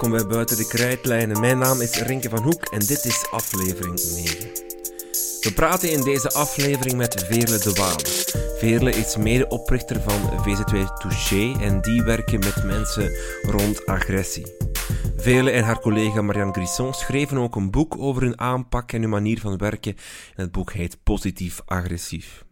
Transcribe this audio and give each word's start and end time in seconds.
welkom 0.00 0.16
bij 0.16 0.26
Buiten 0.26 0.56
de 0.56 0.66
Krijtlijnen. 0.66 1.40
Mijn 1.40 1.58
naam 1.58 1.80
is 1.80 2.00
Rinke 2.00 2.28
van 2.28 2.42
Hoek 2.42 2.64
en 2.64 2.78
dit 2.78 3.04
is 3.04 3.26
aflevering 3.30 4.00
9. 4.14 4.50
We 5.40 5.52
praten 5.54 5.90
in 5.90 6.00
deze 6.00 6.30
aflevering 6.30 6.96
met 6.96 7.24
Veerle 7.28 7.58
de 7.58 7.72
Waal. 7.72 7.96
Veerle 8.58 8.90
is 8.90 9.16
medeoprichter 9.16 10.00
van 10.02 10.46
VZ2 10.46 10.78
Touché 10.98 11.54
en 11.60 11.80
die 11.80 12.02
werken 12.02 12.38
met 12.38 12.64
mensen 12.64 13.16
rond 13.42 13.86
agressie. 13.86 14.56
Veerle 15.16 15.50
en 15.50 15.64
haar 15.64 15.80
collega 15.80 16.22
Marianne 16.22 16.52
Grisson 16.52 16.94
schreven 16.94 17.38
ook 17.38 17.56
een 17.56 17.70
boek 17.70 17.98
over 17.98 18.22
hun 18.22 18.40
aanpak 18.40 18.92
en 18.92 19.00
hun 19.00 19.10
manier 19.10 19.40
van 19.40 19.56
werken. 19.56 19.96
En 20.34 20.42
het 20.42 20.52
boek 20.52 20.72
heet 20.72 20.98
Positief 21.02 21.60
Agressief. 21.64 22.45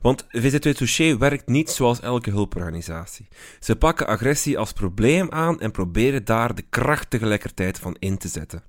Want 0.00 0.24
VZ2 0.24 0.58
Touché 0.58 1.18
werkt 1.18 1.46
niet 1.46 1.70
zoals 1.70 2.00
elke 2.00 2.30
hulporganisatie. 2.30 3.28
Ze 3.60 3.76
pakken 3.76 4.06
agressie 4.06 4.58
als 4.58 4.72
probleem 4.72 5.30
aan 5.30 5.60
en 5.60 5.70
proberen 5.70 6.24
daar 6.24 6.54
de 6.54 6.64
kracht 6.70 7.10
tegelijkertijd 7.10 7.78
van 7.78 7.96
in 7.98 8.18
te 8.18 8.28
zetten. 8.28 8.62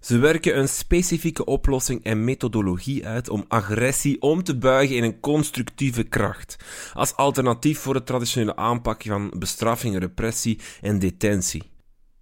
Ze 0.00 0.18
werken 0.18 0.58
een 0.58 0.68
specifieke 0.68 1.44
oplossing 1.44 2.04
en 2.04 2.24
methodologie 2.24 3.06
uit 3.06 3.28
om 3.28 3.44
agressie 3.48 4.22
om 4.22 4.42
te 4.42 4.58
buigen 4.58 4.96
in 4.96 5.02
een 5.02 5.20
constructieve 5.20 6.02
kracht, 6.02 6.56
als 6.92 7.16
alternatief 7.16 7.78
voor 7.78 7.94
het 7.94 8.06
traditionele 8.06 8.56
aanpak 8.56 9.02
van 9.02 9.34
bestraffing, 9.38 9.98
repressie 9.98 10.60
en 10.80 10.98
detentie. 10.98 11.73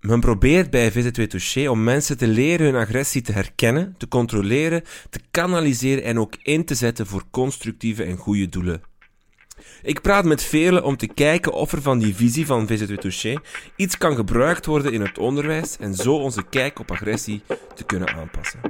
Men 0.03 0.21
probeert 0.21 0.71
bij 0.71 0.93
VZ2 0.93 1.27
Touché 1.27 1.69
om 1.69 1.85
mensen 1.85 2.19
te 2.19 2.27
leren 2.27 2.67
hun 2.67 2.81
agressie 2.81 3.23
te 3.23 3.33
herkennen, 3.33 3.95
te 3.99 4.09
controleren, 4.09 4.83
te 5.11 5.21
kanaliseren 5.31 6.05
en 6.05 6.19
ook 6.19 6.35
in 6.43 6.65
te 6.65 6.75
zetten 6.75 7.07
voor 7.07 7.23
constructieve 7.31 8.05
en 8.05 8.17
goede 8.17 8.49
doelen. 8.49 8.83
Ik 9.83 10.01
praat 10.01 10.25
met 10.25 10.43
velen 10.43 10.85
om 10.85 10.97
te 10.97 11.07
kijken 11.07 11.53
of 11.53 11.73
er 11.73 11.83
van 11.83 11.99
die 11.99 12.15
visie 12.15 12.47
van 12.47 12.69
VZ2 12.69 12.95
Touché 12.95 13.37
iets 13.77 13.99
kan 13.99 14.17
gebruikt 14.17 14.67
worden 14.67 14.93
in 14.93 15.01
het 15.01 15.19
onderwijs 15.19 15.77
en 15.77 15.95
zo 15.95 16.15
onze 16.15 16.43
kijk 16.49 16.79
op 16.79 16.91
agressie 16.91 17.43
te 17.75 17.85
kunnen 17.85 18.09
aanpassen. 18.15 18.61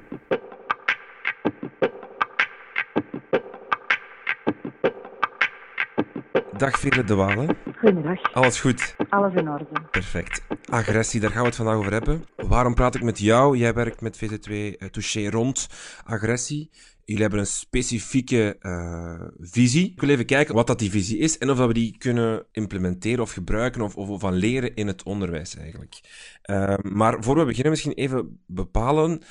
Dag 6.56 6.78
Veerle 6.78 7.04
de 7.04 7.14
Walen. 7.14 7.56
Goedemiddag. 7.78 8.32
Alles 8.32 8.60
goed? 8.60 8.94
Alles 9.08 9.34
in 9.34 9.48
orde. 9.48 9.66
Perfect. 9.90 10.42
Agressie, 10.70 11.20
daar 11.20 11.30
gaan 11.30 11.40
we 11.40 11.46
het 11.46 11.56
vandaag 11.56 11.76
over 11.76 11.92
hebben. 11.92 12.24
Waarom 12.36 12.74
praat 12.74 12.94
ik 12.94 13.02
met 13.02 13.18
jou? 13.18 13.56
Jij 13.56 13.74
werkt 13.74 14.00
met 14.00 14.24
VZ2 14.24 14.52
uh, 14.52 14.88
Touché 14.90 15.30
rond 15.30 15.68
agressie. 16.04 16.70
Jullie 17.04 17.22
hebben 17.22 17.40
een 17.40 17.46
specifieke 17.46 18.56
uh, 18.60 19.28
visie. 19.38 19.92
Ik 19.92 20.00
wil 20.00 20.10
even 20.10 20.26
kijken 20.26 20.54
wat 20.54 20.66
dat 20.66 20.78
die 20.78 20.90
visie 20.90 21.18
is 21.18 21.38
en 21.38 21.50
of 21.50 21.56
dat 21.56 21.66
we 21.66 21.74
die 21.74 21.98
kunnen 21.98 22.46
implementeren 22.52 23.22
of 23.22 23.32
gebruiken 23.32 23.82
of, 23.82 23.96
of 23.96 24.20
van 24.20 24.32
leren 24.32 24.74
in 24.74 24.86
het 24.86 25.02
onderwijs 25.02 25.56
eigenlijk. 25.56 26.00
Uh, 26.50 26.74
maar 26.82 27.22
voor 27.22 27.36
we 27.36 27.44
beginnen 27.44 27.70
misschien 27.70 27.92
even 27.92 28.42
bepalen, 28.46 29.22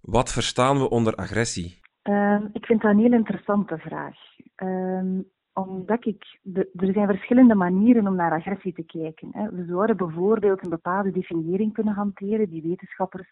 wat 0.00 0.32
verstaan 0.32 0.78
we 0.78 0.90
onder 0.90 1.14
agressie? 1.14 1.80
Uh, 2.02 2.40
ik 2.52 2.66
vind 2.66 2.82
dat 2.82 2.90
een 2.90 2.98
heel 2.98 3.12
interessante 3.12 3.78
vraag. 3.78 4.16
Ehm, 4.54 5.20
omdat 5.58 6.06
ik, 6.06 6.38
er 6.54 6.92
zijn 6.92 7.06
verschillende 7.06 7.54
manieren 7.54 8.06
om 8.06 8.14
naar 8.14 8.32
agressie 8.32 8.72
te 8.72 8.82
kijken. 8.82 9.28
Hè. 9.32 9.50
We 9.50 9.64
zouden 9.64 9.96
bijvoorbeeld 9.96 10.64
een 10.64 10.70
bepaalde 10.70 11.10
definiëring 11.10 11.72
kunnen 11.72 11.94
hanteren 11.94 12.50
die 12.50 12.62
wetenschappers 12.62 13.28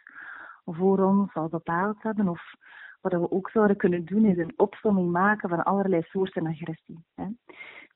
voor 0.65 0.99
ons 0.99 1.35
al 1.35 1.49
bepaald 1.49 2.03
hebben. 2.03 2.29
Of 2.29 2.55
wat 3.01 3.13
we 3.13 3.31
ook 3.31 3.51
zouden 3.51 3.77
kunnen 3.77 4.05
doen 4.05 4.25
is 4.25 4.39
een 4.39 4.53
opsomming 4.57 5.11
maken 5.11 5.49
van 5.49 5.65
allerlei 5.65 6.03
soorten 6.03 6.47
agressie. 6.47 7.05
Hè. 7.15 7.27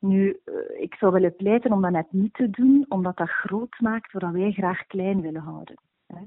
Nu, 0.01 0.41
eh, 0.45 0.83
ik 0.83 0.95
zou 0.95 1.13
willen 1.13 1.37
pleiten 1.37 1.73
om 1.73 1.83
dat 1.83 1.91
net 1.91 2.13
niet 2.13 2.35
te 2.35 2.51
doen, 2.51 2.87
omdat 2.89 3.17
dat 3.17 3.29
groot 3.29 3.81
maakt 3.81 4.13
wat 4.13 4.31
wij 4.33 4.53
graag 4.53 4.87
klein 4.87 5.21
willen 5.21 5.43
houden. 5.43 5.77
Hè. 6.07 6.21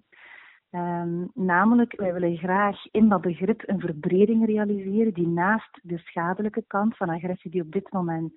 Um, 0.75 1.31
namelijk, 1.33 1.95
wij 1.95 2.13
willen 2.13 2.37
graag 2.37 2.85
in 2.91 3.09
dat 3.09 3.21
begrip 3.21 3.63
een 3.65 3.79
verbreding 3.79 4.45
realiseren 4.45 5.13
die 5.13 5.27
naast 5.27 5.79
de 5.81 5.97
schadelijke 5.97 6.63
kant 6.67 6.97
van 6.97 7.09
agressie, 7.09 7.51
die 7.51 7.61
op 7.61 7.71
dit 7.71 7.91
moment, 7.91 8.33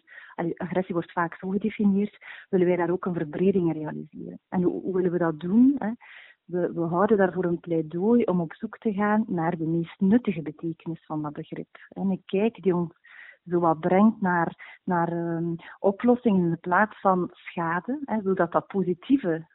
agressie 0.56 0.94
wordt 0.94 1.12
vaak 1.12 1.34
zo 1.34 1.48
gedefinieerd, 1.48 2.18
willen 2.48 2.66
wij 2.66 2.76
daar 2.76 2.90
ook 2.90 3.04
een 3.04 3.14
verbreding 3.14 3.72
realiseren. 3.72 4.38
En 4.48 4.62
hoe, 4.62 4.94
willen 4.94 5.12
we 5.12 5.18
dat 5.18 5.40
doen? 5.40 5.74
Hè? 5.78 5.90
We, 6.44 6.72
we, 6.72 6.80
houden 6.80 7.16
daarvoor 7.16 7.44
een 7.44 7.60
pleidooi 7.60 8.24
om 8.24 8.40
op 8.40 8.54
zoek 8.54 8.78
te 8.78 8.92
gaan 8.92 9.24
naar 9.26 9.56
de 9.56 9.66
meest 9.66 10.00
nuttige 10.00 10.42
betekenis 10.42 11.04
van 11.06 11.22
dat 11.22 11.32
begrip. 11.32 11.78
En 11.88 12.10
een 12.10 12.22
kijk 12.24 12.62
die 12.62 12.74
ons 12.74 12.92
zo 13.48 13.58
wat 13.58 13.80
brengt 13.80 14.20
naar, 14.20 14.80
naar 14.84 15.12
um, 15.12 15.56
oplossingen 15.78 16.50
in 16.50 16.60
plaats 16.60 17.00
van 17.00 17.30
schade, 17.32 18.00
hè, 18.04 18.20
zodat 18.22 18.52
dat 18.52 18.66
positieve 18.66 19.46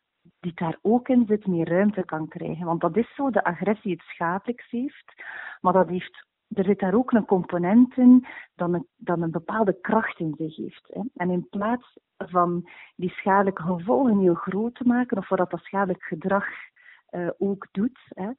die 0.41 0.52
daar 0.56 0.78
ook 0.81 1.07
in 1.07 1.25
zit, 1.28 1.47
meer 1.47 1.69
ruimte 1.69 2.06
kan 2.06 2.28
krijgen. 2.28 2.66
Want 2.66 2.81
dat 2.81 2.97
is 2.97 3.16
zo, 3.16 3.29
de 3.29 3.44
agressie 3.44 3.91
het 3.91 4.02
schadelijks 4.02 4.69
heeft, 4.69 5.13
maar 5.62 5.74
dat 5.74 5.90
heeft, 5.90 6.25
er 6.47 6.63
zit 6.63 6.79
daar 6.79 6.94
ook 6.94 7.12
een 7.12 7.25
component 7.25 7.97
in 7.97 8.25
dat 8.56 8.74
een, 8.74 8.88
een 9.03 9.31
bepaalde 9.31 9.79
kracht 9.81 10.19
in 10.19 10.34
zich 10.38 10.56
heeft. 10.56 10.88
Hè. 10.88 11.02
En 11.16 11.29
in 11.29 11.47
plaats 11.50 11.97
van 12.18 12.69
die 12.96 13.09
schadelijke 13.09 13.62
gevolgen 13.62 14.19
heel 14.19 14.34
groot 14.34 14.75
te 14.75 14.88
maken, 14.88 15.18
of 15.18 15.29
wat 15.29 15.50
dat 15.50 15.59
schadelijk 15.63 16.03
gedrag 16.03 16.46
uh, 17.12 17.29
ook 17.38 17.68
doet, 17.72 18.00
hè, 18.08 18.29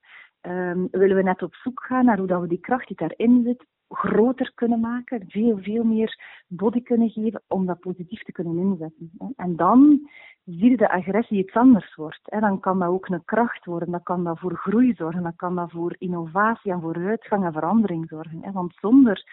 um, 0.70 0.88
willen 0.90 1.16
we 1.16 1.22
net 1.22 1.42
op 1.42 1.54
zoek 1.54 1.82
gaan 1.82 2.04
naar 2.04 2.18
hoe 2.18 2.26
dat 2.26 2.40
we 2.40 2.46
die 2.46 2.60
kracht 2.60 2.86
die 2.86 2.96
daarin 2.96 3.42
zit 3.44 3.66
groter 3.94 4.52
kunnen 4.54 4.80
maken, 4.80 5.24
veel, 5.28 5.58
veel 5.58 5.84
meer 5.84 6.42
body 6.46 6.82
kunnen 6.82 7.10
geven 7.10 7.42
om 7.48 7.66
dat 7.66 7.80
positief 7.80 8.22
te 8.22 8.32
kunnen 8.32 8.58
inzetten. 8.58 9.10
En 9.36 9.56
dan 9.56 10.10
zie 10.44 10.70
je 10.70 10.76
de 10.76 10.90
agressie 10.90 11.38
iets 11.38 11.54
anders 11.54 11.94
wordt. 11.94 12.20
Dan 12.24 12.60
kan 12.60 12.78
dat 12.78 12.88
ook 12.88 13.08
een 13.08 13.24
kracht 13.24 13.64
worden, 13.64 13.90
dan 13.90 14.02
kan 14.02 14.24
dat 14.24 14.38
voor 14.38 14.56
groei 14.56 14.94
zorgen, 14.94 15.22
dan 15.22 15.36
kan 15.36 15.54
dat 15.54 15.70
voor 15.70 15.94
innovatie 15.98 16.72
en 16.72 16.80
vooruitgang 16.80 17.44
en 17.44 17.52
verandering 17.52 18.08
zorgen. 18.08 18.52
Want 18.52 18.74
zonder 18.80 19.24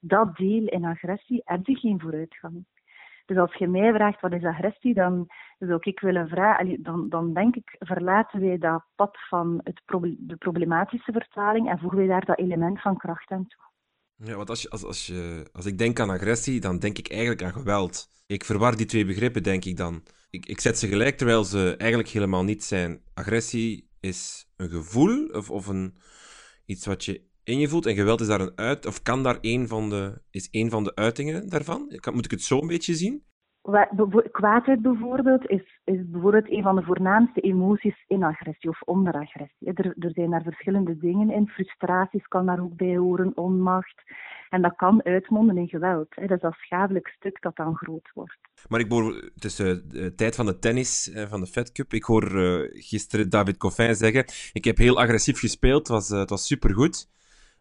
dat 0.00 0.36
deel 0.36 0.66
in 0.66 0.84
agressie 0.84 1.42
heb 1.44 1.66
je 1.66 1.74
geen 1.74 2.00
vooruitgang. 2.00 2.64
Dus 3.28 3.36
als 3.36 3.54
je 3.54 3.68
mij 3.68 3.92
vraagt 3.92 4.20
wat 4.20 4.32
is 4.32 4.44
agressie, 4.44 4.94
dan 4.94 5.26
zou 5.58 5.78
ik 5.80 6.00
willen 6.00 6.28
vragen, 6.28 6.82
dan, 6.82 7.08
dan 7.08 7.32
denk 7.32 7.56
ik, 7.56 7.76
verlaten 7.78 8.40
wij 8.40 8.58
dat 8.58 8.84
pad 8.94 9.18
van 9.28 9.60
het 9.62 9.82
de 10.18 10.36
problematische 10.36 11.12
vertaling 11.12 11.68
en 11.68 11.78
voegen 11.78 11.98
wij 11.98 12.06
daar 12.06 12.24
dat 12.24 12.38
element 12.38 12.80
van 12.80 12.96
kracht 12.96 13.30
aan 13.30 13.46
toe. 13.46 13.62
Ja, 14.24 14.36
want 14.36 14.50
als, 14.50 14.62
je, 14.62 14.70
als, 14.70 14.84
als, 14.84 15.06
je, 15.06 15.48
als 15.52 15.66
ik 15.66 15.78
denk 15.78 16.00
aan 16.00 16.10
agressie, 16.10 16.60
dan 16.60 16.78
denk 16.78 16.98
ik 16.98 17.08
eigenlijk 17.08 17.42
aan 17.42 17.52
geweld. 17.52 18.08
Ik 18.26 18.44
verwar 18.44 18.76
die 18.76 18.86
twee 18.86 19.04
begrippen, 19.04 19.42
denk 19.42 19.64
ik 19.64 19.76
dan. 19.76 20.02
Ik, 20.30 20.46
ik 20.46 20.60
zet 20.60 20.78
ze 20.78 20.88
gelijk 20.88 21.16
terwijl 21.16 21.44
ze 21.44 21.74
eigenlijk 21.78 22.10
helemaal 22.10 22.44
niet 22.44 22.64
zijn. 22.64 23.02
Agressie 23.14 23.90
is 24.00 24.48
een 24.56 24.70
gevoel 24.70 25.26
of, 25.26 25.50
of 25.50 25.66
een, 25.66 25.96
iets 26.64 26.86
wat 26.86 27.04
je 27.04 27.26
in 27.44 27.58
je 27.58 27.68
voelt 27.68 27.86
en 27.86 27.94
geweld 27.94 28.20
is 28.20 28.26
daar 28.26 28.40
een 28.40 28.56
uit, 28.56 28.86
of 28.86 29.02
kan 29.02 29.22
daar 29.22 29.38
een 29.40 29.68
van 29.68 29.90
de, 29.90 30.20
is 30.30 30.48
een 30.50 30.70
van 30.70 30.84
de 30.84 30.94
uitingen 30.94 31.48
daarvan? 31.48 32.00
Moet 32.12 32.24
ik 32.24 32.30
het 32.30 32.42
zo 32.42 32.60
een 32.60 32.66
beetje 32.66 32.94
zien? 32.94 33.22
Kwaadheid 34.32 34.82
bijvoorbeeld 34.82 35.46
is, 35.46 35.80
is 35.84 36.10
bijvoorbeeld 36.10 36.50
een 36.50 36.62
van 36.62 36.76
de 36.76 36.82
voornaamste 36.82 37.40
emoties 37.40 38.04
in 38.06 38.22
agressie 38.22 38.70
of 38.70 38.80
onder 38.82 39.12
agressie. 39.12 39.72
Er, 39.74 39.94
er 39.98 40.10
zijn 40.12 40.30
daar 40.30 40.42
verschillende 40.42 40.98
dingen 40.98 41.30
in. 41.30 41.48
Frustraties 41.48 42.26
kan 42.28 42.46
daar 42.46 42.60
ook 42.60 42.76
bij 42.76 42.96
horen, 42.96 43.36
onmacht. 43.36 44.02
En 44.48 44.62
dat 44.62 44.76
kan 44.76 45.04
uitmonden 45.04 45.56
in 45.56 45.68
geweld. 45.68 46.14
Dat 46.14 46.30
is 46.30 46.40
dat 46.40 46.54
schadelijk 46.54 47.08
stuk 47.08 47.42
dat 47.42 47.56
dan 47.56 47.76
groot 47.76 48.10
wordt. 48.14 48.38
Maar 48.68 48.80
ik 48.80 48.90
hoor, 48.90 49.14
het 49.34 49.44
is 49.44 49.60
uh, 49.60 49.76
de 49.84 50.14
tijd 50.14 50.34
van 50.34 50.46
de 50.46 50.58
tennis, 50.58 51.08
uh, 51.08 51.22
van 51.22 51.40
de 51.40 51.46
Fed 51.46 51.72
Cup. 51.72 51.92
Ik 51.92 52.04
hoor 52.04 52.32
uh, 52.32 52.60
gisteren 52.72 53.30
David 53.30 53.56
Coffin 53.56 53.94
zeggen, 53.94 54.24
ik 54.52 54.64
heb 54.64 54.76
heel 54.76 54.98
agressief 55.00 55.38
gespeeld, 55.38 55.78
het 55.78 55.88
was, 55.88 56.08
het 56.08 56.30
was 56.30 56.46
supergoed. 56.46 57.08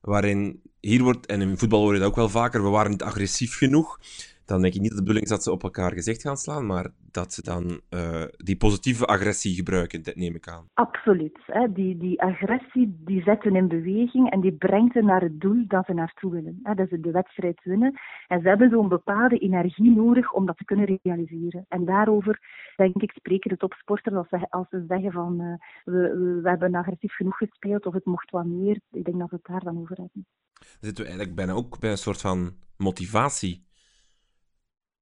Waarin 0.02 0.62
hier 0.80 1.04
wordt, 1.04 1.26
en 1.26 1.42
in 1.42 1.58
voetbal 1.58 1.82
hoor 1.82 1.94
je 1.94 2.00
dat 2.00 2.10
ook 2.10 2.16
wel 2.16 2.30
vaker, 2.30 2.64
we 2.64 2.70
waren 2.70 2.92
niet 2.92 3.04
agressief 3.04 3.58
genoeg 3.58 4.00
dan 4.48 4.62
denk 4.62 4.74
ik 4.74 4.82
niet 4.82 4.90
dat 4.90 4.98
de 4.98 5.04
bedoeling 5.04 5.26
is 5.26 5.36
dat 5.36 5.44
ze 5.44 5.52
op 5.52 5.64
elkaar 5.64 5.92
gezicht 5.92 6.22
gaan 6.22 6.38
slaan, 6.38 6.66
maar 6.66 6.90
dat 7.12 7.34
ze 7.34 7.42
dan 7.42 7.82
uh, 7.90 8.24
die 8.38 8.58
positieve 8.58 9.06
agressie 9.06 9.56
gebruiken, 9.56 10.04
dat 10.04 10.16
neem 10.16 10.36
ik 10.36 10.48
aan. 10.48 10.66
Absoluut. 10.74 11.40
Hè. 11.46 11.72
Die, 11.72 11.98
die 11.98 12.22
agressie 12.22 12.98
die 13.06 13.22
zetten 13.22 13.56
in 13.56 13.68
beweging 13.68 14.32
en 14.32 14.42
die 14.42 14.52
brengt 14.52 14.94
ze 14.94 15.02
naar 15.02 15.22
het 15.22 15.40
doel 15.42 15.64
dat 15.68 15.86
ze 15.86 15.94
naartoe 15.94 16.32
willen. 16.32 16.60
Hè. 16.64 16.74
Dat 16.74 16.90
ze 16.90 17.00
de 17.00 17.12
wedstrijd 17.12 17.64
winnen. 17.64 18.00
En 18.28 18.42
ze 18.42 18.48
hebben 18.48 18.70
zo'n 18.70 18.88
bepaalde 18.88 19.38
energie 19.38 19.92
nodig 19.92 20.34
om 20.34 20.46
dat 20.46 20.58
te 20.58 20.66
kunnen 20.66 21.00
realiseren. 21.02 21.66
En 21.68 21.86
daarover, 21.86 22.40
denk 22.76 22.96
ik, 22.96 23.12
spreken 23.12 23.50
de 23.50 23.58
topsporters 23.58 24.16
als 24.16 24.30
ze, 24.30 24.48
als 24.50 24.70
ze 24.70 24.86
zeggen 24.88 25.12
van 25.12 25.42
uh, 25.42 25.54
we, 25.84 26.40
we 26.42 26.50
hebben 26.50 26.76
agressief 26.76 27.16
genoeg 27.16 27.38
gespeeld 27.38 27.86
of 27.86 27.94
het 27.94 28.06
mocht 28.06 28.32
wat 28.32 28.46
meer. 28.46 28.80
Ik 28.92 29.06
denk 29.06 29.20
dat 29.20 29.30
we 29.30 29.36
het 29.36 29.46
daar 29.46 29.64
dan 29.64 29.80
over 29.80 29.96
hebben. 29.96 30.26
Dan 30.60 30.68
zitten 30.80 31.04
we 31.04 31.10
eigenlijk 31.10 31.36
bijna 31.36 31.54
ook 31.54 31.80
bij 31.80 31.92
een 31.92 31.98
soort 31.98 32.22
van 32.22 32.54
motivatie 32.78 33.67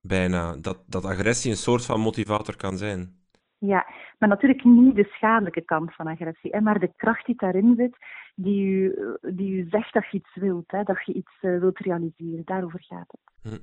bijna. 0.08 0.56
Dat, 0.56 0.84
dat 0.88 1.06
agressie 1.06 1.52
een 1.52 1.58
soort 1.58 1.86
van 1.86 2.00
motivator 2.00 2.56
kan 2.56 2.78
zijn. 2.78 3.24
Ja, 3.58 3.86
maar 4.20 4.30
natuurlijk 4.30 4.64
niet 4.64 4.96
de 4.96 5.10
schadelijke 5.12 5.62
kant 5.62 5.96
van 5.96 6.08
agressie, 6.08 6.52
hè, 6.52 6.62
maar 6.62 6.80
de 6.80 6.94
kracht 6.96 7.26
die 7.26 7.36
daarin 7.38 7.74
zit, 7.78 7.98
die 8.36 8.66
u, 8.66 8.96
die 9.22 9.52
u 9.52 9.68
zegt 9.70 9.94
dat 9.94 10.06
je 10.12 10.18
iets 10.18 10.36
wilt, 10.36 10.72
hè, 10.72 10.84
dat 10.84 11.06
je 11.06 11.14
iets 11.14 11.32
uh, 11.42 11.60
wilt 11.60 11.80
realiseren. 11.80 12.42
Daarover 12.46 12.84
gaat 12.84 13.08
het. 13.08 13.52
Hm. 13.52 13.60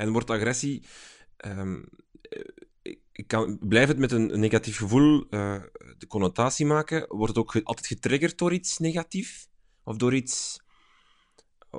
En 0.00 0.12
wordt 0.12 0.30
agressie. 0.30 0.84
Um, 1.46 1.84
ik 3.12 3.26
kan, 3.26 3.58
blijf 3.60 3.88
het 3.88 3.98
met 3.98 4.12
een 4.12 4.40
negatief 4.40 4.76
gevoel 4.76 5.26
uh, 5.30 5.62
de 5.98 6.06
connotatie 6.08 6.66
maken. 6.66 7.04
Wordt 7.08 7.36
het 7.36 7.38
ook 7.38 7.54
altijd 7.54 7.86
getriggerd 7.86 8.38
door 8.38 8.52
iets 8.52 8.78
negatief? 8.78 9.46
Of 9.84 9.96
door 9.96 10.14
iets... 10.14 10.63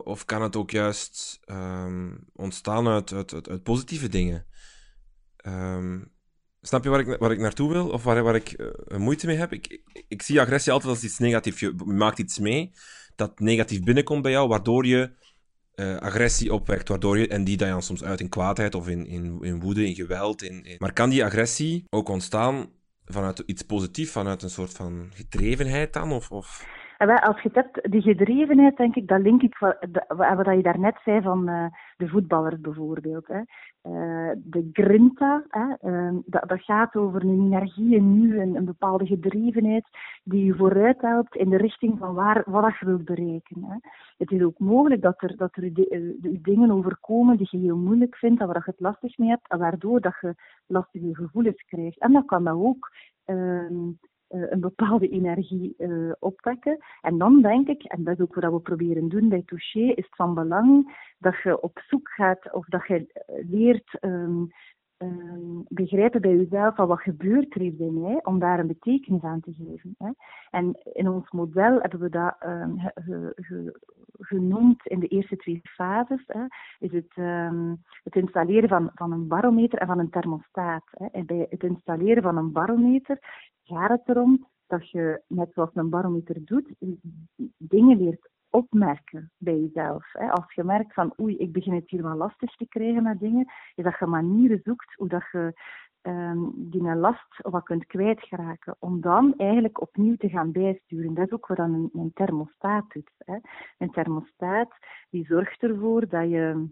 Of 0.04 0.26
kan 0.26 0.42
het 0.42 0.56
ook 0.56 0.72
juist 0.72 1.40
um, 1.46 2.26
ontstaan 2.34 2.88
uit, 2.88 3.64
positieve 3.64 4.08
dingen? 4.08 4.46
Um, 5.46 6.12
snap 6.62 6.84
je 6.84 6.90
waar 6.90 7.00
ik, 7.00 7.20
waar 7.20 7.32
ik 7.32 7.40
naartoe 7.40 7.72
wil? 7.72 7.90
Of 7.90 8.04
waar, 8.04 8.24
waar 8.24 8.36
ik 8.36 8.60
uh, 8.88 8.98
moeite 8.98 9.26
mee 9.26 9.38
heb? 9.38 9.54
Ik, 9.54 9.82
ik, 10.08 10.22
zie 10.22 10.42
agressie 10.42 10.72
altijd 10.72 10.92
als 10.92 11.04
iets 11.04 11.18
negatiefs. 11.18 11.60
Je 11.60 11.74
maakt 11.86 12.20
iets 12.20 12.40
mee 12.40 12.72
dat 13.16 13.40
negatief 13.40 13.84
binnenkomt 13.84 14.22
bij 14.22 14.32
jou, 14.32 14.48
waardoor 14.48 14.86
je 14.86 15.12
uh, 15.76 15.98
agressie 15.98 16.54
opwekt, 16.54 16.88
waardoor 16.88 17.18
je, 17.18 17.28
en 17.28 17.44
die 17.44 17.58
dan 17.58 17.82
soms 17.82 18.04
uit 18.04 18.20
in 18.20 18.30
kwaadheid 18.30 18.76
of 18.76 18.88
in, 18.88 19.06
in, 19.08 19.38
in 19.42 19.60
woede, 19.60 19.86
in 19.86 19.96
geweld. 19.96 20.50
Maar 20.78 20.94
kan 20.94 21.10
die 21.10 21.26
agressie 21.26 21.84
ook 21.90 22.10
ontstaan 22.10 22.70
vanuit 23.06 23.44
iets 23.46 23.62
positiefs, 23.62 24.12
vanuit 24.12 24.44
een 24.44 24.50
soort 24.50 24.72
van 24.72 25.12
gedrevenheid 25.14 25.94
dan? 25.94 26.12
Of, 26.12 26.32
of... 26.32 26.66
als 26.98 27.42
je 27.42 27.50
het 27.54 27.56
hebt, 27.56 27.92
die 27.92 28.02
gedrevenheid, 28.02 28.78
denk 28.78 28.96
ik, 28.96 29.08
dat 29.08 29.22
link 29.22 29.42
ik 29.42 29.58
wat, 29.58 29.78
wat 30.08 30.56
je 30.56 30.62
daarnet 30.62 30.98
zei 31.04 31.22
van 31.22 31.50
uh, 31.50 31.66
de 31.98 32.08
voetballers 32.08 32.60
bijvoorbeeld. 32.60 33.28
Hè. 33.28 33.40
Uh, 33.84 34.32
de 34.36 34.70
grinta, 34.74 35.44
hè, 35.48 35.90
uh, 35.90 36.18
dat, 36.26 36.50
dat, 36.50 36.62
gaat 36.62 36.96
over 36.96 37.22
een 37.22 37.46
energie 37.46 37.98
en 37.98 38.20
nu, 38.20 38.40
een, 38.40 38.56
een, 38.56 38.66
bepaalde 38.66 39.06
gedrevenheid 39.06 39.86
die 40.24 40.46
je 40.46 40.56
vooruit 40.56 41.02
helpt 41.02 41.36
in 41.36 41.50
de 41.50 41.58
richting 41.58 41.98
van 41.98 42.14
waar, 42.14 42.44
wat 42.46 42.78
je 42.80 42.86
wilt 42.86 43.06
bereiken. 43.06 43.64
Hè. 43.64 43.76
Het 44.18 44.32
is 44.32 44.42
ook 44.42 44.60
mogelijk 44.60 45.02
dat 45.02 45.22
er, 45.22 45.38
dat 45.38 45.56
er 45.56 45.74
de, 45.74 46.18
de 46.22 46.42
dingen 46.42 46.72
overkomen 46.72 47.38
die 47.38 47.48
je 47.52 47.58
heel 47.58 47.78
moeilijk 47.78 48.16
vindt, 48.16 48.46
waar 48.46 48.56
je 48.56 48.62
het 48.66 48.80
lastig 48.80 49.18
mee 49.18 49.30
hebt, 49.30 49.48
en 49.48 49.60
waardoor 49.60 50.02
dat 50.02 50.16
je 50.22 50.36
lastige 50.68 51.16
gevoelens 51.16 51.64
krijgt. 51.64 52.00
En 52.00 52.12
dat 52.12 52.26
kan 52.26 52.44
dat 52.44 52.56
ook 52.56 52.92
ehm, 53.26 53.90
een 54.28 54.60
bepaalde 54.60 55.08
energie 55.08 55.74
uh, 55.78 56.12
opwekken. 56.20 56.78
En 57.02 57.18
dan 57.18 57.42
denk 57.42 57.68
ik, 57.68 57.84
en 57.84 58.04
dat 58.04 58.20
is 58.20 58.22
ook 58.22 58.36
wat 58.36 58.52
we 58.52 58.60
proberen 58.60 59.10
doen 59.10 59.30
bij 59.30 59.44
Touché, 59.46 59.80
is 59.80 60.06
het 60.06 60.16
van 60.16 60.34
belang 60.34 60.98
dat 61.18 61.42
je 61.44 61.62
op 61.62 61.80
zoek 61.88 62.10
gaat 62.10 62.54
of 62.54 62.66
dat 62.66 62.88
je 62.88 63.08
eh, 63.14 63.50
leert 63.50 63.98
um, 64.02 64.52
um, 64.98 65.66
begrijpen 65.68 66.22
bij 66.22 66.36
jezelf 66.36 66.76
van 66.76 66.88
wat 66.88 67.00
gebeurt 67.00 67.56
er 67.56 67.62
hier 67.62 67.76
bij 67.76 67.90
mij, 67.90 68.20
om 68.24 68.40
daar 68.40 68.60
een 68.60 68.68
betekenis 68.68 69.22
aan 69.22 69.42
te 69.42 69.54
geven. 69.54 69.96
Hè. 69.98 70.10
En 70.50 70.80
in 70.94 71.10
ons 71.10 71.32
model 71.32 71.80
hebben 71.82 72.00
we 72.00 72.10
dat 72.10 72.36
ge, 72.96 73.80
genoemd 74.20 74.88
in 74.88 75.00
de 75.00 75.08
eerste 75.08 75.36
twee 75.36 75.60
fases. 75.64 76.24
Hè, 76.28 76.46
is 76.80 76.92
het, 76.92 77.16
het 78.04 78.16
installeren 78.16 78.70
van, 78.70 78.92
van 78.94 79.12
een 79.12 79.28
barometer 79.28 79.80
en 79.80 79.88
van 79.88 80.00
een 80.00 80.10
thermostaat. 80.10 80.84
Hè. 80.92 81.06
En 81.06 81.26
bij 81.26 81.48
het 81.50 81.64
installeren 81.64 82.24
van 82.24 82.38
een 82.38 82.52
barometer 82.52 83.20
gaat 83.66 83.90
het 83.90 84.02
erom 84.06 84.48
dat 84.68 84.90
je, 84.90 85.22
net 85.28 85.54
zoals 85.54 85.70
een 85.74 85.90
barometer 85.90 86.46
doet, 86.46 86.74
dingen 87.58 87.98
leert 87.98 88.30
opmerken 88.50 89.32
bij 89.38 89.60
jezelf. 89.60 90.16
Als 90.16 90.54
je 90.54 90.64
merkt 90.64 90.94
van 90.94 91.14
oei, 91.22 91.38
ik 91.38 91.52
begin 91.52 91.74
het 91.74 91.90
hier 91.90 92.04
wel 92.04 92.16
lastig 92.16 92.56
te 92.56 92.68
krijgen 92.68 93.04
met 93.04 93.20
dingen, 93.20 93.46
is 93.76 93.84
dat 93.84 94.00
je 94.00 94.06
manieren 94.06 94.62
zoekt 94.64 94.94
hoe 94.94 95.08
dat 95.08 95.24
je 95.32 95.54
um, 96.02 96.54
die 96.56 96.96
last 96.96 97.42
wat 97.42 97.64
kunt 97.64 97.86
kwijtgeraken, 97.86 98.76
om 98.80 99.02
dan 99.02 99.34
eigenlijk 99.38 99.82
opnieuw 99.82 100.16
te 100.16 100.30
gaan 100.30 100.52
bijsturen. 100.52 101.14
Dat 101.14 101.26
is 101.26 101.34
ook 101.34 101.48
wat 101.48 101.60
een, 101.60 101.90
een 101.94 102.12
thermostaat 102.14 102.94
doet. 102.94 103.12
Hè. 103.18 103.38
Een 103.78 103.92
thermostaat 103.92 104.74
die 105.10 105.26
zorgt 105.26 105.64
ervoor 105.64 106.08
dat 106.08 106.30
je 106.30 106.68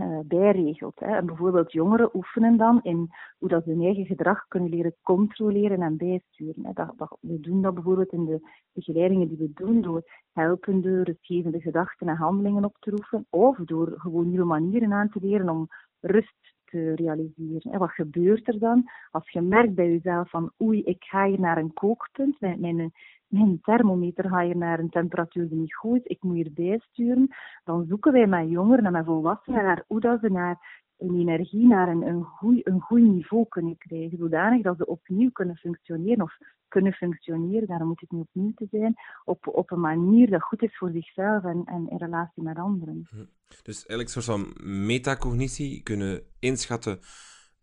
uh, 0.00 0.18
bijregelt. 0.24 1.00
Hè. 1.00 1.16
En 1.16 1.26
bijvoorbeeld 1.26 1.72
jongeren 1.72 2.16
oefenen 2.16 2.56
dan 2.56 2.80
in 2.82 3.08
hoe 3.38 3.48
dat 3.48 3.64
hun 3.64 3.82
eigen 3.82 4.06
gedrag 4.06 4.48
kunnen 4.48 4.70
leren 4.70 4.94
controleren 5.02 5.82
en 5.82 5.96
bijsturen. 5.96 6.66
Hè. 6.66 6.72
Dat, 6.72 7.16
we 7.20 7.40
doen 7.40 7.62
dat 7.62 7.74
bijvoorbeeld 7.74 8.12
in 8.12 8.24
de 8.24 8.40
begeleidingen 8.72 9.28
die 9.28 9.38
we 9.38 9.50
doen 9.54 9.80
door 9.80 10.02
helpende, 10.32 11.02
rustgevende 11.02 11.60
gedachten 11.60 12.08
en 12.08 12.16
handelingen 12.16 12.64
op 12.64 12.76
te 12.78 12.90
roepen, 12.90 13.26
of 13.30 13.56
door 13.56 13.92
gewoon 13.96 14.28
nieuwe 14.28 14.44
manieren 14.44 14.92
aan 14.92 15.08
te 15.08 15.20
leren 15.22 15.48
om 15.48 15.68
rust 16.00 16.58
te 16.70 16.94
realiseren. 16.94 17.72
En 17.72 17.78
wat 17.78 17.90
gebeurt 17.90 18.48
er 18.48 18.58
dan 18.58 18.90
als 19.10 19.30
je 19.30 19.40
merkt 19.40 19.74
bij 19.74 19.90
jezelf 19.90 20.30
van 20.30 20.52
oei, 20.62 20.82
ik 20.82 21.04
ga 21.04 21.26
hier 21.26 21.40
naar 21.40 21.58
een 21.58 21.72
kookpunt, 21.72 22.40
mijn, 22.40 22.60
mijn, 22.60 22.92
mijn 23.26 23.60
thermometer 23.62 24.28
ga 24.28 24.44
hier 24.44 24.56
naar 24.56 24.78
een 24.78 24.90
temperatuur 24.90 25.48
die 25.48 25.58
niet 25.58 25.74
goed 25.74 25.96
is, 25.96 26.04
ik 26.04 26.22
moet 26.22 26.34
hierbij 26.34 26.78
sturen, 26.78 27.28
dan 27.64 27.86
zoeken 27.86 28.12
wij 28.12 28.26
met 28.26 28.50
jongeren 28.50 28.84
en 28.84 28.92
met 28.92 29.04
volwassenen 29.04 29.64
naar 29.64 29.84
hoe 29.86 30.00
dat 30.00 30.20
ze 30.20 30.30
naar 30.30 30.86
een 31.00 31.18
energie 31.18 31.66
naar 31.66 31.88
een, 31.88 32.06
een, 32.06 32.24
goed, 32.24 32.66
een 32.66 32.80
goed 32.80 33.00
niveau 33.00 33.46
kunnen 33.48 33.78
krijgen, 33.78 34.18
zodanig 34.18 34.62
dat 34.62 34.76
ze 34.76 34.86
opnieuw 34.86 35.30
kunnen 35.30 35.56
functioneren 35.56 36.22
of 36.22 36.36
kunnen 36.68 36.92
functioneren, 36.92 37.68
daarom 37.68 37.88
moet 37.88 38.00
het 38.00 38.10
niet 38.10 38.26
opnieuw 38.32 38.52
te 38.54 38.66
zijn, 38.70 38.94
op, 39.24 39.46
op 39.46 39.70
een 39.70 39.80
manier 39.80 40.30
dat 40.30 40.42
goed 40.42 40.62
is 40.62 40.78
voor 40.78 40.90
zichzelf 40.90 41.44
en, 41.44 41.62
en 41.64 41.90
in 41.90 41.96
relatie 41.96 42.42
met 42.42 42.56
anderen. 42.56 43.06
Hm. 43.10 43.16
Dus 43.62 43.86
eigenlijk 43.86 44.14
een 44.14 44.22
soort 44.22 44.38
van 44.38 44.54
metacognitie 44.86 45.82
kunnen 45.82 46.22
inschatten 46.38 46.98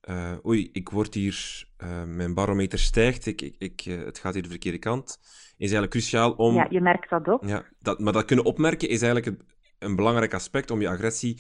uh, 0.09 0.45
oei, 0.45 0.69
ik 0.71 0.89
word 0.89 1.13
hier, 1.13 1.65
uh, 1.83 2.03
mijn 2.03 2.33
barometer 2.33 2.79
stijgt, 2.79 3.25
ik, 3.25 3.41
ik, 3.41 3.55
ik, 3.57 3.85
uh, 3.85 4.05
het 4.05 4.19
gaat 4.19 4.33
hier 4.33 4.43
de 4.43 4.49
verkeerde 4.49 4.77
kant, 4.77 5.17
is 5.57 5.57
eigenlijk 5.57 5.91
cruciaal 5.91 6.31
om... 6.31 6.53
Ja, 6.53 6.67
je 6.69 6.81
merkt 6.81 7.09
dat 7.09 7.27
ook. 7.27 7.45
Ja, 7.45 7.63
dat, 7.79 7.99
maar 7.99 8.13
dat 8.13 8.25
kunnen 8.25 8.45
opmerken 8.45 8.89
is 8.89 9.01
eigenlijk 9.01 9.41
een 9.79 9.95
belangrijk 9.95 10.33
aspect 10.33 10.71
om 10.71 10.81
je 10.81 10.89
agressie 10.89 11.35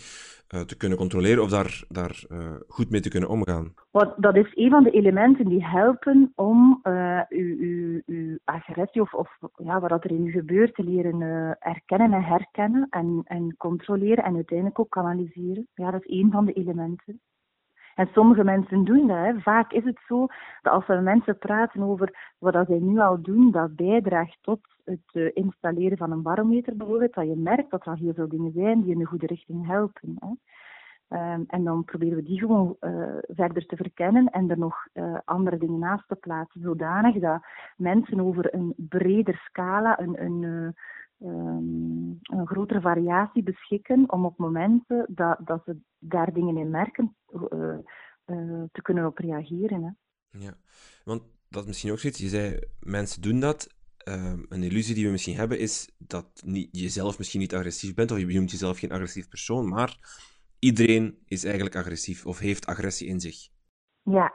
uh, 0.55 0.61
te 0.61 0.77
kunnen 0.77 0.97
controleren 0.97 1.43
of 1.43 1.49
daar, 1.49 1.83
daar 1.89 2.23
uh, 2.31 2.55
goed 2.67 2.89
mee 2.89 3.01
te 3.01 3.09
kunnen 3.09 3.29
omgaan. 3.29 3.73
Wat, 3.91 4.13
dat 4.17 4.35
is 4.35 4.51
een 4.55 4.69
van 4.69 4.83
de 4.83 4.91
elementen 4.91 5.45
die 5.45 5.65
helpen 5.65 6.31
om 6.35 6.79
uh, 6.83 7.21
uw, 7.29 7.57
uw, 7.59 8.01
uw, 8.05 8.37
agressie 8.43 9.01
of, 9.01 9.13
of 9.13 9.29
ja, 9.55 9.79
wat 9.79 10.03
er 10.03 10.11
in 10.11 10.27
u 10.27 10.31
gebeurt 10.31 10.75
te 10.75 10.83
leren 10.83 11.21
erkennen 11.59 12.13
en 12.13 12.23
herkennen 12.23 12.87
en, 12.89 13.21
en 13.23 13.55
controleren 13.57 14.23
en 14.23 14.35
uiteindelijk 14.35 14.79
ook 14.79 14.89
kanaliseren. 14.89 15.67
Ja, 15.73 15.91
dat 15.91 16.05
is 16.05 16.21
een 16.21 16.31
van 16.31 16.45
de 16.45 16.53
elementen. 16.53 17.21
En 17.97 18.07
sommige 18.13 18.43
mensen 18.43 18.83
doen 18.83 19.07
dat. 19.07 19.17
Hè. 19.17 19.39
Vaak 19.39 19.71
is 19.71 19.83
het 19.83 19.99
zo 20.07 20.27
dat 20.61 20.73
als 20.73 20.87
we 20.87 20.93
mensen 20.93 21.37
praten 21.37 21.83
over 21.83 22.33
wat 22.37 22.65
zij 22.67 22.79
nu 22.79 22.99
al 22.99 23.21
doen, 23.21 23.51
dat 23.51 23.75
bijdraagt 23.75 24.37
tot 24.41 24.59
het 24.85 25.09
uh, 25.13 25.29
installeren 25.33 25.97
van 25.97 26.11
een 26.11 26.21
barometer 26.21 26.77
bijvoorbeeld, 26.77 27.13
dat 27.13 27.27
je 27.27 27.35
merkt 27.35 27.71
dat 27.71 27.85
er 27.85 27.97
heel 27.97 28.13
veel 28.13 28.29
dingen 28.29 28.51
zijn 28.51 28.81
die 28.81 28.91
in 28.91 28.99
de 28.99 29.05
goede 29.05 29.25
richting 29.25 29.67
helpen. 29.67 30.15
Hè. 30.19 30.29
Um, 31.09 31.43
en 31.47 31.63
dan 31.63 31.83
proberen 31.83 32.15
we 32.15 32.23
die 32.23 32.39
gewoon 32.39 32.75
uh, 32.81 33.17
verder 33.27 33.65
te 33.65 33.75
verkennen 33.75 34.29
en 34.29 34.49
er 34.49 34.57
nog 34.57 34.87
uh, 34.93 35.17
andere 35.25 35.57
dingen 35.57 35.79
naast 35.79 36.07
te 36.07 36.15
plaatsen, 36.15 36.61
zodanig 36.61 37.19
dat 37.19 37.41
mensen 37.77 38.19
over 38.19 38.53
een 38.53 38.73
breder 38.77 39.35
scala, 39.35 39.99
een, 39.99 40.23
een, 40.23 40.75
um, 41.19 42.19
een 42.21 42.47
grotere 42.47 42.81
variatie 42.81 43.43
beschikken 43.43 44.11
om 44.11 44.25
op 44.25 44.37
momenten 44.37 45.05
dat, 45.09 45.39
dat 45.43 45.61
ze 45.65 45.77
daar 45.99 46.33
dingen 46.33 46.57
in 46.57 46.69
merken 46.69 47.15
uh, 47.33 47.77
uh, 48.25 48.63
te 48.71 48.81
kunnen 48.81 49.05
op 49.05 49.17
reageren. 49.17 49.83
Hè. 49.83 49.89
Ja, 50.39 50.53
want 51.03 51.21
dat 51.49 51.61
is 51.61 51.67
misschien 51.67 51.91
ook 51.91 51.99
zoiets. 51.99 52.19
Je 52.19 52.27
zei, 52.27 52.59
mensen 52.79 53.21
doen 53.21 53.39
dat. 53.39 53.75
Uh, 54.07 54.33
een 54.49 54.63
illusie 54.63 54.95
die 54.95 55.05
we 55.05 55.11
misschien 55.11 55.35
hebben 55.35 55.59
is 55.59 55.95
dat 55.97 56.41
niet, 56.45 56.69
je 56.71 56.89
zelf 56.89 57.17
misschien 57.17 57.39
niet 57.39 57.55
agressief 57.55 57.93
bent, 57.93 58.11
of 58.11 58.17
je 58.17 58.25
noemt 58.25 58.51
jezelf 58.51 58.79
geen 58.79 58.91
agressief 58.91 59.27
persoon, 59.29 59.67
maar 59.67 59.97
iedereen 60.59 61.17
is 61.25 61.43
eigenlijk 61.43 61.75
agressief 61.75 62.25
of 62.25 62.39
heeft 62.39 62.65
agressie 62.65 63.07
in 63.07 63.19
zich. 63.19 63.49
Ja, 64.01 64.33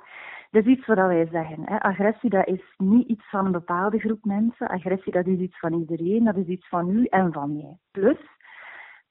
dat 0.52 0.66
is 0.66 0.73
iets 0.73 0.87
wat 0.87 0.97
wij 0.97 1.28
zeggen. 1.30 1.62
Hè. 1.64 1.80
Agressie 1.80 2.30
dat 2.30 2.47
is 2.47 2.75
niet 2.76 3.09
iets 3.09 3.28
van 3.30 3.47
een 3.47 3.52
bepaalde 3.52 3.99
groep 3.99 4.25
mensen. 4.25 4.68
Agressie 4.68 5.12
dat 5.12 5.26
is 5.26 5.38
iets 5.38 5.59
van 5.59 5.73
iedereen, 5.73 6.25
dat 6.25 6.37
is 6.37 6.47
iets 6.47 6.68
van 6.68 6.90
u 6.90 7.04
en 7.04 7.32
van 7.32 7.52
mij. 7.52 7.76
Plus, 7.90 8.18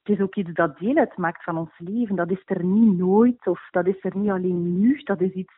het 0.03 0.17
is 0.17 0.19
ook 0.19 0.35
iets 0.35 0.53
dat 0.53 0.77
deel 0.77 0.95
uitmaakt 0.95 1.43
van 1.43 1.57
ons 1.57 1.71
leven. 1.77 2.15
Dat 2.15 2.31
is 2.31 2.41
er 2.45 2.63
niet 2.63 2.97
nooit 2.97 3.47
of 3.47 3.67
dat 3.71 3.87
is 3.87 4.03
er 4.03 4.17
niet 4.17 4.29
alleen 4.29 4.79
nu. 4.79 5.01
Dat 5.03 5.21
is 5.21 5.31
iets 5.31 5.53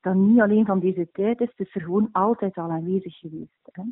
dat 0.00 0.14
niet 0.14 0.40
alleen 0.40 0.66
van 0.66 0.80
deze 0.80 1.08
tijd 1.12 1.40
is. 1.40 1.48
Het 1.56 1.66
is 1.66 1.74
er 1.74 1.80
gewoon 1.80 2.08
altijd 2.12 2.56
al 2.56 2.70
aanwezig 2.70 3.18
geweest. 3.18 3.68
Hè. 3.72 3.82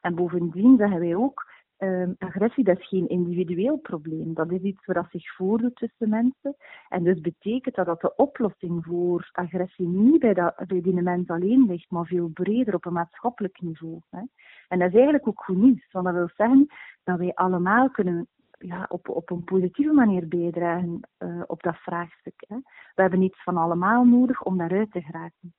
En 0.00 0.14
bovendien 0.14 0.76
zeggen 0.76 1.00
wij 1.00 1.14
ook, 1.14 1.46
uh, 1.84 2.08
agressie 2.18 2.64
dat 2.64 2.78
is 2.78 2.88
geen 2.88 3.08
individueel 3.08 3.76
probleem. 3.76 4.34
Dat 4.34 4.50
is 4.50 4.60
iets 4.60 4.86
wat 4.86 5.06
zich 5.10 5.34
voordoet 5.34 5.76
tussen 5.76 6.08
mensen. 6.08 6.56
En 6.88 7.04
dus 7.04 7.20
betekent 7.20 7.74
dat 7.74 7.86
dat 7.86 8.00
de 8.00 8.16
oplossing 8.16 8.84
voor 8.84 9.28
agressie 9.32 9.88
niet 9.88 10.20
bij, 10.20 10.34
dat, 10.34 10.54
bij 10.66 10.82
mens 10.82 11.28
alleen 11.28 11.66
ligt, 11.66 11.90
maar 11.90 12.06
veel 12.06 12.28
breder 12.28 12.74
op 12.74 12.84
een 12.84 12.92
maatschappelijk 12.92 13.60
niveau. 13.60 14.00
Hè. 14.10 14.22
En 14.68 14.78
dat 14.78 14.88
is 14.88 14.94
eigenlijk 14.94 15.28
ook 15.28 15.44
goed 15.44 15.56
nieuws, 15.56 15.88
want 15.92 16.04
dat 16.04 16.14
wil 16.14 16.30
zeggen 16.36 16.66
dat 17.04 17.18
wij 17.18 17.34
allemaal 17.34 17.90
kunnen 17.90 18.28
ja, 18.58 18.86
op, 18.88 19.08
op 19.08 19.30
een 19.30 19.44
positieve 19.44 19.92
manier 19.92 20.28
bijdragen 20.28 21.00
uh, 21.18 21.42
op 21.46 21.62
dat 21.62 21.76
vraagstuk. 21.76 22.44
Hè. 22.48 22.56
We 22.94 23.02
hebben 23.02 23.22
iets 23.22 23.42
van 23.42 23.56
allemaal 23.56 24.04
nodig 24.04 24.42
om 24.42 24.58
daaruit 24.58 24.90
te 24.90 25.00
geraken. 25.00 25.54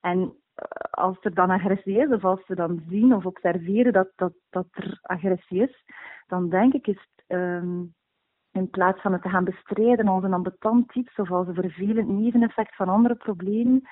En 0.00 0.36
als 0.90 1.16
er 1.20 1.34
dan 1.34 1.50
agressie 1.50 1.98
is, 1.98 2.08
of 2.08 2.24
als 2.24 2.46
ze 2.46 2.54
dan 2.54 2.82
zien 2.88 3.14
of 3.14 3.26
observeren 3.26 3.92
dat, 3.92 4.08
dat, 4.16 4.32
dat 4.50 4.66
er 4.70 4.98
agressie 5.02 5.62
is, 5.62 5.84
dan 6.26 6.48
denk 6.48 6.72
ik 6.72 6.86
is 6.86 7.08
um, 7.28 7.94
in 8.52 8.70
plaats 8.70 9.00
van 9.00 9.12
het 9.12 9.22
te 9.22 9.28
gaan 9.28 9.44
bestrijden 9.44 10.08
als 10.08 10.24
een 10.24 10.32
ambetant 10.32 10.94
iets 10.94 11.16
of 11.16 11.30
als 11.30 11.46
een 11.46 11.54
vervelend 11.54 12.08
neveneffect 12.08 12.76
van 12.76 12.88
andere 12.88 13.14
problemen, 13.14 13.82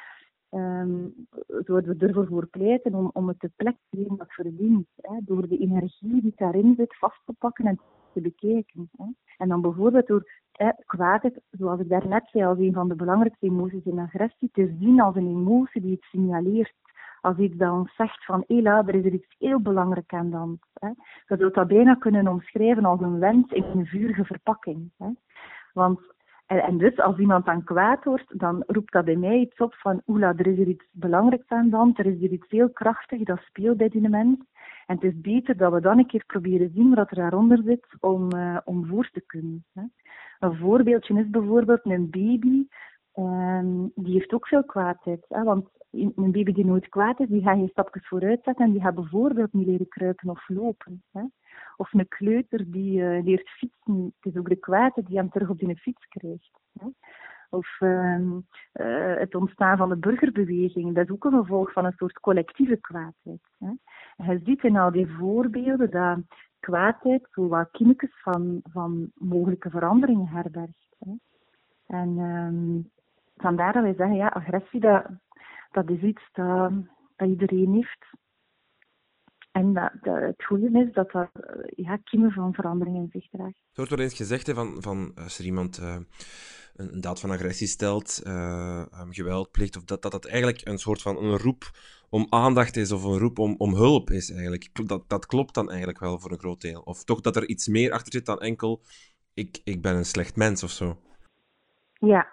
um, 0.51 1.27
zouden 1.47 1.99
we 1.99 2.07
ervoor 2.07 2.27
voor 2.27 2.47
pleiten 2.47 2.95
om, 2.95 3.11
om 3.13 3.29
het 3.29 3.41
de 3.41 3.51
plek 3.57 3.77
te 3.91 3.97
geven 3.97 4.17
dat 4.17 4.33
verdient. 4.33 4.87
Hè, 4.97 5.19
door 5.25 5.49
de 5.49 5.59
energie 5.59 6.23
die 6.23 6.33
daarin 6.37 6.75
zit 6.77 6.99
vast 6.99 7.21
te 7.25 7.35
pakken 7.39 7.67
en 7.67 7.81
te 8.13 8.21
bekijken. 8.21 8.91
Hè. 8.97 9.05
En 9.37 9.49
dan 9.49 9.61
bijvoorbeeld 9.61 10.07
door 10.07 10.40
hè, 10.65 10.71
kwaadheid, 10.87 11.41
zoals 11.51 11.81
ik 11.81 11.89
daarnet 11.89 12.29
zei, 12.31 12.45
als 12.45 12.59
een 12.59 12.73
van 12.73 12.89
de 12.89 12.95
belangrijkste 12.95 13.47
emoties 13.47 13.85
in 13.85 13.99
agressie, 13.99 14.51
te 14.53 14.77
zien 14.81 15.01
als 15.01 15.17
een 15.17 15.29
emotie 15.29 15.81
die 15.81 15.93
het 15.93 16.03
signaleert. 16.03 16.75
Als 17.21 17.37
iets 17.37 17.57
dat 17.57 17.73
ons 17.73 17.95
zegt 17.95 18.25
van, 18.25 18.45
hé 18.47 18.63
er 18.63 18.95
is 18.95 19.05
er 19.05 19.13
iets 19.13 19.35
heel 19.39 19.61
belangrijk 19.61 20.13
aan 20.13 20.31
dan. 20.31 20.59
Hè. 20.73 20.89
Je 20.89 21.37
zou 21.37 21.51
dat 21.51 21.69
bijna 21.69 21.95
kunnen 21.95 22.29
omschrijven 22.29 22.85
als 22.85 23.01
een 23.01 23.19
wens 23.19 23.53
in 23.53 23.65
een 23.65 23.87
vurige 23.87 24.25
verpakking. 24.25 24.91
Hè. 24.99 25.09
Want 25.73 26.01
en, 26.47 26.79
dus 26.79 26.99
als 26.99 27.19
iemand 27.19 27.45
dan 27.45 27.65
kwaad 27.65 28.05
wordt, 28.05 28.39
dan 28.39 28.63
roept 28.67 28.93
dat 28.93 29.05
bij 29.05 29.17
mij 29.17 29.39
iets 29.39 29.59
op 29.59 29.75
van 29.75 30.03
oela, 30.07 30.35
er 30.37 30.47
is 30.47 30.59
er 30.59 30.67
iets 30.67 30.87
belangrijks 30.93 31.49
aan 31.49 31.71
de 31.71 31.77
hand, 31.77 31.99
er 31.99 32.07
is 32.07 32.23
er 32.23 32.31
iets 32.31 32.49
heel 32.49 32.71
krachtigs 32.71 33.25
dat 33.25 33.41
speelt 33.41 33.77
bij 33.77 33.89
die 33.89 34.09
mens. 34.09 34.39
En 34.87 34.95
het 34.95 35.05
is 35.05 35.21
beter 35.21 35.57
dat 35.57 35.73
we 35.73 35.81
dan 35.81 35.99
een 35.99 36.07
keer 36.07 36.25
proberen 36.27 36.71
zien 36.75 36.95
wat 36.95 37.11
er 37.11 37.17
daaronder 37.17 37.63
zit 37.65 37.87
om, 38.01 38.35
uh, 38.35 38.59
om 38.65 38.87
voor 38.87 39.11
te 39.13 39.21
kunnen. 39.21 39.65
Hè. 39.75 39.83
Een 40.41 40.57
voorbeeldje 40.57 41.19
is 41.19 41.31
bijvoorbeeld 41.31 41.85
een 41.85 42.11
baby, 42.11 42.67
um, 43.15 43.93
die 43.95 44.13
heeft 44.13 44.33
ook 44.33 44.47
veel 44.47 44.65
kwaadheid. 44.65 45.25
Hè, 45.29 45.43
want 45.43 45.69
een 45.91 46.33
baby 46.33 46.53
die 46.53 46.65
nooit 46.65 46.89
kwaad 46.89 47.21
is, 47.21 47.29
die 47.29 47.43
gaat 47.43 47.57
geen 47.57 47.69
stapjes 47.69 48.09
vooruit 48.09 48.43
zetten 48.43 48.65
en 48.65 48.73
die 48.73 48.81
gaat 48.81 48.95
bijvoorbeeld 48.95 49.53
niet 49.53 49.67
leren 49.67 49.89
kruipen 49.89 50.31
of 50.31 50.49
lopen. 50.49 51.03
Hè. 51.13 51.23
Of 51.77 51.93
een 51.93 52.09
kleuter 52.09 52.71
die 52.71 53.01
uh, 53.01 53.25
leert 53.25 53.49
fietsen. 53.49 54.15
Het 54.21 54.33
is 54.33 54.39
ook 54.39 54.49
de 54.49 54.57
kwaadheid 54.57 55.07
die 55.07 55.17
hem 55.17 55.31
terug 55.31 55.49
op 55.49 55.59
die 55.59 55.77
fiets 55.77 56.07
krijgt. 56.09 56.61
Hè. 56.79 56.87
Of 57.51 57.81
uh, 57.81 58.21
uh, 58.21 59.17
het 59.17 59.35
ontstaan 59.35 59.77
van 59.77 59.89
de 59.89 59.97
burgerbeweging, 59.97 60.95
dat 60.95 61.05
is 61.05 61.11
ook 61.11 61.25
een 61.25 61.33
gevolg 61.33 61.73
van 61.73 61.85
een 61.85 61.95
soort 61.97 62.21
collectieve 62.21 62.77
kwaadheid. 62.77 63.41
Hè. 63.59 63.71
Je 64.33 64.41
ziet 64.45 64.65
in 64.65 64.77
al 64.77 64.91
die 64.91 65.07
voorbeelden 65.07 65.91
dat 65.91 66.19
kwaadheid 66.61 67.29
zo 67.31 67.49
wat 67.49 67.69
van, 68.23 68.61
van 68.63 69.11
mogelijke 69.15 69.71
veranderingen 69.71 70.27
herbergt. 70.27 70.97
Hè. 70.99 71.13
En 71.87 72.19
um, 72.19 72.91
vandaar 73.37 73.73
dat 73.73 73.83
wij 73.83 73.95
zeggen, 73.95 74.17
ja, 74.17 74.29
agressie, 74.29 74.81
dat, 74.81 75.07
dat 75.71 75.91
is 75.91 76.03
iets 76.03 76.29
dat, 76.33 76.73
dat 77.17 77.29
iedereen 77.29 77.73
heeft. 77.73 78.07
En 79.53 79.73
dat, 79.73 79.93
dat, 80.01 80.21
het 80.21 80.45
goede 80.45 80.85
is 80.87 80.93
dat 80.93 81.11
dat 81.11 81.31
ja, 81.77 81.97
kiemen 81.97 82.31
van 82.31 82.55
verandering 82.55 82.97
in 82.97 83.09
zich 83.13 83.29
draagt. 83.31 83.57
Er 83.57 83.71
wordt 83.75 83.91
wel 83.91 84.01
eens 84.01 84.17
gezegd 84.17 84.47
hè, 84.47 84.55
van, 84.55 84.83
van 84.83 85.13
als 85.15 85.39
er 85.39 85.45
iemand 85.45 85.81
uh, 85.81 85.97
een, 86.75 86.95
een, 86.95 87.01
daad 87.01 87.21
van 87.21 87.31
agressie 87.31 87.67
stelt, 87.67 88.23
uh, 88.27 88.85
um, 89.01 89.13
geweld 89.13 89.51
pleegt, 89.51 89.77
of 89.77 89.85
dat, 89.85 90.03
dat 90.03 90.13
dat 90.13 90.27
eigenlijk 90.27 90.69
een 90.69 90.79
soort 90.79 91.03
van 91.03 91.17
een 91.17 91.37
roep 91.37 91.71
om 92.11 92.27
aandacht 92.29 92.77
is 92.77 92.93
of 92.93 93.05
een 93.05 93.19
roep 93.19 93.39
om, 93.39 93.55
om 93.59 93.75
hulp 93.75 94.11
is 94.11 94.31
eigenlijk. 94.31 94.87
Dat, 94.89 95.09
dat 95.09 95.27
klopt 95.27 95.55
dan 95.55 95.69
eigenlijk 95.69 95.99
wel 95.99 96.19
voor 96.19 96.31
een 96.31 96.39
groot 96.39 96.61
deel. 96.61 96.81
Of 96.81 97.05
toch 97.05 97.21
dat 97.21 97.37
er 97.37 97.49
iets 97.49 97.69
meer 97.69 97.93
achter 97.93 98.13
zit 98.13 98.27
dan 98.27 98.41
enkel 98.41 98.83
ik, 99.35 99.61
ik 99.65 99.83
ben 99.83 99.95
een 99.97 100.05
slecht 100.05 100.37
mens 100.37 100.63
of 100.63 100.71
zo. 100.71 100.97
Ja, 101.93 102.29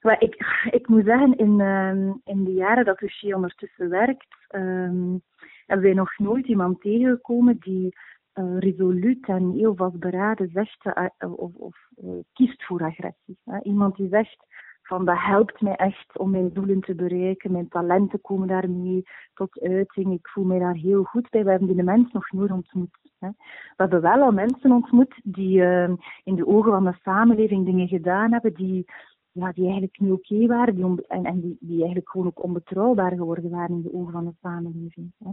maar 0.00 0.20
ik, 0.20 0.34
ik 0.70 0.88
moet 0.88 1.04
zeggen, 1.04 1.36
in, 1.36 1.60
um, 1.60 2.20
in 2.24 2.44
de 2.44 2.52
jaren 2.52 2.84
dat 2.84 3.00
Lucie 3.00 3.34
ondertussen 3.34 3.88
werkt, 3.88 4.36
um, 4.50 5.22
hebben 5.66 5.86
wij 5.86 5.94
nog 5.94 6.18
nooit 6.18 6.46
iemand 6.46 6.80
tegengekomen 6.80 7.56
die 7.58 7.96
uh, 8.34 8.58
resoluut 8.58 9.26
en 9.26 9.50
heel 9.50 9.74
vastberaden 9.76 10.50
zegt 10.52 10.84
uh, 10.84 11.32
of, 11.36 11.54
of 11.54 11.76
uh, 12.04 12.10
kiest 12.32 12.64
voor 12.64 12.84
agressie. 12.84 13.38
Iemand 13.62 13.96
die 13.96 14.08
zegt 14.08 14.46
van 14.86 15.04
dat 15.04 15.18
helpt 15.18 15.60
mij 15.60 15.74
echt 15.74 16.18
om 16.18 16.30
mijn 16.30 16.52
doelen 16.52 16.80
te 16.80 16.94
bereiken, 16.94 17.52
mijn 17.52 17.68
talenten 17.68 18.20
komen 18.20 18.48
daarmee 18.48 19.02
tot 19.34 19.60
uiting, 19.60 20.12
ik 20.12 20.28
voel 20.28 20.44
mij 20.44 20.58
daar 20.58 20.74
heel 20.74 21.04
goed 21.04 21.30
bij. 21.30 21.44
We 21.44 21.50
hebben 21.50 21.74
die 21.74 21.82
mensen 21.82 22.10
nog 22.12 22.32
nooit 22.32 22.50
ontmoet. 22.50 22.98
Hè. 23.18 23.28
We 23.28 23.74
hebben 23.76 24.00
wel 24.00 24.22
al 24.22 24.32
mensen 24.32 24.72
ontmoet 24.72 25.20
die 25.22 25.62
ehm, 25.62 25.94
in 26.24 26.34
de 26.34 26.46
ogen 26.46 26.72
van 26.72 26.84
de 26.84 26.96
samenleving 27.02 27.64
dingen 27.64 27.88
gedaan 27.88 28.32
hebben 28.32 28.54
die 28.54 28.84
ja, 29.36 29.52
die 29.52 29.64
eigenlijk 29.64 29.98
niet 30.00 30.12
oké 30.12 30.46
waren 30.46 30.74
die 30.74 31.06
en, 31.06 31.24
en 31.24 31.40
die, 31.40 31.56
die 31.60 31.78
eigenlijk 31.78 32.10
gewoon 32.10 32.26
ook 32.26 32.42
onbetrouwbaar 32.42 33.16
geworden 33.16 33.50
waren 33.50 33.76
in 33.76 33.82
de 33.82 33.92
ogen 33.92 34.12
van 34.12 34.24
de 34.24 34.34
samenleving. 34.40 35.12
Hè. 35.18 35.30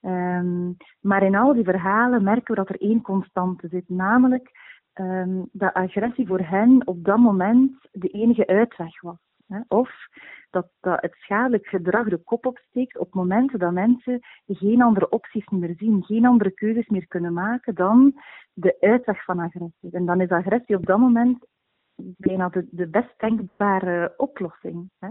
Um, 0.00 0.76
maar 1.00 1.22
in 1.22 1.34
al 1.34 1.52
die 1.52 1.64
verhalen 1.64 2.22
merken 2.22 2.54
we 2.54 2.60
dat 2.60 2.68
er 2.68 2.80
één 2.80 3.02
constante 3.02 3.68
zit, 3.68 3.88
namelijk 3.88 4.50
um, 4.94 5.48
dat 5.52 5.72
agressie 5.72 6.26
voor 6.26 6.40
hen 6.40 6.86
op 6.86 7.04
dat 7.04 7.18
moment 7.18 7.88
de 7.92 8.08
enige 8.08 8.46
uitweg 8.46 9.00
was. 9.00 9.18
Hè. 9.46 9.60
Of 9.68 9.90
dat, 10.50 10.68
dat 10.80 11.00
het 11.00 11.14
schadelijk 11.14 11.66
gedrag 11.66 12.08
de 12.08 12.16
kop 12.16 12.46
opsteekt 12.46 12.98
op 12.98 13.14
momenten 13.14 13.58
dat 13.58 13.72
mensen 13.72 14.20
geen 14.46 14.82
andere 14.82 15.08
opties 15.08 15.48
meer 15.48 15.74
zien, 15.76 16.04
geen 16.04 16.26
andere 16.26 16.50
keuzes 16.50 16.88
meer 16.88 17.06
kunnen 17.06 17.32
maken 17.32 17.74
dan 17.74 18.20
de 18.52 18.76
uitweg 18.80 19.24
van 19.24 19.38
agressie. 19.38 19.90
En 19.90 20.06
dan 20.06 20.20
is 20.20 20.28
agressie 20.28 20.76
op 20.76 20.86
dat 20.86 20.98
moment 20.98 21.46
bijna 21.98 22.48
de, 22.48 22.66
de 22.70 22.88
best 22.88 23.14
denkbare 23.16 24.14
oplossing. 24.16 24.90
Hè. 24.98 25.08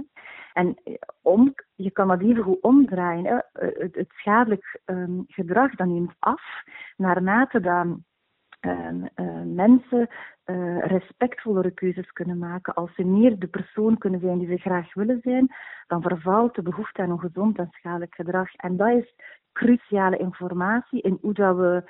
En 0.54 0.78
eh, 0.84 0.94
om, 1.22 1.54
je 1.76 1.92
kan 1.92 2.08
dat 2.08 2.22
even 2.22 2.44
goed 2.44 2.62
omdraaien. 2.62 3.26
Hè. 3.26 3.38
Eh, 3.38 3.92
het, 3.92 4.10
schadelijk 4.10 4.80
um, 4.86 5.24
gedrag 5.28 5.76
dat 5.76 5.88
neemt 5.88 6.16
af 6.20 6.64
naarmate 6.98 7.60
dat 7.60 7.86
um, 7.86 9.10
uh, 9.16 9.42
mensen 9.56 10.10
respectvollere 10.80 11.72
keuzes 11.72 12.12
kunnen 12.12 12.38
maken. 12.38 12.74
Als 12.74 12.96
ze 12.96 13.04
meer 13.04 13.40
de 13.40 13.48
persoon 13.48 13.98
kunnen 13.98 14.20
zijn 14.20 14.38
die 14.38 14.48
ze 14.48 14.58
graag 14.58 14.94
willen 14.94 15.20
zijn, 15.22 15.48
dan 15.88 16.02
vervalt 16.02 16.56
de 16.56 16.62
behoefte 16.62 17.02
aan 17.02 17.10
een 17.10 17.20
gezond 17.20 17.58
en 17.58 17.70
schadelijk 17.72 18.16
gedrag. 18.16 18.54
En 18.56 18.78
dat 18.78 18.90
is 18.90 19.16
cruciale 19.54 20.18
informatie 20.18 21.02
in 21.02 21.18
hoe 21.22 21.34
dat 21.34 21.56
we 21.56 21.84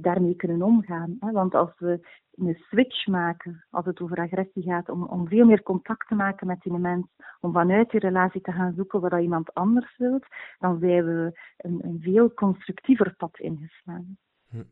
daarmee 0.00 0.36
kunnen 0.36 0.62
omgaan. 0.62 1.16
Hè? 1.20 1.30
Want 1.30 1.54
als 1.54 1.70
we 1.78 2.00
een 2.34 2.54
switch 2.68 3.06
maken, 3.06 3.66
als 3.70 3.84
het 3.84 4.00
over 4.00 4.16
agressie 4.16 4.62
gaat, 4.62 4.88
om, 4.88 5.04
om 5.04 5.28
veel 5.28 5.44
meer 5.44 5.62
contact 5.62 6.08
te 6.08 6.14
maken 6.14 6.46
met 6.46 6.60
die 6.62 6.72
mens, 6.72 7.06
om 7.40 7.52
vanuit 7.52 7.90
die 7.90 8.00
relatie 8.00 8.40
te 8.40 8.52
gaan 8.52 8.74
zoeken 8.76 9.00
wat 9.00 9.20
iemand 9.20 9.54
anders 9.54 9.96
wilt, 9.96 10.26
dan 10.58 10.78
zijn 10.80 11.04
we 11.04 11.40
een, 11.56 11.78
een 11.82 12.00
veel 12.00 12.34
constructiever 12.34 13.14
pad 13.16 13.38
ingeslagen. 13.38 14.18
Hm. 14.48 14.62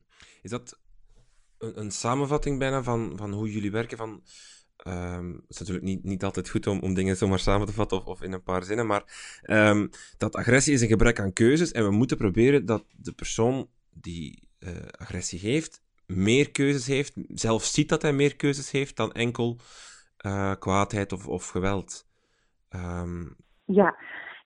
Is 0.43 0.51
dat 0.51 0.81
een, 1.59 1.81
een, 1.81 1.91
samenvatting 1.91 2.59
bijna 2.59 2.83
van, 2.83 3.13
van 3.17 3.33
hoe 3.33 3.53
jullie 3.53 3.71
werken? 3.71 3.97
Van, 3.97 4.23
um, 4.87 5.33
het 5.33 5.49
is 5.49 5.59
natuurlijk 5.59 5.87
niet, 5.87 6.05
niet 6.05 6.25
altijd 6.25 6.51
goed 6.51 6.67
om, 6.67 6.81
om 6.81 6.95
dingen 6.95 7.17
zomaar 7.17 7.39
samen 7.39 7.67
te 7.67 7.73
vatten 7.73 7.99
of, 7.99 8.07
of 8.07 8.23
in 8.23 8.33
een 8.33 8.43
paar 8.43 8.63
zinnen, 8.63 8.87
maar 8.87 9.05
um, 9.43 9.89
dat 10.19 10.35
agressie 10.37 10.75
is 10.75 10.81
een 10.81 10.89
gebrek 10.89 11.21
aan 11.21 11.33
keuzes 11.33 11.73
en 11.73 11.85
we 11.85 11.91
moeten 11.91 12.17
proberen 12.17 12.67
dat 12.67 12.85
de 12.97 13.13
persoon 13.13 13.69
die 13.91 14.50
uh, 14.61 14.71
agressie 14.99 15.39
heeft, 15.39 15.83
meer 16.07 16.51
keuzes 16.51 16.87
heeft, 16.87 17.17
zelf 17.29 17.63
ziet 17.63 17.89
dat 17.89 18.03
hij 18.03 18.13
meer 18.13 18.37
keuzes 18.37 18.71
heeft 18.71 18.97
dan 18.97 19.13
enkel 19.13 19.57
uh, 20.27 20.53
kwaadheid 20.59 21.13
of, 21.13 21.29
of 21.29 21.49
geweld. 21.49 22.07
Um... 22.77 23.37
Ja, 23.65 23.97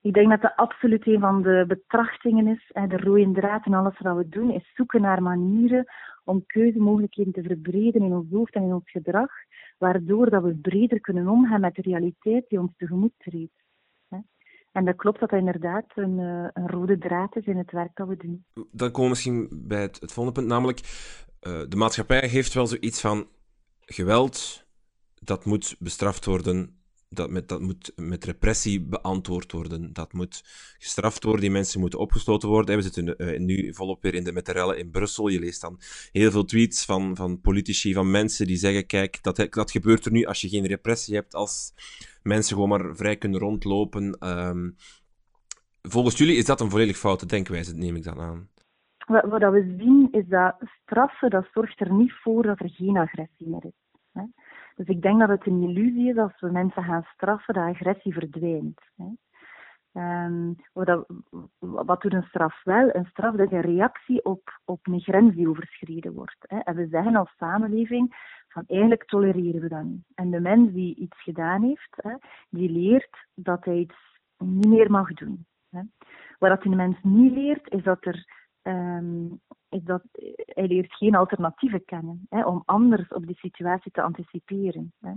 ik 0.02 0.12
denk 0.12 0.30
dat 0.30 0.40
dat 0.40 0.56
absoluut 0.56 1.06
een 1.06 1.20
van 1.20 1.42
de 1.42 1.64
betrachtingen 1.68 2.46
is. 2.46 2.70
De 2.88 2.96
rode 2.96 3.32
draad 3.32 3.66
en 3.66 3.74
alles 3.74 3.98
wat 3.98 4.16
we 4.16 4.28
doen, 4.28 4.50
is 4.50 4.72
zoeken 4.74 5.00
naar 5.00 5.22
manieren 5.22 5.84
om 6.24 6.46
keuzemogelijkheden 6.46 7.32
te 7.32 7.42
verbreden 7.42 8.02
in 8.02 8.12
ons 8.12 8.30
hoofd 8.30 8.54
en 8.54 8.62
in 8.62 8.72
ons 8.72 8.90
gedrag, 8.90 9.30
waardoor 9.78 10.30
dat 10.30 10.42
we 10.42 10.54
breder 10.54 11.00
kunnen 11.00 11.28
omgaan 11.28 11.60
met 11.60 11.74
de 11.74 11.82
realiteit 11.82 12.48
die 12.48 12.60
ons 12.60 12.72
tegemoet 12.76 13.12
treedt. 13.18 13.62
En 14.74 14.84
dat 14.84 14.96
klopt 14.96 15.20
dat 15.20 15.30
dat 15.30 15.38
inderdaad 15.38 15.84
een, 15.94 16.18
eh, 16.18 16.48
een, 16.52 16.68
rode 16.68 16.98
draad 16.98 17.36
is 17.36 17.46
in 17.46 17.56
het 17.56 17.70
werk 17.70 17.90
dat 17.94 18.08
we 18.08 18.16
doen. 18.16 18.44
Dan 18.70 18.90
komen 18.90 19.02
we 19.02 19.08
misschien 19.08 19.48
bij 19.52 19.80
het, 19.80 19.98
volgende 19.98 20.32
punt, 20.40 20.46
namelijk 20.46 20.78
uh, 21.42 21.62
de 21.68 21.76
maatschappij 21.76 22.28
heeft 22.28 22.54
wel 22.54 22.66
zoiets 22.66 23.00
van 23.00 23.28
geweld, 23.80 24.66
dat 25.14 25.44
moet 25.44 25.76
bestraft 25.78 26.24
worden, 26.24 26.78
dat, 27.16 27.30
met, 27.30 27.48
dat 27.48 27.60
moet 27.60 27.92
met 27.96 28.24
repressie 28.24 28.82
beantwoord 28.82 29.52
worden, 29.52 29.92
dat 29.92 30.12
moet 30.12 30.42
gestraft 30.78 31.24
worden, 31.24 31.40
die 31.40 31.50
mensen 31.50 31.80
moeten 31.80 31.98
opgesloten 31.98 32.48
worden. 32.48 32.76
We 32.76 32.82
zitten 32.82 33.14
uh, 33.16 33.38
nu 33.38 33.74
volop 33.74 34.02
weer 34.02 34.14
in 34.14 34.24
de, 34.24 34.32
met 34.32 34.46
de 34.46 34.52
rellen 34.52 34.78
in 34.78 34.90
Brussel. 34.90 35.28
Je 35.28 35.38
leest 35.38 35.60
dan 35.60 35.80
heel 36.12 36.30
veel 36.30 36.44
tweets 36.44 36.84
van, 36.84 37.16
van 37.16 37.40
politici, 37.40 37.92
van 37.92 38.10
mensen 38.10 38.46
die 38.46 38.56
zeggen, 38.56 38.86
kijk, 38.86 39.22
dat, 39.22 39.46
dat 39.50 39.70
gebeurt 39.70 40.04
er 40.04 40.12
nu 40.12 40.24
als 40.24 40.40
je 40.40 40.48
geen 40.48 40.66
repressie 40.66 41.14
hebt, 41.14 41.34
als 41.34 41.72
mensen 42.22 42.54
gewoon 42.54 42.68
maar 42.68 42.96
vrij 42.96 43.16
kunnen 43.16 43.40
rondlopen. 43.40 44.28
Um, 44.28 44.76
volgens 45.82 46.18
jullie 46.18 46.36
is 46.36 46.44
dat 46.44 46.60
een 46.60 46.70
volledig 46.70 46.96
foute 46.96 47.26
denkwijze, 47.26 47.76
neem 47.76 47.96
ik 47.96 48.04
dan 48.04 48.20
aan. 48.20 48.48
Wat 49.06 49.52
we 49.52 49.74
zien 49.78 50.08
is 50.10 50.28
dat 50.28 50.54
straffen, 50.82 51.30
dat 51.30 51.46
zorgt 51.52 51.80
er 51.80 51.92
niet 51.92 52.12
voor 52.22 52.42
dat 52.42 52.60
er 52.60 52.70
geen 52.70 52.96
agressie 52.96 53.48
meer 53.48 53.64
is. 53.64 53.83
Dus 54.74 54.86
ik 54.86 55.02
denk 55.02 55.20
dat 55.20 55.28
het 55.28 55.46
een 55.46 55.62
illusie 55.62 56.10
is 56.10 56.16
als 56.16 56.40
we 56.40 56.50
mensen 56.50 56.82
gaan 56.82 57.06
straffen, 57.14 57.54
dat 57.54 57.64
agressie 57.64 58.12
verdwijnt. 58.12 58.80
Hè. 58.96 59.06
Um, 59.96 60.56
wat, 60.72 61.06
wat, 61.58 62.02
doet 62.02 62.12
een 62.12 62.22
straf 62.22 62.64
wel? 62.64 62.94
Een 62.94 63.04
straf 63.04 63.34
is 63.34 63.50
een 63.50 63.60
reactie 63.60 64.24
op, 64.24 64.60
op 64.64 64.86
een 64.86 65.00
grens 65.00 65.34
die 65.34 65.48
overschreden 65.48 66.12
wordt. 66.12 66.36
Hè. 66.38 66.58
En 66.58 66.74
we 66.74 66.86
zeggen 66.86 67.16
als 67.16 67.34
samenleving 67.36 68.14
van 68.48 68.64
eigenlijk 68.66 69.04
tolereren 69.04 69.60
we 69.60 69.68
dat 69.68 69.82
niet. 69.82 70.04
En 70.14 70.30
de 70.30 70.40
mens 70.40 70.72
die 70.72 70.94
iets 70.94 71.22
gedaan 71.22 71.62
heeft, 71.62 71.96
hè, 71.96 72.14
die 72.48 72.70
leert 72.70 73.26
dat 73.34 73.64
hij 73.64 73.76
iets 73.76 73.96
niet 74.38 74.68
meer 74.68 74.90
mag 74.90 75.12
doen. 75.12 75.46
Hè. 75.70 75.80
Wat 76.38 76.62
die 76.62 76.74
mens 76.74 76.96
niet 77.02 77.32
leert, 77.32 77.70
is 77.70 77.82
dat 77.82 78.04
er 78.04 78.24
ehm, 78.62 79.26
is 79.74 79.84
dat 79.84 80.02
hij 80.34 80.66
leert 80.66 80.94
geen 80.94 81.14
alternatieven 81.14 81.84
kennen 81.84 82.26
hè, 82.28 82.44
om 82.44 82.62
anders 82.64 83.08
op 83.08 83.26
die 83.26 83.36
situatie 83.36 83.90
te 83.90 84.02
anticiperen. 84.02 84.92
Hè. 85.00 85.12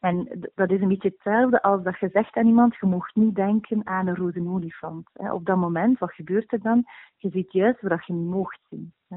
En 0.00 0.48
dat 0.54 0.70
is 0.70 0.80
een 0.80 0.88
beetje 0.88 1.08
hetzelfde 1.08 1.62
als 1.62 1.82
dat 1.82 1.98
je 1.98 2.08
zegt 2.12 2.36
aan 2.36 2.46
iemand, 2.46 2.76
je 2.80 2.86
mocht 2.86 3.14
niet 3.14 3.34
denken 3.34 3.86
aan 3.86 4.06
een 4.06 4.16
rode 4.16 4.48
olifant. 4.48 5.08
Hè. 5.12 5.32
Op 5.32 5.44
dat 5.44 5.56
moment, 5.56 5.98
wat 5.98 6.12
gebeurt 6.12 6.52
er 6.52 6.62
dan? 6.62 6.84
Je 7.16 7.30
ziet 7.30 7.52
juist 7.52 7.80
wat 7.80 8.06
je 8.06 8.12
niet 8.12 8.30
mocht 8.30 8.60
zien. 8.70 8.92
Hè. 9.08 9.16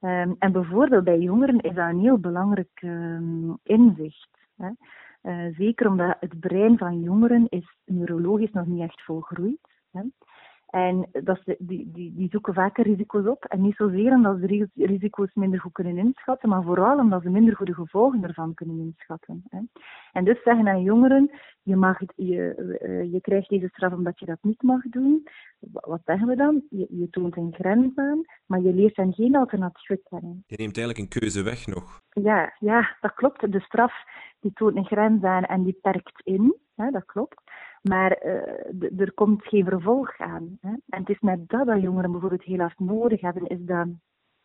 Um, 0.00 0.36
en 0.38 0.52
bijvoorbeeld 0.52 1.04
bij 1.04 1.18
jongeren 1.18 1.60
is 1.60 1.74
dat 1.74 1.88
een 1.88 2.00
heel 2.00 2.18
belangrijk 2.18 2.82
um, 2.82 3.58
inzicht. 3.62 4.30
Hè. 4.56 4.70
Uh, 5.22 5.56
zeker 5.56 5.88
omdat 5.88 6.16
het 6.20 6.40
brein 6.40 6.78
van 6.78 7.00
jongeren 7.00 7.46
is 7.48 7.76
neurologisch 7.84 8.52
nog 8.52 8.66
niet 8.66 8.82
echt 8.82 9.02
volgroeid. 9.02 9.60
Hè. 9.90 10.00
En 10.68 11.08
dat 11.12 11.40
ze, 11.44 11.56
die, 11.58 11.90
die, 11.92 12.14
die 12.14 12.28
zoeken 12.30 12.54
vaker 12.54 12.84
risico's 12.84 13.26
op. 13.26 13.44
En 13.44 13.60
niet 13.60 13.76
zozeer 13.76 14.12
omdat 14.12 14.38
ze 14.38 14.68
risico's 14.74 15.34
minder 15.34 15.60
goed 15.60 15.72
kunnen 15.72 15.98
inschatten, 15.98 16.48
maar 16.48 16.62
vooral 16.62 16.98
omdat 16.98 17.22
ze 17.22 17.30
minder 17.30 17.56
goede 17.56 17.74
gevolgen 17.74 18.22
ervan 18.24 18.54
kunnen 18.54 18.78
inschatten. 18.78 19.44
Hè. 19.48 19.58
En 20.12 20.24
dus 20.24 20.42
zeggen 20.42 20.68
aan 20.68 20.82
jongeren, 20.82 21.30
je, 21.62 21.76
mag, 21.76 21.98
je, 22.16 22.78
uh, 22.82 23.12
je 23.12 23.20
krijgt 23.20 23.48
deze 23.48 23.68
straf 23.68 23.92
omdat 23.92 24.18
je 24.18 24.26
dat 24.26 24.38
niet 24.42 24.62
mag 24.62 24.82
doen. 24.82 25.28
Wat 25.70 26.00
zeggen 26.04 26.28
we 26.28 26.36
dan? 26.36 26.62
Je, 26.70 26.86
je 26.90 27.10
toont 27.10 27.36
een 27.36 27.54
grens 27.54 27.96
aan, 27.96 28.24
maar 28.46 28.60
je 28.60 28.74
leert 28.74 28.96
hen 28.96 29.12
geen 29.12 29.36
alternatief 29.36 29.98
kennen. 30.08 30.44
Je 30.46 30.56
neemt 30.56 30.76
eigenlijk 30.76 30.98
een 30.98 31.20
keuze 31.20 31.42
weg 31.42 31.66
nog. 31.66 32.00
Ja, 32.10 32.54
ja, 32.58 32.96
dat 33.00 33.14
klopt. 33.14 33.52
De 33.52 33.60
straf 33.60 33.92
die 34.40 34.52
toont 34.52 34.76
een 34.76 34.84
grens 34.84 35.22
aan 35.22 35.44
en 35.44 35.62
die 35.62 35.78
perkt 35.82 36.20
in. 36.24 36.56
Hè, 36.76 36.90
dat 36.90 37.04
klopt. 37.04 37.42
Maar 37.82 38.24
uh, 38.24 39.00
er 39.00 39.12
komt 39.14 39.44
geen 39.44 39.64
vervolg 39.64 40.18
aan. 40.18 40.58
Hè. 40.60 40.68
En 40.68 41.00
het 41.00 41.08
is 41.08 41.20
net 41.20 41.48
dat 41.48 41.66
dat 41.66 41.82
jongeren 41.82 42.10
bijvoorbeeld 42.10 42.42
heel 42.42 42.58
hard 42.58 42.78
nodig 42.78 43.20
hebben, 43.20 43.46
is 43.46 43.58
dat, 43.60 43.88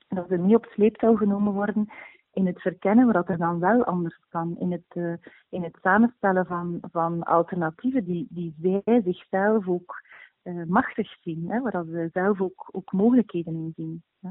dat 0.08 0.26
ze 0.30 0.38
niet 0.38 0.56
op 0.56 0.66
sleeptouw 0.66 1.16
genomen 1.16 1.54
worden 1.54 1.90
in 2.34 2.46
het 2.46 2.62
verkennen 2.62 3.12
wat 3.12 3.30
er 3.30 3.38
dan 3.38 3.60
wel 3.60 3.84
anders 3.84 4.20
kan. 4.30 4.56
In 4.60 4.72
het, 4.72 4.86
uh, 4.94 5.14
in 5.50 5.64
het 5.64 5.78
samenstellen 5.82 6.46
van, 6.46 6.78
van 6.92 7.24
alternatieven 7.24 8.06
die, 8.06 8.28
die 8.30 8.82
zij 8.84 9.02
zichzelf 9.06 9.68
ook 9.68 10.02
uh, 10.44 10.64
machtig 10.66 11.22
zien, 11.22 11.46
hè, 11.50 11.62
waar 11.62 11.86
ze 11.86 12.10
zelf 12.14 12.42
ook, 12.42 12.70
ook 12.72 12.92
mogelijkheden 12.92 13.54
in 13.54 13.74
zien. 13.76 14.04
Hè. 14.20 14.30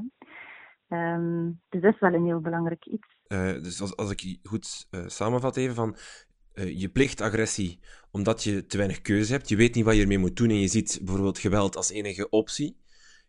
Um, 1.13 1.61
dus 1.69 1.81
dat 1.81 1.93
is 1.93 1.99
wel 1.99 2.13
een 2.13 2.25
heel 2.25 2.39
belangrijk 2.39 2.85
iets. 2.85 3.07
dus 3.63 3.81
als, 3.81 3.95
als 3.95 4.11
ik 4.11 4.39
goed 4.43 4.87
samenvat 5.05 5.57
even 5.57 5.75
van 5.75 5.95
uh, 6.55 6.79
je 6.79 6.89
plicht 6.89 7.21
agressie 7.21 7.79
omdat 8.11 8.43
je 8.43 8.65
te 8.65 8.77
weinig 8.77 9.01
keuze 9.01 9.31
hebt. 9.31 9.49
Je 9.49 9.55
weet 9.55 9.75
niet 9.75 9.85
wat 9.85 9.95
je 9.95 10.01
ermee 10.01 10.17
moet 10.17 10.35
doen 10.35 10.49
en 10.49 10.59
je 10.59 10.67
ziet 10.67 10.99
bijvoorbeeld 11.03 11.39
geweld 11.39 11.75
als 11.75 11.91
enige 11.91 12.29
optie. 12.29 12.81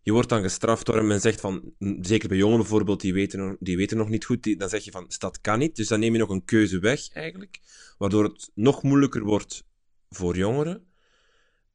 Je 0.02 0.12
wordt 0.12 0.28
dan 0.28 0.42
gestraft 0.42 0.86
door 0.86 1.04
men 1.04 1.20
zegt 1.20 1.40
van, 1.40 1.72
zeker 2.00 2.28
bij 2.28 2.36
jongeren 2.36 2.60
bijvoorbeeld, 2.60 3.00
die 3.00 3.14
weten, 3.14 3.56
die 3.60 3.76
weten 3.76 3.96
nog 3.96 4.08
niet 4.08 4.24
goed, 4.24 4.42
die, 4.42 4.56
dan 4.56 4.68
zeg 4.68 4.84
je 4.84 4.90
van, 4.90 5.10
dat 5.18 5.40
kan 5.40 5.58
niet. 5.58 5.76
Dus 5.76 5.88
dan 5.88 6.00
neem 6.00 6.12
je 6.12 6.18
nog 6.18 6.28
een 6.28 6.44
keuze 6.44 6.78
weg 6.78 7.12
eigenlijk, 7.12 7.58
waardoor 7.98 8.24
het 8.24 8.50
nog 8.54 8.82
moeilijker 8.82 9.24
wordt 9.24 9.64
voor 10.10 10.36
jongeren. 10.36 10.86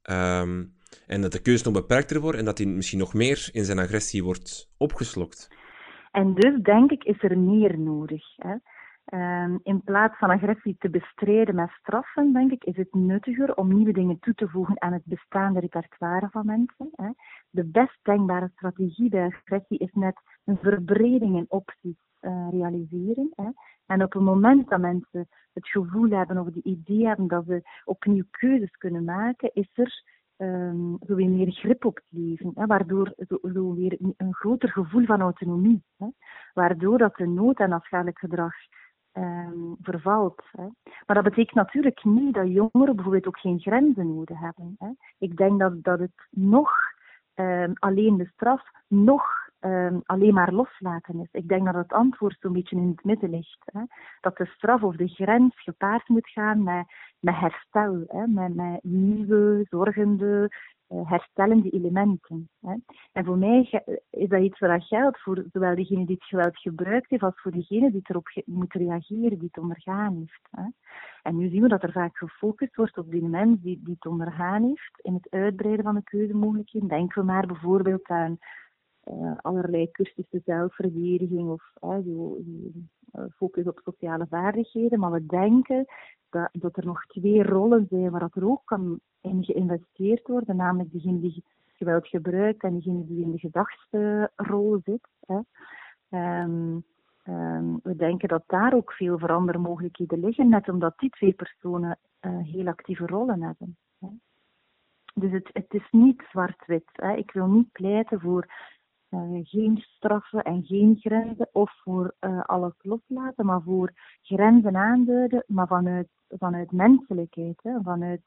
Um, 0.10 0.78
en 1.08 1.22
dat 1.22 1.32
de 1.32 1.42
keuze 1.42 1.64
nog 1.64 1.74
beperkter 1.74 2.20
wordt 2.20 2.38
en 2.38 2.46
dat 2.46 2.58
hij 2.58 2.68
misschien 2.68 3.00
nog 3.00 3.14
meer 3.14 3.50
in 3.52 3.66
zijn 3.66 3.80
agressie 3.80 4.24
wordt 4.24 4.70
opgeslokt. 4.78 5.48
En 6.12 6.34
dus 6.34 6.62
denk 6.62 6.92
ik 6.92 7.04
is 7.04 7.24
er 7.24 7.38
meer 7.38 7.80
nodig. 7.80 8.24
Hè? 8.36 8.56
Um, 9.14 9.60
in 9.64 9.82
plaats 9.84 10.18
van 10.18 10.30
agressie 10.30 10.76
te 10.80 10.90
bestrijden 10.90 11.56
met 11.56 11.70
straffen, 11.70 12.34
denk 12.34 12.52
ik, 12.52 12.64
is 12.64 12.76
het 12.76 12.94
nuttiger 12.94 13.56
om 13.56 13.74
nieuwe 13.74 13.94
dingen 13.94 14.20
toe 14.20 14.34
te 14.34 14.48
voegen 14.48 14.82
aan 14.82 14.94
het 14.94 15.06
bestaande 15.06 15.60
repertoire 15.60 16.30
van 16.30 16.46
mensen. 16.46 16.90
Hè. 16.92 17.10
De 17.50 17.66
best 17.66 18.00
denkbare 18.02 18.50
strategie 18.54 19.10
bij 19.10 19.26
agressie 19.26 19.78
is 19.78 19.94
net 19.94 20.22
een 20.46 20.58
verbreding 20.58 21.36
in 21.38 21.46
opties 21.48 21.98
uh, 22.22 22.48
realiseren. 22.52 23.32
Hè. 23.36 23.50
En 23.86 24.04
op 24.04 24.14
het 24.14 24.22
moment 24.22 24.70
dat 24.70 24.80
mensen 24.80 25.28
het 25.54 25.68
gevoel 25.68 26.10
hebben 26.10 26.38
of 26.38 26.46
het 26.46 26.56
idee 26.56 27.08
hebben 27.08 27.28
dat 27.28 27.46
ze 27.46 27.62
opnieuw 27.84 28.24
keuzes 28.30 28.72
kunnen 28.72 29.04
maken, 29.04 29.50
is 29.54 29.70
er 29.74 30.04
um, 30.38 30.98
weer 31.00 31.30
meer 31.30 31.52
grip 31.52 31.86
op 31.86 31.96
het 31.96 32.06
leven, 32.10 32.52
hè, 32.56 32.66
waardoor 32.66 33.14
zo, 33.54 33.76
weer 33.76 33.98
een 34.00 34.34
groter 34.34 34.70
gevoel 34.70 35.06
van 35.06 35.22
autonomie, 35.22 35.84
hè, 35.98 36.08
waardoor 36.54 36.98
dat 36.98 37.16
de 37.16 37.28
nood 37.28 37.60
aan 37.60 37.72
afschuwelijk 37.72 38.20
gedrag 38.20 38.54
um, 39.14 39.76
vervalt. 39.82 40.44
Hè. 40.52 40.68
Maar 41.06 41.16
dat 41.16 41.24
betekent 41.24 41.56
natuurlijk 41.56 42.04
niet 42.04 42.34
dat 42.34 42.48
jongeren 42.48 42.96
bijvoorbeeld 42.96 43.28
ook 43.28 43.40
geen 43.40 43.60
grenzen 43.60 44.16
nodig 44.16 44.40
hebben. 44.40 44.76
Hè. 44.80 44.90
Ik 45.18 45.38
denk 45.38 45.60
dat, 45.60 45.84
dat 45.84 46.00
het 46.00 46.28
nog 46.30 46.72
um, 47.36 47.74
alleen 47.74 48.18
de 48.18 48.30
straf, 48.34 48.64
nog 48.88 49.24
um, 49.60 50.02
alleen 50.06 50.34
maar 50.34 50.54
loslaten 50.54 51.20
is. 51.20 51.30
Ik 51.32 51.48
denk 51.48 51.66
dat 51.66 51.76
het 51.76 51.94
antwoord 51.94 52.38
zo'n 52.40 52.54
beetje 52.54 52.76
in 52.76 52.88
het 52.88 53.04
midden 53.04 53.30
ligt. 53.30 53.72
Hè. 53.74 53.82
Dat 54.22 54.38
de 54.38 54.46
straf 54.46 54.84
of 54.84 54.96
de 54.96 55.08
grens 55.08 55.62
gepaard 55.62 56.08
moet 56.08 56.30
gaan 56.30 56.64
met, 56.64 56.86
met 57.20 57.36
herstel, 57.36 58.04
hè. 58.08 58.28
Met, 58.28 58.56
met 58.56 58.84
nieuwe, 58.84 59.66
zorgende, 59.70 60.52
herstellende 60.90 61.70
elementen. 61.70 62.50
Hè. 62.62 62.76
En 63.12 63.26
voor 63.26 63.38
mij 63.38 63.84
is 64.10 64.30
dat 64.30 64.42
iets 64.42 64.60
wat 64.60 64.84
geldt 64.84 65.22
voor 65.22 65.46
zowel 65.52 65.76
degene 65.76 66.06
die 66.06 66.16
het 66.16 66.28
geweld 66.28 66.58
gebruikt 66.58 67.10
heeft, 67.10 67.24
als 67.24 67.42
voor 67.42 67.52
degene 67.52 67.92
die 67.92 68.02
erop 68.04 68.28
moet 68.46 68.74
reageren, 68.74 69.40
die 69.40 69.50
het 69.52 69.64
ondergaan 69.64 70.16
heeft. 70.16 70.48
Hè. 70.52 70.64
En 71.22 71.38
nu 71.38 71.50
zien 71.50 71.62
we 71.62 71.68
dat 71.68 71.84
er 71.84 71.92
vaak 71.92 72.18
gefocust 72.18 72.76
wordt 72.76 72.98
op 72.98 73.12
die 73.12 73.24
mens 73.24 73.62
die, 73.62 73.82
die 73.84 73.94
het 73.94 74.06
ondergaan 74.06 74.64
heeft 74.64 75.00
in 75.02 75.14
het 75.14 75.28
uitbreiden 75.30 75.86
van 75.86 75.96
de 75.96 76.04
keuzemogelijkheden. 76.04 76.88
Denken 76.88 77.22
we 77.22 77.28
maar 77.28 77.48
bijvoorbeeld 77.48 78.08
aan 78.08 78.38
uh, 79.04 79.32
allerlei 79.38 79.92
cursussen 79.92 80.42
zelfverdediging 80.46 81.50
of 81.50 81.64
focus 83.36 83.66
op 83.66 83.82
sociale 83.84 84.28
vaardigheden. 84.30 85.00
Maar 85.00 85.12
we 85.12 85.26
denken 85.26 85.86
dat, 86.30 86.50
dat 86.52 86.78
er 86.78 86.86
nog 86.86 87.06
twee 87.06 87.44
rollen 87.44 87.86
zijn 87.90 88.12
waar 88.12 88.30
er 88.34 88.50
ook 88.50 88.62
kan 88.66 89.00
in 89.22 89.44
geïnvesteerd 89.44 90.28
worden, 90.28 90.56
namelijk 90.56 90.92
degene 90.92 91.20
die 91.20 91.44
geweld 91.80 92.08
gebruikt 92.08 92.64
en 92.64 92.74
degene 92.74 93.06
die 93.06 93.24
in 93.24 93.32
de 93.32 93.40
gedachtsrol 93.40 94.82
zit. 94.84 95.08
Hè. 95.26 95.40
Um, 96.44 96.84
um, 97.24 97.80
we 97.84 97.96
denken 97.96 98.28
dat 98.28 98.44
daar 98.48 98.74
ook 98.74 98.94
veel 98.94 99.18
verandermogelijkheden 99.18 100.20
liggen, 100.20 100.50
net 100.50 100.70
omdat 100.70 100.98
die 100.98 101.10
twee 101.10 101.34
personen 101.34 101.98
uh, 102.22 102.38
heel 102.44 102.68
actieve 102.68 103.06
rollen 103.06 103.42
hebben. 103.42 103.78
Hè. 104.00 104.08
Dus 105.14 105.32
het, 105.32 105.50
het 105.54 105.74
is 105.74 105.88
niet 105.92 106.24
zwart-wit. 106.30 106.90
Ik 107.16 107.32
wil 107.32 107.48
niet 107.48 107.72
pleiten 107.72 108.20
voor 108.20 108.48
uh, 109.12 109.40
geen 109.44 109.78
straffen 109.78 110.44
en 110.44 110.64
geen 110.66 110.98
grenzen 111.00 111.50
of 111.52 111.72
voor 111.84 112.16
uh, 112.20 112.42
alles 112.42 112.74
loslaten, 112.82 113.46
maar 113.46 113.62
voor 113.62 113.94
grenzen 114.22 114.76
aanduiden, 114.76 115.44
maar 115.48 115.68
vanuit, 115.68 116.08
vanuit 116.30 116.72
menselijkheid, 116.72 117.62
vanuit, 117.84 118.22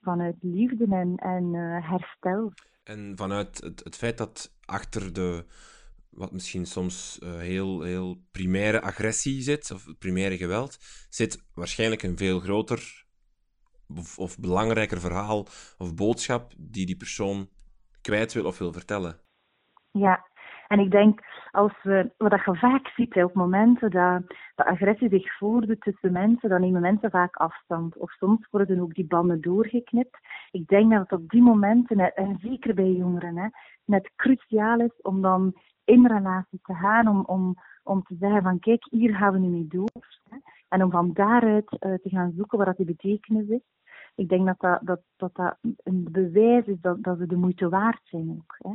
vanuit 0.00 0.36
liefde 0.40 0.86
en, 0.90 1.16
en 1.16 1.54
uh, 1.54 1.90
herstel. 1.90 2.52
En 2.84 3.12
vanuit 3.16 3.60
het, 3.60 3.84
het 3.84 3.96
feit 3.96 4.18
dat 4.18 4.56
achter 4.64 5.12
de, 5.12 5.44
wat 6.10 6.32
misschien 6.32 6.66
soms 6.66 7.18
heel, 7.22 7.82
heel 7.82 8.16
primaire 8.30 8.80
agressie 8.80 9.42
zit, 9.42 9.70
of 9.70 9.98
primaire 9.98 10.36
geweld, 10.36 10.78
zit 11.08 11.44
waarschijnlijk 11.54 12.02
een 12.02 12.16
veel 12.16 12.40
groter 12.40 13.04
of 14.16 14.38
belangrijker 14.38 15.00
verhaal 15.00 15.46
of 15.78 15.94
boodschap 15.94 16.52
die 16.58 16.86
die 16.86 16.96
persoon 16.96 17.48
kwijt 18.00 18.32
wil 18.32 18.44
of 18.44 18.58
wil 18.58 18.72
vertellen. 18.72 19.20
Ja, 19.92 20.26
en 20.70 20.78
ik 20.78 20.90
denk, 20.90 21.20
als 21.50 21.82
we, 21.82 22.10
wat 22.16 22.44
je 22.44 22.56
vaak 22.56 22.88
ziet 22.88 23.16
op 23.16 23.34
momenten 23.34 23.90
dat 23.90 24.22
de 24.54 24.64
agressie 24.64 25.08
zich 25.08 25.36
voordoet 25.36 25.80
tussen 25.80 26.12
mensen, 26.12 26.48
dan 26.48 26.60
nemen 26.60 26.80
mensen 26.80 27.10
vaak 27.10 27.36
afstand. 27.36 27.96
Of 27.96 28.12
soms 28.12 28.48
worden 28.50 28.80
ook 28.80 28.94
die 28.94 29.06
banden 29.06 29.40
doorgeknipt. 29.40 30.18
Ik 30.50 30.66
denk 30.66 30.90
dat 30.90 31.00
het 31.00 31.12
op 31.12 31.28
die 31.28 31.42
momenten, 31.42 32.14
en 32.14 32.38
zeker 32.42 32.74
bij 32.74 32.92
jongeren, 32.92 33.36
hè, 33.36 33.48
net 33.84 34.10
cruciaal 34.16 34.80
is 34.80 35.00
om 35.02 35.22
dan 35.22 35.54
in 35.84 36.06
relatie 36.06 36.60
te 36.62 36.74
gaan, 36.74 37.08
om, 37.08 37.24
om, 37.26 37.54
om 37.82 38.02
te 38.02 38.16
zeggen 38.20 38.42
van 38.42 38.58
kijk, 38.58 38.86
hier 38.90 39.14
gaan 39.14 39.32
we 39.32 39.38
nu 39.38 39.48
mee 39.48 39.66
door. 39.68 40.06
Hè, 40.28 40.36
en 40.68 40.82
om 40.82 40.90
van 40.90 41.12
daaruit 41.12 41.72
uh, 41.72 41.94
te 41.94 42.08
gaan 42.08 42.32
zoeken 42.36 42.58
wat 42.58 42.66
dat 42.66 42.76
die 42.76 42.86
betekenis 42.86 43.48
is. 43.48 43.62
Ik 44.14 44.28
denk 44.28 44.46
dat 44.46 44.58
dat, 44.58 44.80
dat, 44.82 45.00
dat, 45.16 45.34
dat 45.34 45.56
een 45.62 46.08
bewijs 46.10 46.64
is 46.64 46.80
dat, 46.80 47.02
dat 47.02 47.18
ze 47.18 47.26
de 47.26 47.36
moeite 47.36 47.68
waard 47.68 48.00
zijn 48.04 48.30
ook. 48.30 48.56
Hè. 48.58 48.74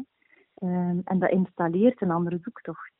Um, 0.61 1.01
en 1.03 1.19
dat 1.19 1.29
installeert 1.29 2.01
een 2.01 2.11
andere 2.11 2.39
zoektocht. 2.41 2.91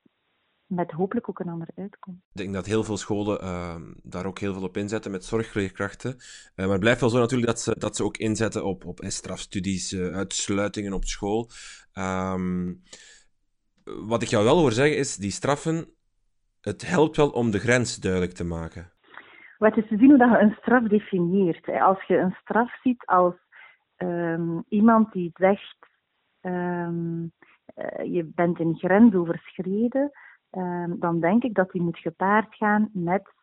Met 0.66 0.92
hopelijk 0.92 1.30
ook 1.30 1.40
een 1.40 1.50
andere 1.50 1.72
uitkomst. 1.76 2.20
Ik 2.32 2.38
denk 2.38 2.54
dat 2.54 2.66
heel 2.66 2.84
veel 2.84 2.98
scholen 2.98 3.44
uh, 3.44 3.76
daar 4.04 4.26
ook 4.26 4.40
heel 4.40 4.54
veel 4.54 4.64
op 4.64 4.78
inzetten 4.78 5.12
met 5.12 5.26
zorgleerkrachten. 5.26 6.16
Uh, 6.16 6.16
maar 6.56 6.70
het 6.70 6.80
blijft 6.80 7.00
wel 7.00 7.10
zo 7.10 7.20
natuurlijk 7.20 7.50
dat 7.50 7.60
ze, 7.60 7.76
dat 7.78 7.96
ze 7.96 8.04
ook 8.04 8.18
inzetten 8.18 8.66
op, 8.66 8.86
op 8.86 9.00
strafstudies, 9.04 9.94
uh, 9.94 10.16
uitsluitingen 10.16 10.94
op 10.94 11.04
school. 11.04 11.50
Um, 11.94 12.82
wat 13.84 14.22
ik 14.22 14.28
jou 14.28 14.44
wel 14.44 14.58
hoor 14.58 14.72
zeggen 14.72 14.98
is, 14.98 15.16
die 15.16 15.32
straffen, 15.32 15.90
het 16.62 16.88
helpt 16.88 17.18
wel 17.18 17.30
om 17.30 17.52
de 17.52 17.60
grens 17.60 18.00
duidelijk 18.00 18.34
te 18.34 18.44
maken. 18.44 18.92
Wat 19.58 19.78
is 19.78 19.88
te 19.88 19.98
zien 19.98 20.10
hoe 20.10 20.18
dat 20.18 20.30
je 20.30 20.40
een 20.40 20.56
straf 20.60 20.84
definieert. 20.84 21.68
Als 21.68 22.04
je 22.04 22.18
een 22.18 22.36
straf 22.42 22.82
ziet 22.82 23.06
als 23.06 23.34
ehm, 23.96 24.60
iemand 24.70 25.12
die 25.12 25.32
zegt, 25.34 25.78
um, 26.42 27.32
je 28.04 28.32
bent 28.36 28.60
een 28.60 28.76
grens 28.76 29.16
overschreden, 29.16 30.12
um, 30.52 31.00
dan 31.00 31.20
denk 31.20 31.44
ik 31.44 31.54
dat 31.54 31.72
die 31.72 31.82
moet 31.82 31.98
gepaard 31.98 32.56
gaan 32.56 32.90
met 32.94 33.34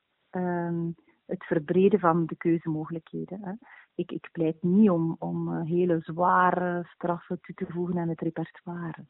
het 1.26 1.44
verbreden 1.44 2.00
van 2.00 2.26
de 2.26 2.36
keuzemogelijkheden. 2.36 3.58
Ik, 3.94 4.12
ik 4.12 4.28
pleit 4.32 4.62
niet 4.62 4.90
om, 4.90 5.16
om 5.18 5.54
eh, 5.54 5.64
hele 5.64 6.00
zware 6.00 6.82
straffen 6.84 7.40
toe 7.40 7.54
te 7.54 7.72
voegen 7.72 7.98
aan 7.98 8.08
het 8.08 8.20
repertoire. 8.20 9.06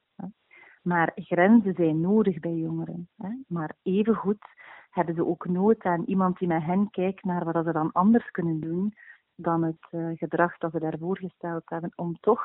Maar 0.82 1.12
grenzen 1.14 1.74
zijn 1.74 2.00
nodig 2.00 2.40
bij 2.40 2.54
jongeren. 2.54 3.08
Maar 3.46 3.74
evengoed 3.82 4.46
hebben 4.90 5.14
ze 5.14 5.26
ook 5.26 5.46
nood 5.46 5.82
aan 5.82 6.04
iemand 6.04 6.38
die 6.38 6.48
met 6.48 6.62
hen 6.62 6.90
kijkt 6.90 7.24
naar 7.24 7.44
wat 7.44 7.64
ze 7.64 7.72
dan 7.72 7.92
anders 7.92 8.30
kunnen 8.30 8.60
doen 8.60 8.94
dan 9.34 9.62
het 9.62 9.86
uh, 9.90 10.10
gedrag 10.14 10.58
dat 10.58 10.72
ze 10.72 10.78
daarvoor 10.78 11.18
gesteld 11.18 11.62
hebben, 11.64 11.92
om 11.94 12.16
toch 12.20 12.42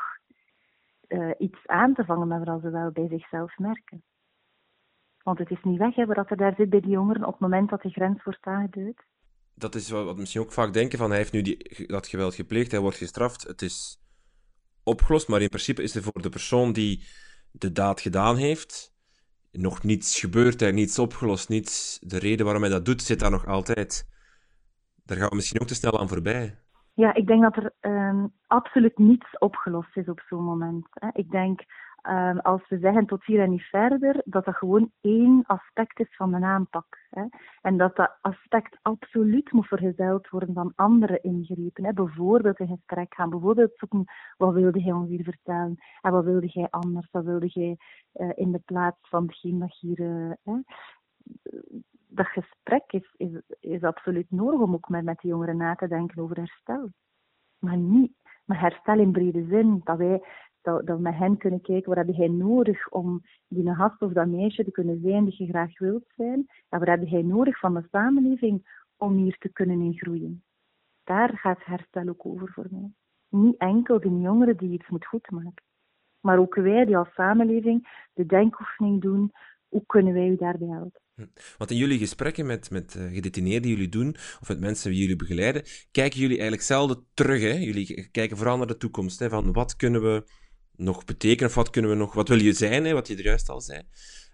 uh, 1.08 1.32
iets 1.38 1.67
aan 1.67 1.93
te 1.93 2.06
vangen 2.06 2.28
met 2.28 2.43
wat 2.43 2.62
ze 2.62 2.70
wel 2.70 2.91
bij 2.91 3.08
zichzelf 3.08 3.58
merken. 3.58 4.04
Want 5.24 5.39
het 5.39 5.52
is 5.52 5.63
niet 5.63 5.78
weg 5.78 5.96
hè, 5.96 6.06
wat 6.06 6.30
er 6.30 6.38
daar 6.38 6.56
zit 6.58 6.70
bij 6.70 6.80
die 6.80 6.91
jongeren 6.91 7.26
op 7.26 7.32
het 7.32 7.39
moment 7.39 7.70
dat 7.70 7.82
de 7.82 7.89
grens 7.89 8.24
wordt 8.24 8.46
aangeduid 8.46 9.06
dat 9.58 9.76
is 9.76 9.89
wat, 9.89 10.13
we 10.13 10.20
misschien 10.20 10.41
ook 10.41 10.52
vaak 10.52 10.74
denken 10.74 10.98
van 10.98 11.10
hij 11.10 11.17
heeft 11.17 11.32
nu 11.32 11.41
die, 11.41 11.86
dat 11.88 12.08
geweld 12.08 12.36
gepleegd, 12.36 12.72
hij 12.72 12.80
wordt 12.80 12.98
gestraft, 12.98 13.43
het 13.43 13.62
is 13.62 14.00
opgelost, 14.84 15.28
maar 15.28 15.41
in 15.41 15.50
principe 15.50 15.84
is 15.84 15.96
er 15.96 16.04
voor 16.04 16.22
de 16.22 16.30
persoon 16.30 16.74
die 16.74 17.04
de 17.52 17.72
daad 17.72 18.02
gedaan 18.02 18.38
heeft 18.38 18.93
nog 19.52 19.84
niets 19.84 20.20
gebeurd, 20.20 20.62
er 20.62 20.74
niets 20.74 21.00
opgelost, 21.00 21.50
niets. 21.50 22.00
De 22.02 22.17
reden 22.17 22.46
waarom 22.46 22.63
hij 22.63 22.72
dat 22.72 22.86
doet 22.86 23.02
zit 23.02 23.20
daar 23.20 23.32
nog 23.32 23.46
altijd. 23.46 24.08
Daar 25.04 25.17
gaan 25.17 25.30
we 25.30 25.36
misschien 25.36 25.62
ook 25.62 25.67
te 25.67 25.76
snel 25.76 26.00
aan 26.00 26.08
voorbij. 26.08 26.60
Ja, 26.98 27.14
ik 27.14 27.28
denk 27.28 27.42
dat 27.42 27.56
er 27.56 27.72
um, 27.82 28.34
absoluut 28.48 28.98
niets 28.98 29.38
opgelost 29.38 29.98
is 29.98 30.08
op 30.08 30.20
zo'n 30.20 30.44
moment. 30.44 30.88
Hè. 30.92 31.10
Ik 31.14 31.32
denk 31.32 31.62
Um, 32.10 32.40
als 32.40 32.70
we 32.70 32.78
zeggen 32.78 33.06
tot 33.06 33.26
hier 33.26 33.42
en 33.42 33.50
niet 33.50 33.62
verder, 33.62 34.22
dat 34.26 34.46
dat 34.46 34.56
gewoon 34.56 34.92
één 35.02 35.44
aspect 35.46 36.00
is 36.00 36.16
van 36.16 36.32
de 36.32 36.46
aanpak. 36.46 37.00
Hè. 37.10 37.24
En 37.62 37.78
dat 37.78 37.96
dat 37.96 38.18
aspect 38.22 38.78
absoluut 38.82 39.52
moet 39.52 39.68
vergezeld 39.68 40.30
worden 40.30 40.54
van 40.54 40.74
andere 40.76 41.20
ingrepen. 41.22 41.86
Hè. 41.86 41.94
Bijvoorbeeld 41.94 42.60
in 42.60 42.68
gesprek 42.68 43.14
gaan, 43.14 43.30
bijvoorbeeld 43.30 43.72
zoeken 43.76 44.04
wat 44.38 44.54
wilde 44.54 44.80
jij 44.80 44.94
ons 44.94 45.10
hier 45.10 45.24
vertellen 45.24 45.76
en 46.02 46.12
wat 46.12 46.24
wilde 46.24 46.48
jij 46.48 46.68
anders, 46.70 47.08
wat 47.12 47.24
wilde 47.24 47.48
jij 47.48 47.78
uh, 48.14 48.32
in 48.36 48.52
de 48.52 48.62
plaats 48.66 49.10
van 49.10 49.24
hetgeen 49.24 49.60
dat 49.60 49.78
hier. 49.80 50.00
Uh, 50.00 50.32
hè. 50.44 50.54
Dat 52.08 52.28
gesprek 52.28 52.92
is, 52.92 53.13
is, 53.18 53.42
is 53.60 53.82
absoluut 53.82 54.32
nodig 54.32 54.60
om 54.60 54.74
ook 54.74 54.90
met, 54.90 55.04
met 55.04 55.20
de 55.22 55.28
jongeren 55.28 55.58
na 55.58 55.76
te 55.76 55.88
denken 55.88 56.22
over 56.22 56.38
herstel. 56.38 56.90
Maar 57.60 57.78
niet 57.78 58.13
maar 58.48 58.60
herstel 58.60 59.00
in 59.00 59.12
brede 59.12 59.46
zin. 59.46 59.82
Dat 59.84 59.98
wij 59.98 60.22
dat, 60.62 61.00
met 61.00 61.16
hen 61.16 61.38
kunnen 61.38 61.62
kijken, 61.62 61.96
wat 61.96 62.06
heb 62.06 62.16
jij 62.16 62.28
nodig 62.28 62.90
om 62.90 63.22
die 63.48 63.76
gast 63.76 64.02
of 64.02 64.12
dat 64.12 64.28
meisje 64.28 64.63
te 64.63 64.72
kunnen 64.72 65.02
zijn 65.02 65.26
die 65.26 65.44
je 65.44 65.50
graag 65.50 65.80
wilt 65.80 66.06
zijn? 66.16 66.46
En 66.70 66.80
wat 66.80 66.88
heb 66.88 67.08
jij 67.08 67.22
nodig 67.22 67.60
van 67.60 67.74
de 67.74 67.88
samenleving 67.92 68.86
om 68.98 69.13
hier 69.13 69.38
te 69.38 69.50
kunnen 69.50 69.82
in 69.82 69.98
groeien? 69.98 70.44
Daar 71.04 71.38
gaat 71.38 71.66
herstel 71.66 72.08
ook 72.08 72.26
over 72.26 72.52
voor 72.52 72.68
mij. 72.70 72.92
Niet 73.30 73.58
enkel 73.58 74.00
de 74.00 74.20
jongeren 74.20 74.58
die 74.58 74.72
iets 74.72 74.90
moet 74.90 75.06
goedmaken, 75.06 75.63
maar 76.20 76.38
ook 76.38 76.56
wij 76.56 76.86
die 76.86 76.98
als 76.98 77.13
samenleving 77.13 78.08
de 78.13 78.26
denkoefening 78.26 79.02
doen, 79.02 79.32
hoe 79.68 79.86
kunnen 79.86 80.13
wij 80.13 80.28
u 80.28 80.36
daarbij 80.36 80.68
helpen? 80.68 81.02
Hm. 81.18 81.26
Want 81.58 81.72
in 81.72 81.78
jullie 81.78 81.98
gesprekken 81.98 82.46
met, 82.46 82.70
met 82.70 82.96
uh, 82.98 83.14
gedetineerden 83.14 83.62
die 83.62 83.72
jullie 83.72 83.90
doen, 83.90 84.16
of 84.42 84.48
met 84.48 84.60
mensen 84.60 84.92
die 84.92 85.00
jullie 85.00 85.16
begeleiden, 85.16 85.64
kijken 85.92 86.20
jullie 86.20 86.36
eigenlijk 86.36 86.68
zelden 86.68 87.06
terug. 87.14 87.42
Hè? 87.42 87.54
Jullie 87.54 88.10
kijken 88.12 88.38
vooral 88.38 88.58
naar 88.58 88.68
de 88.68 88.78
toekomst. 88.78 89.20
Hè? 89.20 89.30
Van 89.30 89.54
wat 89.54 89.76
kunnen 89.76 90.02
we 90.02 90.24
nog 90.76 91.06
betekenen? 91.06 91.50
Of 91.50 91.56
wat 91.56 91.70
kunnen 91.70 91.92
we 91.92 91.98
nog, 91.98 92.14
wat 92.14 92.28
wil 92.28 92.42
je 92.42 92.54
zijn, 92.54 92.86
hè, 92.86 92.94
wat 92.94 93.08
je 93.08 93.16
er 93.16 93.24
juist 93.24 93.50
al 93.50 93.62
zei? 93.62 93.82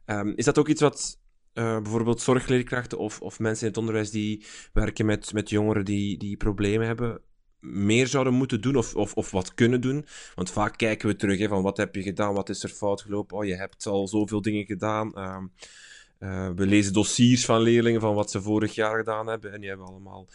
Um, 0.05 0.33
is 0.35 0.45
dat 0.45 0.57
ook 0.57 0.67
iets 0.67 0.81
wat 0.81 1.19
uh, 1.53 1.81
bijvoorbeeld 1.81 2.21
zorgleerkrachten 2.21 2.97
of, 2.97 3.21
of 3.21 3.39
mensen 3.39 3.63
in 3.63 3.69
het 3.69 3.77
onderwijs 3.77 4.11
die 4.11 4.45
werken 4.73 5.05
met, 5.05 5.33
met 5.33 5.49
jongeren 5.49 5.85
die, 5.85 6.17
die 6.17 6.37
problemen 6.37 6.87
hebben, 6.87 7.21
meer 7.59 8.07
zouden 8.07 8.33
moeten 8.33 8.61
doen 8.61 8.75
of, 8.75 8.95
of, 8.95 9.13
of 9.13 9.31
wat 9.31 9.53
kunnen 9.53 9.81
doen? 9.81 10.05
Want 10.35 10.51
vaak 10.51 10.77
kijken 10.77 11.07
we 11.07 11.15
terug 11.15 11.39
hè, 11.39 11.47
van 11.47 11.63
wat 11.63 11.77
heb 11.77 11.95
je 11.95 12.01
gedaan, 12.01 12.33
wat 12.33 12.49
is 12.49 12.63
er 12.63 12.69
fout 12.69 13.01
gelopen, 13.01 13.37
oh 13.37 13.45
je 13.45 13.55
hebt 13.55 13.85
al 13.85 14.07
zoveel 14.07 14.41
dingen 14.41 14.65
gedaan. 14.65 15.11
Uh, 15.15 15.37
uh, 16.23 16.49
we 16.55 16.65
lezen 16.65 16.93
dossiers 16.93 17.45
van 17.45 17.61
leerlingen 17.61 18.01
van 18.01 18.15
wat 18.15 18.31
ze 18.31 18.41
vorig 18.41 18.75
jaar 18.75 18.97
gedaan 18.97 19.27
hebben 19.27 19.53
en 19.53 19.59
die 19.59 19.69
hebben 19.69 19.87
allemaal, 19.87 20.27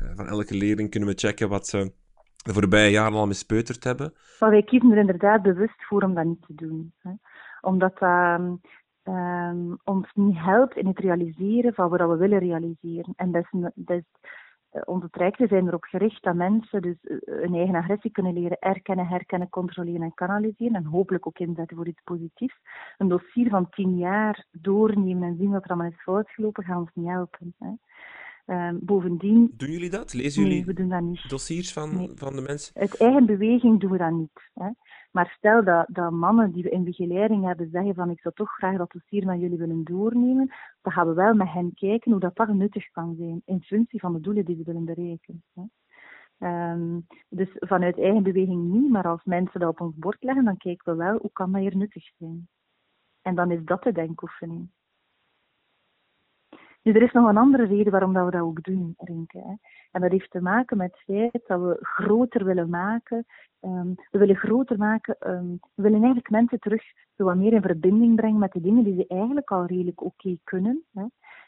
uh, 0.00 0.10
van 0.14 0.26
elke 0.26 0.54
leerling 0.54 0.90
kunnen 0.90 1.08
we 1.08 1.14
checken 1.18 1.48
wat 1.48 1.66
ze 1.66 1.92
de 2.36 2.52
voorbije 2.52 2.90
jaren 2.90 3.18
al 3.18 3.26
mispeuterd 3.26 3.84
hebben? 3.84 4.14
Maar 4.40 4.50
wij 4.50 4.62
kiezen 4.62 4.90
er 4.90 4.98
inderdaad 4.98 5.42
bewust 5.42 5.84
voor 5.84 6.02
om 6.02 6.14
dat 6.14 6.24
niet 6.24 6.42
te 6.46 6.54
doen. 6.54 6.92
Hè. 6.98 7.10
Omdat 7.60 7.98
dat 7.98 8.58
um, 9.14 9.78
ons 9.84 10.10
niet 10.14 10.36
helpt 10.38 10.76
in 10.76 10.86
het 10.86 10.98
realiseren 10.98 11.74
van 11.74 11.88
wat 11.88 12.08
we 12.08 12.16
willen 12.16 12.38
realiseren. 12.38 13.12
En 13.16 13.32
dat 13.32 13.42
is, 13.42 13.60
dat 13.74 13.96
is, 13.96 14.02
eh, 14.20 14.30
onze 14.84 15.10
trajecten 15.10 15.48
zijn 15.48 15.66
erop 15.66 15.84
gericht 15.84 16.22
dat 16.22 16.34
mensen 16.34 16.82
dus 16.82 16.96
eh, 17.00 17.16
hun 17.26 17.54
eigen 17.54 17.74
agressie 17.74 18.10
kunnen 18.10 18.32
leren 18.32 18.58
erkennen, 18.58 19.06
herkennen, 19.06 19.48
controleren 19.48 20.02
en 20.02 20.14
kanaliseren. 20.14 20.74
En 20.74 20.84
hopelijk 20.84 21.26
ook 21.26 21.38
inzetten 21.38 21.76
voor 21.76 21.86
iets 21.86 22.02
positiefs. 22.04 22.56
Een 22.98 23.08
dossier 23.08 23.48
van 23.48 23.68
tien 23.70 23.96
jaar 23.96 24.44
doornemen 24.50 25.28
en 25.28 25.36
zien 25.36 25.50
wat 25.50 25.64
er 25.64 25.70
allemaal 25.70 25.90
is 25.90 26.02
fout 26.02 26.30
gelopen, 26.30 26.64
gaat 26.64 26.78
ons 26.78 26.90
niet 26.94 27.08
helpen. 27.08 27.54
Hè. 27.58 27.68
Uh, 28.46 28.70
bovendien... 28.80 29.54
Doen 29.56 29.70
jullie 29.70 29.90
dat? 29.90 30.14
Lezen 30.14 30.42
jullie 30.42 30.56
nee, 30.56 30.66
we 30.66 30.72
doen 30.72 30.88
dat 30.88 31.00
niet. 31.00 31.28
dossiers 31.28 31.72
van, 31.72 32.10
van 32.14 32.36
de 32.36 32.42
mensen? 32.42 32.74
Uit 32.80 33.00
eigen 33.00 33.26
beweging 33.26 33.80
doen 33.80 33.90
we 33.90 33.98
dat 33.98 34.12
niet. 34.12 34.50
Hè. 34.54 34.68
Maar 35.10 35.34
stel 35.36 35.64
dat, 35.64 35.86
dat 35.88 36.10
mannen 36.10 36.52
die 36.52 36.62
we 36.62 36.70
in 36.70 36.84
begeleiding 36.84 37.44
hebben 37.44 37.68
zeggen 37.70 37.94
van 37.94 38.10
ik 38.10 38.20
zou 38.20 38.34
toch 38.34 38.50
graag 38.50 38.76
dat 38.76 38.92
dossier 38.92 39.26
met 39.26 39.40
jullie 39.40 39.58
willen 39.58 39.84
doornemen, 39.84 40.54
dan 40.82 40.92
gaan 40.92 41.08
we 41.08 41.14
wel 41.14 41.34
met 41.34 41.52
hen 41.52 41.74
kijken 41.74 42.10
hoe 42.10 42.20
dat, 42.20 42.36
dat 42.36 42.48
nuttig 42.48 42.90
kan 42.90 43.14
zijn 43.18 43.42
in 43.44 43.62
functie 43.62 44.00
van 44.00 44.12
de 44.12 44.20
doelen 44.20 44.44
die 44.44 44.56
ze 44.56 44.62
willen 44.64 44.84
bereiken. 44.84 45.42
Hè. 45.54 45.62
Um, 46.38 47.06
dus 47.28 47.48
vanuit 47.52 47.98
eigen 47.98 48.22
beweging 48.22 48.72
niet, 48.72 48.90
maar 48.90 49.06
als 49.06 49.24
mensen 49.24 49.60
dat 49.60 49.68
op 49.68 49.80
ons 49.80 49.94
bord 49.96 50.22
leggen, 50.22 50.44
dan 50.44 50.56
kijken 50.56 50.92
we 50.92 51.04
wel 51.04 51.18
hoe 51.18 51.32
kan 51.32 51.52
dat 51.52 51.60
hier 51.60 51.76
nuttig 51.76 52.04
zijn. 52.18 52.48
En 53.22 53.34
dan 53.34 53.50
is 53.50 53.64
dat 53.64 53.82
de 53.82 53.92
denkoefening. 53.92 54.70
Nu, 56.86 56.92
er 56.92 57.02
is 57.02 57.12
nog 57.12 57.28
een 57.28 57.36
andere 57.36 57.64
reden 57.64 57.92
waarom 57.92 58.12
dat 58.12 58.24
we 58.24 58.30
dat 58.30 58.40
ook 58.40 58.62
doen, 58.62 58.94
Rinke. 58.98 59.38
Hè. 59.38 59.54
En 59.90 60.00
dat 60.00 60.10
heeft 60.10 60.30
te 60.30 60.40
maken 60.40 60.76
met 60.76 60.90
het 60.90 61.00
feit 61.00 61.46
dat 61.46 61.60
we 61.60 61.78
groter 61.80 62.44
willen 62.44 62.70
maken. 62.70 63.24
Um, 63.60 63.94
we 64.10 64.18
willen 64.18 64.36
groter 64.36 64.78
maken. 64.78 65.16
Um, 65.30 65.58
we 65.74 65.82
willen 65.82 65.98
eigenlijk 65.98 66.30
mensen 66.30 66.58
terug 66.58 66.82
zo 67.16 67.24
wat 67.24 67.36
meer 67.36 67.52
in 67.52 67.62
verbinding 67.62 68.16
brengen 68.16 68.38
met 68.38 68.52
de 68.52 68.60
dingen 68.60 68.84
die 68.84 68.94
ze 68.94 69.06
eigenlijk 69.06 69.50
al 69.50 69.66
redelijk 69.66 70.02
oké 70.02 70.36
kunnen. 70.44 70.84
Hè. 70.92 71.04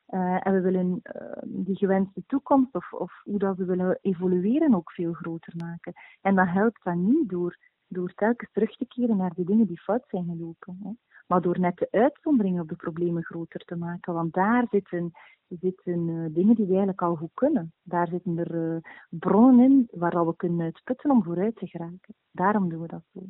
Uh, 0.08 0.46
en 0.46 0.52
we 0.52 0.60
willen 0.60 1.00
uh, 1.02 1.32
die 1.44 1.76
gewenste 1.76 2.22
toekomst 2.26 2.74
of, 2.74 2.92
of 2.92 3.20
hoe 3.24 3.38
dat 3.38 3.56
we 3.56 3.64
willen 3.64 3.98
evolueren 4.02 4.74
ook 4.74 4.92
veel 4.92 5.12
groter 5.12 5.52
maken. 5.56 5.92
En 6.20 6.34
dat 6.34 6.48
helpt 6.48 6.84
dan 6.84 7.04
niet 7.04 7.28
door, 7.28 7.56
door 7.88 8.12
telkens 8.14 8.50
terug 8.52 8.76
te 8.76 8.86
keren 8.86 9.16
naar 9.16 9.34
de 9.34 9.44
dingen 9.44 9.66
die 9.66 9.80
fout 9.80 10.04
zijn 10.08 10.24
gelopen. 10.24 10.78
Hè 10.82 10.90
maar 11.28 11.40
door 11.40 11.60
net 11.60 11.76
de 11.76 11.88
uitzonderingen 11.90 12.62
op 12.62 12.68
de 12.68 12.76
problemen 12.76 13.24
groter 13.24 13.64
te 13.64 13.76
maken. 13.76 14.14
Want 14.14 14.32
daar 14.32 14.66
zitten, 14.70 15.10
zitten 15.48 16.08
uh, 16.08 16.34
dingen 16.34 16.54
die 16.54 16.64
we 16.64 16.70
eigenlijk 16.70 17.02
al 17.02 17.16
goed 17.16 17.34
kunnen. 17.34 17.72
Daar 17.82 18.08
zitten 18.08 18.38
er 18.38 18.54
uh, 18.54 18.76
bronnen 19.08 19.64
in 19.64 19.88
waar 19.90 20.26
we 20.26 20.36
kunnen 20.36 20.60
uitputten 20.60 21.10
om 21.10 21.22
vooruit 21.22 21.56
te 21.56 21.66
geraken. 21.66 22.14
Daarom 22.30 22.68
doen 22.68 22.80
we 22.80 22.86
dat 22.86 23.04
zo. 23.12 23.20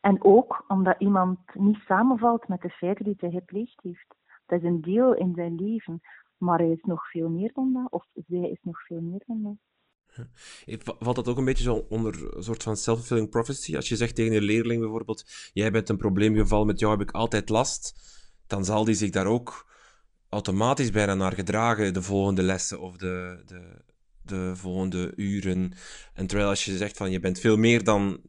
En 0.00 0.24
ook 0.24 0.64
omdat 0.68 1.00
iemand 1.00 1.38
niet 1.54 1.78
samenvalt 1.78 2.48
met 2.48 2.60
de 2.60 2.70
feiten 2.70 3.04
die 3.04 3.14
hij 3.18 3.30
gepleegd 3.30 3.82
heeft. 3.82 4.14
Dat 4.46 4.58
is 4.62 4.68
een 4.68 4.80
deel 4.80 5.14
in 5.14 5.34
zijn 5.34 5.54
leven. 5.54 6.00
Maar 6.36 6.58
hij 6.58 6.70
is 6.70 6.82
nog 6.82 7.10
veel 7.10 7.28
meer 7.28 7.50
dan 7.52 7.72
dat, 7.72 7.90
of 7.90 8.06
zij 8.26 8.50
is 8.50 8.58
nog 8.62 8.82
veel 8.82 9.00
meer 9.00 9.22
dan 9.26 9.42
dat. 9.42 9.56
Valt 10.82 11.16
dat 11.16 11.28
ook 11.28 11.38
een 11.38 11.44
beetje 11.44 11.64
zo 11.64 11.86
onder 11.88 12.36
een 12.36 12.42
soort 12.42 12.62
van 12.62 12.76
self-fulfilling 12.76 13.30
prophecy? 13.30 13.76
Als 13.76 13.88
je 13.88 13.96
zegt 13.96 14.14
tegen 14.14 14.36
een 14.36 14.42
leerling 14.42 14.80
bijvoorbeeld, 14.80 15.24
jij 15.52 15.70
bent 15.70 15.88
een 15.88 15.96
probleemgeval, 15.96 16.64
met 16.64 16.78
jou 16.78 16.92
heb 16.92 17.08
ik 17.08 17.14
altijd 17.14 17.48
last, 17.48 17.94
dan 18.46 18.64
zal 18.64 18.84
die 18.84 18.94
zich 18.94 19.10
daar 19.10 19.26
ook 19.26 19.66
automatisch 20.28 20.90
bijna 20.90 21.14
naar 21.14 21.32
gedragen 21.32 21.94
de 21.94 22.02
volgende 22.02 22.42
lessen 22.42 22.80
of 22.80 22.96
de, 22.96 23.42
de, 23.46 23.82
de 24.22 24.56
volgende 24.56 25.12
uren. 25.16 25.72
En 26.14 26.26
terwijl 26.26 26.48
als 26.48 26.64
je 26.64 26.76
zegt 26.76 26.96
van 26.96 27.10
je 27.10 27.20
bent 27.20 27.40
veel 27.40 27.56
meer 27.56 27.84
dan 27.84 28.20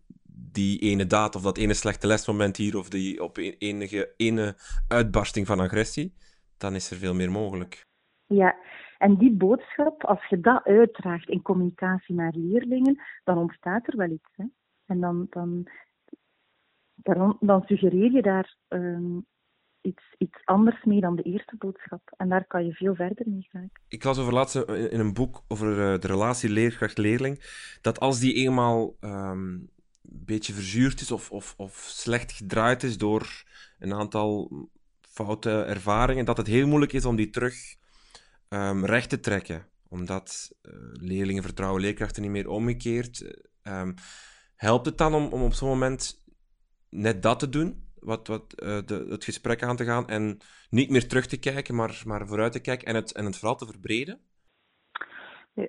die 0.51 0.79
ene 0.79 1.07
daad 1.07 1.35
of 1.35 1.41
dat 1.41 1.57
ene 1.57 1.73
slechte 1.73 2.07
lesmoment 2.07 2.57
hier 2.57 2.77
of 2.77 2.89
die 2.89 3.23
op 3.23 3.37
e-, 3.37 3.55
enige 3.57 4.13
ene 4.17 4.57
uitbarsting 4.87 5.47
van 5.47 5.59
agressie, 5.59 6.13
dan 6.57 6.75
is 6.75 6.91
er 6.91 6.97
veel 6.97 7.13
meer 7.13 7.31
mogelijk. 7.31 7.87
Ja, 8.25 8.55
en 8.99 9.15
die 9.15 9.31
boodschap, 9.31 10.03
als 10.03 10.25
je 10.29 10.39
dat 10.39 10.63
uitdraagt 10.63 11.29
in 11.29 11.41
communicatie 11.41 12.15
naar 12.15 12.33
leerlingen, 12.35 13.01
dan 13.23 13.37
ontstaat 13.37 13.87
er 13.87 13.97
wel 13.97 14.09
iets. 14.09 14.29
Hè? 14.35 14.45
En 14.85 14.99
dan, 14.99 15.27
dan, 15.29 15.67
dan, 16.95 17.37
dan 17.39 17.61
suggereer 17.65 18.11
je 18.11 18.21
daar 18.21 18.55
um, 18.67 19.25
iets, 19.81 20.03
iets 20.17 20.41
anders 20.45 20.83
mee 20.83 20.99
dan 20.99 21.15
de 21.15 21.21
eerste 21.21 21.55
boodschap. 21.57 22.13
En 22.17 22.29
daar 22.29 22.45
kan 22.45 22.65
je 22.65 22.73
veel 22.73 22.95
verder 22.95 23.29
mee 23.29 23.47
gaan. 23.49 23.69
Ik 23.87 24.03
las 24.03 24.19
over 24.19 24.33
laatst 24.33 24.55
in 24.69 24.99
een 24.99 25.13
boek 25.13 25.43
over 25.47 25.99
de 25.99 26.07
relatie 26.07 26.49
leerkracht-leerling, 26.49 27.39
dat 27.81 27.99
als 27.99 28.19
die 28.19 28.33
eenmaal 28.33 28.95
um, 28.99 29.69
een 30.01 30.25
beetje 30.25 30.53
verzuurd 30.53 31.01
is 31.01 31.11
of, 31.11 31.31
of, 31.31 31.53
of 31.57 31.73
slecht 31.73 32.31
gedraaid 32.31 32.83
is 32.83 32.97
door 32.97 33.43
een 33.79 33.93
aantal 33.93 34.51
foute 35.01 35.63
ervaringen, 35.63 36.25
dat 36.25 36.37
het 36.37 36.47
heel 36.47 36.67
moeilijk 36.67 36.93
is 36.93 37.05
om 37.05 37.15
die 37.15 37.29
terug 37.29 37.77
um, 38.49 38.85
recht 38.85 39.09
te 39.09 39.19
trekken. 39.19 39.67
Omdat 39.87 40.51
uh, 40.61 40.73
leerlingen 40.93 41.43
vertrouwen 41.43 41.81
leerkrachten 41.81 42.21
niet 42.21 42.31
meer 42.31 42.49
omgekeerd. 42.49 43.39
Um, 43.63 43.93
helpt 44.55 44.85
het 44.85 44.97
dan 44.97 45.13
om, 45.13 45.27
om 45.27 45.43
op 45.43 45.53
zo'n 45.53 45.69
moment 45.69 46.23
net 46.89 47.23
dat 47.23 47.39
te 47.39 47.49
doen? 47.49 47.87
Wat, 47.99 48.27
wat, 48.27 48.61
uh, 48.63 48.79
de, 48.85 49.05
het 49.09 49.23
gesprek 49.23 49.63
aan 49.63 49.75
te 49.75 49.85
gaan 49.85 50.07
en 50.07 50.37
niet 50.69 50.89
meer 50.89 51.07
terug 51.07 51.27
te 51.27 51.37
kijken, 51.37 51.75
maar, 51.75 52.01
maar 52.05 52.27
vooruit 52.27 52.51
te 52.51 52.59
kijken 52.59 52.87
en 52.87 52.95
het, 52.95 53.11
en 53.11 53.25
het 53.25 53.37
vooral 53.37 53.55
te 53.55 53.65
verbreden? 53.65 54.19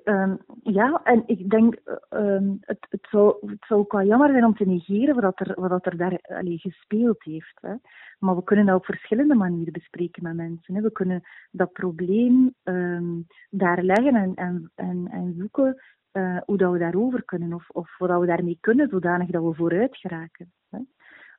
Um, 0.04 0.38
ja, 0.62 1.00
en 1.04 1.22
ik 1.26 1.50
denk, 1.50 1.76
um, 2.10 2.58
het, 2.60 2.86
het, 2.88 3.06
zou, 3.10 3.50
het 3.50 3.64
zou 3.66 3.80
ook 3.80 3.92
wel 3.92 4.06
jammer 4.06 4.30
zijn 4.30 4.44
om 4.44 4.54
te 4.54 4.66
negeren 4.66 5.20
wat 5.20 5.40
er, 5.40 5.60
wat 5.60 5.86
er 5.86 5.96
daar 5.96 6.18
allee, 6.22 6.58
gespeeld 6.58 7.22
heeft. 7.22 7.58
Hè. 7.60 7.74
Maar 8.18 8.36
we 8.36 8.44
kunnen 8.44 8.66
dat 8.66 8.76
op 8.76 8.84
verschillende 8.84 9.34
manieren 9.34 9.72
bespreken 9.72 10.22
met 10.22 10.34
mensen. 10.34 10.74
Hè. 10.74 10.80
We 10.80 10.92
kunnen 10.92 11.22
dat 11.50 11.72
probleem 11.72 12.54
um, 12.64 13.26
daar 13.50 13.82
leggen 13.82 14.14
en, 14.14 14.34
en, 14.34 14.70
en, 14.74 15.08
en 15.10 15.34
zoeken 15.38 15.82
uh, 16.12 16.40
hoe 16.44 16.56
dat 16.56 16.72
we 16.72 16.78
daarover 16.78 17.24
kunnen 17.24 17.52
of, 17.52 17.68
of 17.70 17.98
wat 17.98 18.20
we 18.20 18.26
daarmee 18.26 18.58
kunnen, 18.60 18.88
zodanig 18.88 19.30
dat 19.30 19.42
we 19.42 19.54
vooruit 19.54 19.96
geraken. 19.96 20.52
Hè. 20.70 20.78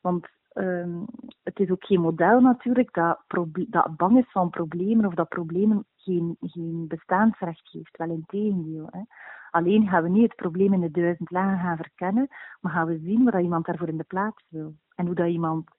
Want 0.01 0.27
um, 0.53 1.05
het 1.43 1.59
is 1.59 1.69
ook 1.69 1.85
geen 1.85 2.01
model 2.01 2.41
natuurlijk 2.41 2.93
dat, 2.93 3.23
dat 3.69 3.95
bang 3.95 4.17
is 4.17 4.31
van 4.31 4.49
problemen 4.49 5.05
of 5.05 5.13
dat 5.13 5.29
problemen 5.29 5.85
geen, 5.95 6.37
geen 6.39 6.85
bestaansrecht 6.87 7.69
heeft. 7.71 7.97
Wel 7.97 8.09
in 8.09 8.23
tegendeel. 8.25 8.87
Hè. 8.91 9.01
Alleen 9.49 9.87
gaan 9.87 10.03
we 10.03 10.09
niet 10.09 10.23
het 10.23 10.35
probleem 10.35 10.73
in 10.73 10.79
de 10.79 10.91
duizend 10.91 11.31
lagen 11.31 11.59
gaan 11.59 11.77
verkennen, 11.77 12.27
maar 12.59 12.71
gaan 12.71 12.87
we 12.87 12.99
zien 12.99 13.23
wat 13.23 13.41
iemand 13.41 13.65
daarvoor 13.65 13.87
in 13.87 13.97
de 13.97 14.03
plaats 14.03 14.43
wil. 14.49 14.73
En 14.95 15.05
hoe 15.05 15.15
dat 15.15 15.27
iemand 15.27 15.69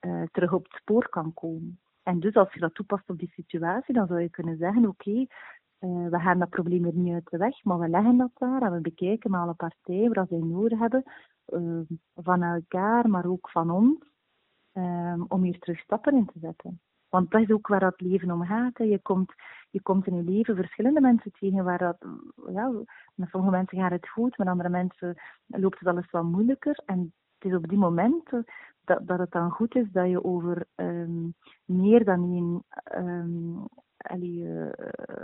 uh, 0.00 0.22
terug 0.32 0.52
op 0.52 0.64
het 0.64 0.80
spoor 0.80 1.08
kan 1.08 1.34
komen. 1.34 1.78
En 2.02 2.20
dus 2.20 2.34
als 2.34 2.52
je 2.52 2.60
dat 2.60 2.74
toepast 2.74 3.10
op 3.10 3.18
die 3.18 3.32
situatie, 3.34 3.94
dan 3.94 4.06
zou 4.06 4.20
je 4.20 4.30
kunnen 4.30 4.56
zeggen, 4.56 4.86
oké, 4.86 5.10
uh, 5.10 5.26
we 6.08 6.18
gaan 6.18 6.38
dat 6.38 6.50
probleem 6.50 6.84
er 6.84 6.94
niet 6.94 7.14
uit 7.14 7.30
de 7.30 7.36
weg, 7.36 7.64
maar 7.64 7.78
we 7.78 7.88
leggen 7.88 8.16
dat 8.16 8.30
daar 8.34 8.62
en 8.62 8.72
we 8.72 8.80
bekijken 8.80 9.30
met 9.30 9.40
alle 9.40 9.54
partijen 9.54 10.12
wat 10.12 10.28
zij 10.28 10.38
nodig 10.38 10.78
hebben, 10.78 11.02
uh, 11.48 11.80
van 12.14 12.42
elkaar, 12.42 13.08
maar 13.08 13.26
ook 13.26 13.50
van 13.50 13.70
ons, 13.70 13.98
um, 14.76 15.24
om 15.28 15.42
hier 15.42 15.58
terug 15.58 15.78
stappen 15.78 16.16
in 16.16 16.26
te 16.26 16.38
zetten. 16.38 16.80
Want 17.08 17.30
dat 17.30 17.40
is 17.40 17.50
ook 17.50 17.66
waar 17.66 17.80
dat 17.80 18.00
leven 18.00 18.30
om 18.30 18.44
gaat. 18.44 18.78
Hè. 18.78 18.84
Je, 18.84 18.98
komt, 18.98 19.32
je 19.70 19.82
komt 19.82 20.06
in 20.06 20.14
je 20.14 20.22
leven 20.22 20.56
verschillende 20.56 21.00
mensen 21.00 21.32
tegen 21.32 21.64
waar 21.64 21.78
dat, 21.78 21.96
ja, 22.48 22.72
met 23.14 23.28
sommige 23.28 23.52
mensen 23.52 23.78
gaat 23.78 23.90
het 23.90 24.08
goed, 24.08 24.38
met 24.38 24.48
andere 24.48 24.68
mensen 24.68 25.16
loopt 25.46 25.78
het 25.78 25.96
eens 25.96 26.10
wat 26.10 26.24
moeilijker. 26.24 26.82
En 26.86 27.12
het 27.38 27.50
is 27.50 27.56
op 27.56 27.68
die 27.68 27.78
momenten 27.78 28.44
dat, 28.84 29.06
dat 29.06 29.18
het 29.18 29.30
dan 29.30 29.50
goed 29.50 29.74
is 29.74 29.90
dat 29.90 30.08
je 30.08 30.24
over 30.24 30.66
um, 30.76 31.34
meer 31.64 32.04
dan 32.04 32.32
één 32.32 32.64
allee, 33.96 34.38
uh, 34.38 34.70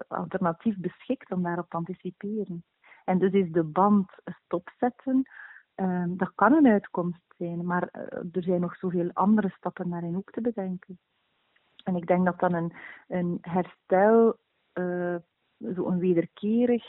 alternatief 0.09 0.79
beschikt 0.79 1.33
om 1.33 1.43
daarop 1.43 1.69
te 1.69 1.77
anticiperen. 1.77 2.65
En 3.05 3.19
dus 3.19 3.33
is 3.33 3.53
de 3.53 3.65
band 3.65 4.11
stopzetten, 4.25 5.29
um, 5.83 6.17
dat 6.17 6.33
kan 6.35 6.53
een 6.53 6.67
uitkomst 6.67 7.21
zijn, 7.39 7.65
maar 7.65 7.89
uh, 7.93 8.03
er 8.33 8.43
zijn 8.43 8.61
nog 8.61 8.77
zoveel 8.77 9.11
andere 9.13 9.55
stappen 9.57 9.91
daarin 9.91 10.17
ook 10.17 10.31
te 10.31 10.41
bedenken. 10.41 10.99
En 11.85 11.97
ik 11.97 12.07
denk 12.07 12.25
dat 12.25 12.39
dan 12.41 12.55
een, 12.55 12.73
een 13.09 13.39
herstel, 13.41 14.39
uh, 14.75 15.17
zo 15.75 15.97
wederkerig, 15.97 16.85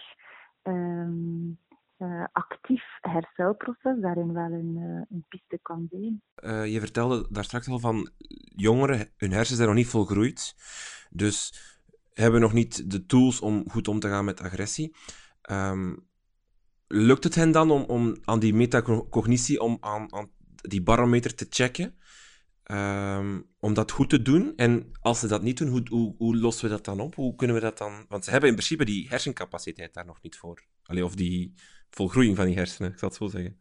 um, 0.63 1.57
uh, 1.97 2.25
actief 2.31 2.83
herstelproces 3.01 4.01
daarin 4.01 4.33
wel 4.33 4.51
een, 4.51 5.05
een 5.09 5.25
piste 5.27 5.59
kan 5.61 5.87
zijn. 5.89 6.21
Je 6.71 6.79
vertelde 6.79 7.27
daar 7.29 7.43
straks 7.43 7.69
al 7.69 7.79
van 7.79 8.09
jongeren, 8.55 9.09
hun 9.17 9.31
hersens 9.31 9.57
zijn 9.57 9.69
nog 9.69 9.77
niet 9.77 9.87
volgroeid, 9.87 10.55
dus 11.09 11.53
hebben 12.13 12.41
nog 12.41 12.53
niet 12.53 12.91
de 12.91 13.05
tools 13.05 13.41
om 13.41 13.69
goed 13.69 13.87
om 13.87 13.99
te 13.99 14.07
gaan 14.07 14.25
met 14.25 14.41
agressie. 14.41 14.95
Um, 15.51 16.07
lukt 16.93 17.23
het 17.23 17.35
hen 17.35 17.51
dan 17.51 17.71
om, 17.71 17.83
om 17.83 18.15
aan 18.23 18.39
die 18.39 18.53
metacognitie, 18.53 19.61
om 19.61 19.77
aan, 19.79 20.13
aan 20.13 20.29
die 20.61 20.83
barometer 20.83 21.35
te 21.35 21.45
checken? 21.49 21.95
Um, 22.71 23.45
om 23.59 23.73
dat 23.73 23.91
goed 23.91 24.09
te 24.09 24.21
doen. 24.21 24.53
En 24.55 24.91
als 25.01 25.19
ze 25.19 25.27
dat 25.27 25.41
niet 25.41 25.57
doen, 25.57 25.67
hoe, 25.67 25.81
hoe, 25.89 26.15
hoe, 26.17 26.37
lossen 26.37 26.65
we 26.65 26.71
dat 26.71 26.85
dan 26.85 26.99
op? 26.99 27.15
Hoe 27.15 27.35
kunnen 27.35 27.55
we 27.55 27.61
dat 27.61 27.77
dan... 27.77 28.05
Want 28.07 28.23
ze 28.23 28.31
hebben 28.31 28.49
in 28.49 28.55
principe 28.55 28.85
die 28.85 29.07
hersencapaciteit 29.09 29.93
daar 29.93 30.05
nog 30.05 30.21
niet 30.21 30.37
voor. 30.37 30.63
Allee, 30.83 31.05
of 31.05 31.15
die 31.15 31.53
volgroeiing 31.89 32.35
van 32.35 32.45
die 32.45 32.55
hersenen, 32.55 32.91
ik 32.91 32.99
zal 32.99 33.07
het 33.07 33.17
zo 33.17 33.27
zeggen. 33.27 33.57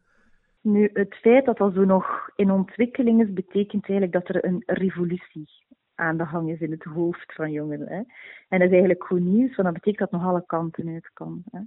Nu, 0.61 0.89
het 0.93 1.15
feit 1.15 1.45
dat 1.45 1.57
dat 1.57 1.73
zo 1.73 1.85
nog 1.85 2.29
in 2.35 2.51
ontwikkeling 2.51 3.21
is, 3.21 3.33
betekent 3.33 3.89
eigenlijk 3.89 4.11
dat 4.11 4.35
er 4.35 4.45
een 4.45 4.63
revolutie 4.65 5.49
aan 5.95 6.17
de 6.17 6.25
gang 6.25 6.51
is 6.51 6.59
in 6.59 6.71
het 6.71 6.83
hoofd 6.83 7.33
van 7.33 7.51
jongeren. 7.51 7.87
Hè. 7.87 8.01
En 8.49 8.59
dat 8.59 8.61
is 8.61 8.71
eigenlijk 8.71 9.03
goed 9.03 9.21
nieuws, 9.21 9.55
want 9.55 9.67
dat 9.67 9.73
betekent 9.73 10.11
dat 10.11 10.11
nog 10.11 10.29
alle 10.29 10.43
kanten 10.45 10.87
uit 10.87 11.09
kan. 11.13 11.43
Hè. 11.51 11.59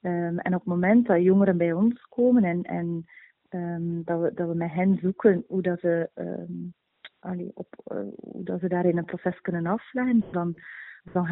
Um, 0.00 0.38
en 0.38 0.54
op 0.54 0.60
het 0.60 0.68
moment 0.68 1.06
dat 1.06 1.22
jongeren 1.22 1.56
bij 1.56 1.72
ons 1.72 2.06
komen 2.08 2.44
en, 2.44 2.62
en 2.62 3.06
um, 3.50 4.02
dat, 4.04 4.20
we, 4.20 4.32
dat 4.34 4.48
we 4.48 4.54
met 4.54 4.72
hen 4.72 4.98
zoeken 5.02 5.44
hoe 5.48 5.62
dat 5.62 5.80
ze, 5.80 6.10
um, 6.14 6.74
allee, 7.18 7.50
op, 7.54 7.66
uh, 7.92 7.98
hoe 8.16 8.44
dat 8.44 8.60
ze 8.60 8.68
daarin 8.68 8.96
een 8.96 9.04
proces 9.04 9.40
kunnen 9.40 9.66
afleggen, 9.66 10.24
dan, 10.32 10.56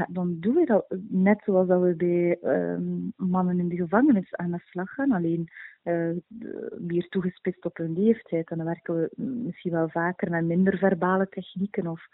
dan, 0.09 0.37
doen 0.41 0.55
we 0.55 0.65
dat 0.65 0.97
net 1.09 1.43
zoals 1.45 1.69
dat 1.69 1.83
we 1.83 1.95
bij 1.95 2.39
mannen 3.17 3.59
in 3.59 3.69
de 3.69 3.77
gevangenis 3.77 4.35
aan 4.35 4.51
de 4.51 4.59
slag 4.65 4.91
gaan. 4.91 5.13
Alleen 5.13 5.49
uh, 5.85 6.11
meer 6.79 7.09
toegespitst 7.09 7.65
op 7.65 7.77
hun 7.77 7.93
leeftijd. 7.93 8.51
En 8.51 8.57
dan 8.57 8.67
werken 8.67 8.95
we 8.95 9.11
misschien 9.17 9.73
wel 9.73 9.89
vaker 9.89 10.31
met 10.31 10.45
minder 10.45 10.79
verbale 10.79 11.29
technieken 11.29 11.87
of 11.87 12.07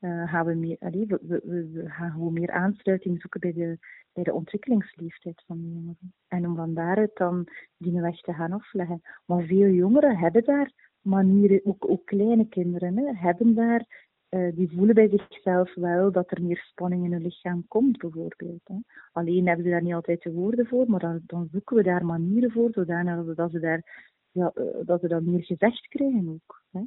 uh, 0.00 0.30
gaan 0.30 0.46
we, 0.46 0.54
meer, 0.54 0.76
allee, 0.80 1.06
we, 1.06 1.84
gaan 1.86 2.10
gewoon 2.10 2.32
meer 2.32 2.50
aansluiting 2.50 3.20
zoeken 3.20 3.40
bij 3.40 3.52
de, 3.52 3.78
bij 4.12 4.24
de 4.24 4.32
ontwikkelingsleeftijd 4.32 5.42
van 5.46 5.60
de 5.60 5.68
jongeren. 5.68 6.12
En 6.28 6.46
om 6.46 6.56
van 6.56 6.74
daaruit 6.74 7.16
dan 7.16 7.46
die 7.76 8.00
weg 8.00 8.20
te 8.20 8.32
gaan 8.32 8.52
afleggen. 8.52 9.00
Maar 9.24 9.42
veel 9.42 9.68
jongeren 9.68 10.16
hebben 10.16 10.44
daar 10.44 10.72
manieren, 11.00 11.60
ook, 11.64 12.02
kleine 12.04 12.48
kinderen, 12.48 12.96
hè, 12.96 13.12
hebben 13.14 13.54
daar, 13.54 14.08
uh, 14.30 14.54
die 14.54 14.70
voelen 14.70 14.94
bij 14.94 15.08
zichzelf 15.08 15.74
wel 15.74 16.12
dat 16.12 16.30
er 16.30 16.42
meer 16.42 16.64
spanning 16.70 17.04
in 17.04 17.12
hun 17.12 17.22
lichaam 17.22 17.64
komt, 17.68 17.98
bijvoorbeeld. 17.98 18.60
Hè. 18.64 18.76
Alleen 19.12 19.46
hebben 19.46 19.64
ze 19.64 19.70
daar 19.70 19.82
niet 19.82 19.94
altijd 19.94 20.22
de 20.22 20.32
woorden 20.32 20.66
voor, 20.66 20.90
maar 20.90 21.00
dan, 21.00 21.20
dan 21.26 21.48
zoeken 21.52 21.76
we 21.76 21.82
daar 21.82 22.04
manieren 22.04 22.50
voor, 22.50 22.70
zodanig 22.72 23.34
dat 23.34 23.50
ze 23.50 23.60
daar 23.60 24.08
ja, 24.32 24.52
uh, 24.54 24.64
dat 24.84 25.00
ze 25.00 25.08
dat 25.08 25.22
meer 25.22 25.44
gezegd 25.44 25.88
krijgen 25.88 26.28
ook. 26.28 26.62
Hè. 26.70 26.80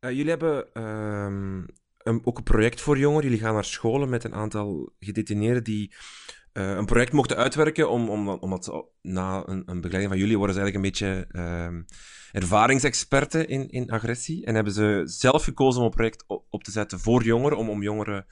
Uh, 0.00 0.10
jullie 0.10 0.28
hebben 0.28 0.72
ehm, 0.72 2.18
ook 2.22 2.38
een 2.38 2.42
project 2.42 2.80
voor 2.80 2.98
jongeren. 2.98 3.24
Jullie 3.24 3.44
gaan 3.44 3.54
naar 3.54 3.64
scholen 3.64 4.08
met 4.08 4.24
een 4.24 4.34
aantal 4.34 4.92
gedetineerden 4.98 5.64
die 5.64 5.94
uh, 6.56 6.70
een 6.70 6.84
project 6.84 7.12
mochten 7.12 7.36
uitwerken. 7.36 7.90
Om, 7.90 8.08
om, 8.08 8.28
omdat 8.28 8.86
na 9.02 9.42
een, 9.46 9.62
een, 9.66 9.80
begeleiding 9.80 10.08
van 10.08 10.18
jullie 10.18 10.38
worden 10.38 10.54
ze 10.56 10.60
eigenlijk 10.62 10.74
een 10.74 11.08
beetje 11.08 11.26
uh, 11.32 11.80
ervaringsexperten 12.32 13.48
in, 13.48 13.68
in 13.68 13.90
agressie. 13.90 14.44
En 14.44 14.54
hebben 14.54 14.72
ze 14.72 15.02
zelf 15.04 15.44
gekozen 15.44 15.80
om 15.80 15.86
een 15.86 15.94
project 15.94 16.24
op, 16.48 16.64
te 16.64 16.70
zetten 16.70 17.00
voor 17.00 17.22
jongeren, 17.22 17.58
om, 17.58 17.70
om 17.70 17.82
jongeren 17.82 18.26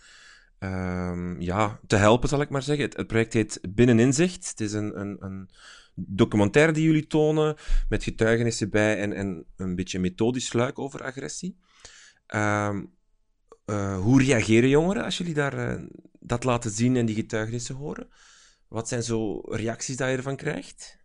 uh, 0.60 1.34
ja, 1.38 1.80
te 1.86 1.96
helpen, 1.96 2.28
zal 2.28 2.40
ik 2.40 2.50
maar 2.50 2.62
zeggen. 2.62 2.84
Het, 2.84 2.96
het 2.96 3.06
project 3.06 3.32
heet 3.32 3.60
Binneninzicht. 3.68 4.48
Het 4.48 4.60
is 4.60 4.72
een, 4.72 5.00
een, 5.00 5.16
een, 5.20 5.50
documentaire 5.94 6.72
die 6.72 6.84
jullie 6.84 7.06
tonen, 7.06 7.56
met 7.88 8.02
getuigenissen 8.02 8.70
bij 8.70 8.98
en, 8.98 9.12
en 9.12 9.46
een 9.56 9.74
beetje 9.74 9.98
methodisch 9.98 10.52
luik 10.52 10.78
over 10.78 11.02
agressie. 11.02 11.58
Um, 12.34 12.92
uh, 13.66 13.98
hoe 13.98 14.22
reageren 14.22 14.68
jongeren 14.68 15.04
als 15.04 15.18
jullie 15.18 15.34
daar, 15.34 15.54
uh, 15.54 15.88
dat 16.20 16.44
laten 16.44 16.70
zien 16.70 16.96
en 16.96 17.06
die 17.06 17.14
getuigenissen 17.14 17.74
horen? 17.74 18.08
Wat 18.68 18.88
zijn 18.88 19.02
zo 19.02 19.40
reacties 19.40 19.96
die 19.96 20.06
je 20.06 20.16
ervan 20.16 20.36
krijgt? 20.36 21.02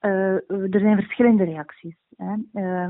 Uh, 0.00 0.34
er 0.50 0.80
zijn 0.80 0.96
verschillende 0.96 1.44
reacties. 1.44 1.96
Hè. 2.18 2.36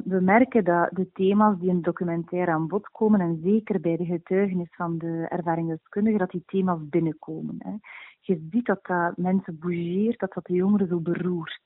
we 0.05 0.21
merken 0.21 0.65
dat 0.65 0.91
de 0.93 1.13
thema's 1.13 1.59
die 1.59 1.69
in 1.69 1.75
het 1.75 1.85
documentaire 1.85 2.51
aan 2.51 2.67
bod 2.67 2.89
komen, 2.89 3.21
en 3.21 3.41
zeker 3.43 3.81
bij 3.81 3.97
de 3.97 4.05
getuigenis 4.05 4.75
van 4.75 4.99
de 4.99 5.27
ervaringsdeskundigen, 5.29 6.19
dat 6.19 6.31
die 6.31 6.43
thema's 6.47 6.89
binnenkomen. 6.89 7.81
Je 8.21 8.47
ziet 8.51 8.67
dat 8.67 8.87
dat 8.87 9.17
mensen 9.17 9.59
bougeert, 9.59 10.19
dat 10.19 10.33
dat 10.33 10.47
de 10.47 10.53
jongeren 10.53 10.89
zo 10.89 11.01
beroert. 11.01 11.63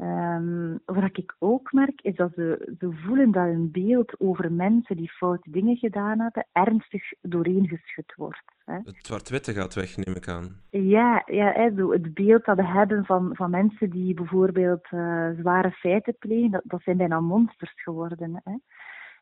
Um, 0.00 0.80
wat 0.84 1.16
ik 1.18 1.34
ook 1.38 1.72
merk, 1.72 2.00
is 2.00 2.16
dat 2.16 2.32
ze, 2.34 2.76
voelen 2.78 3.30
dat 3.30 3.46
een 3.46 3.70
beeld 3.70 4.20
over 4.20 4.52
mensen 4.52 4.96
die 4.96 5.10
foute 5.10 5.50
dingen 5.50 5.76
gedaan 5.76 6.20
hebben, 6.20 6.46
ernstig 6.52 7.02
doorheen 7.20 7.68
geschud 7.68 8.14
wordt. 8.14 8.57
Hè. 8.68 8.78
Het 8.84 9.06
zwart-witte 9.06 9.52
gaat 9.52 9.74
weg, 9.74 9.96
neem 9.96 10.16
ik 10.16 10.28
aan. 10.28 10.60
Ja, 10.70 11.22
ja 11.26 11.52
het 11.52 12.14
beeld 12.14 12.44
dat 12.44 12.56
we 12.56 12.66
hebben 12.66 13.04
van, 13.04 13.30
van 13.32 13.50
mensen 13.50 13.90
die 13.90 14.14
bijvoorbeeld 14.14 14.86
uh, 14.90 15.28
zware 15.38 15.70
feiten 15.70 16.16
plegen, 16.18 16.50
dat, 16.50 16.62
dat 16.64 16.82
zijn 16.82 16.96
bijna 16.96 17.20
monsters 17.20 17.82
geworden. 17.82 18.40
Hè. 18.44 18.52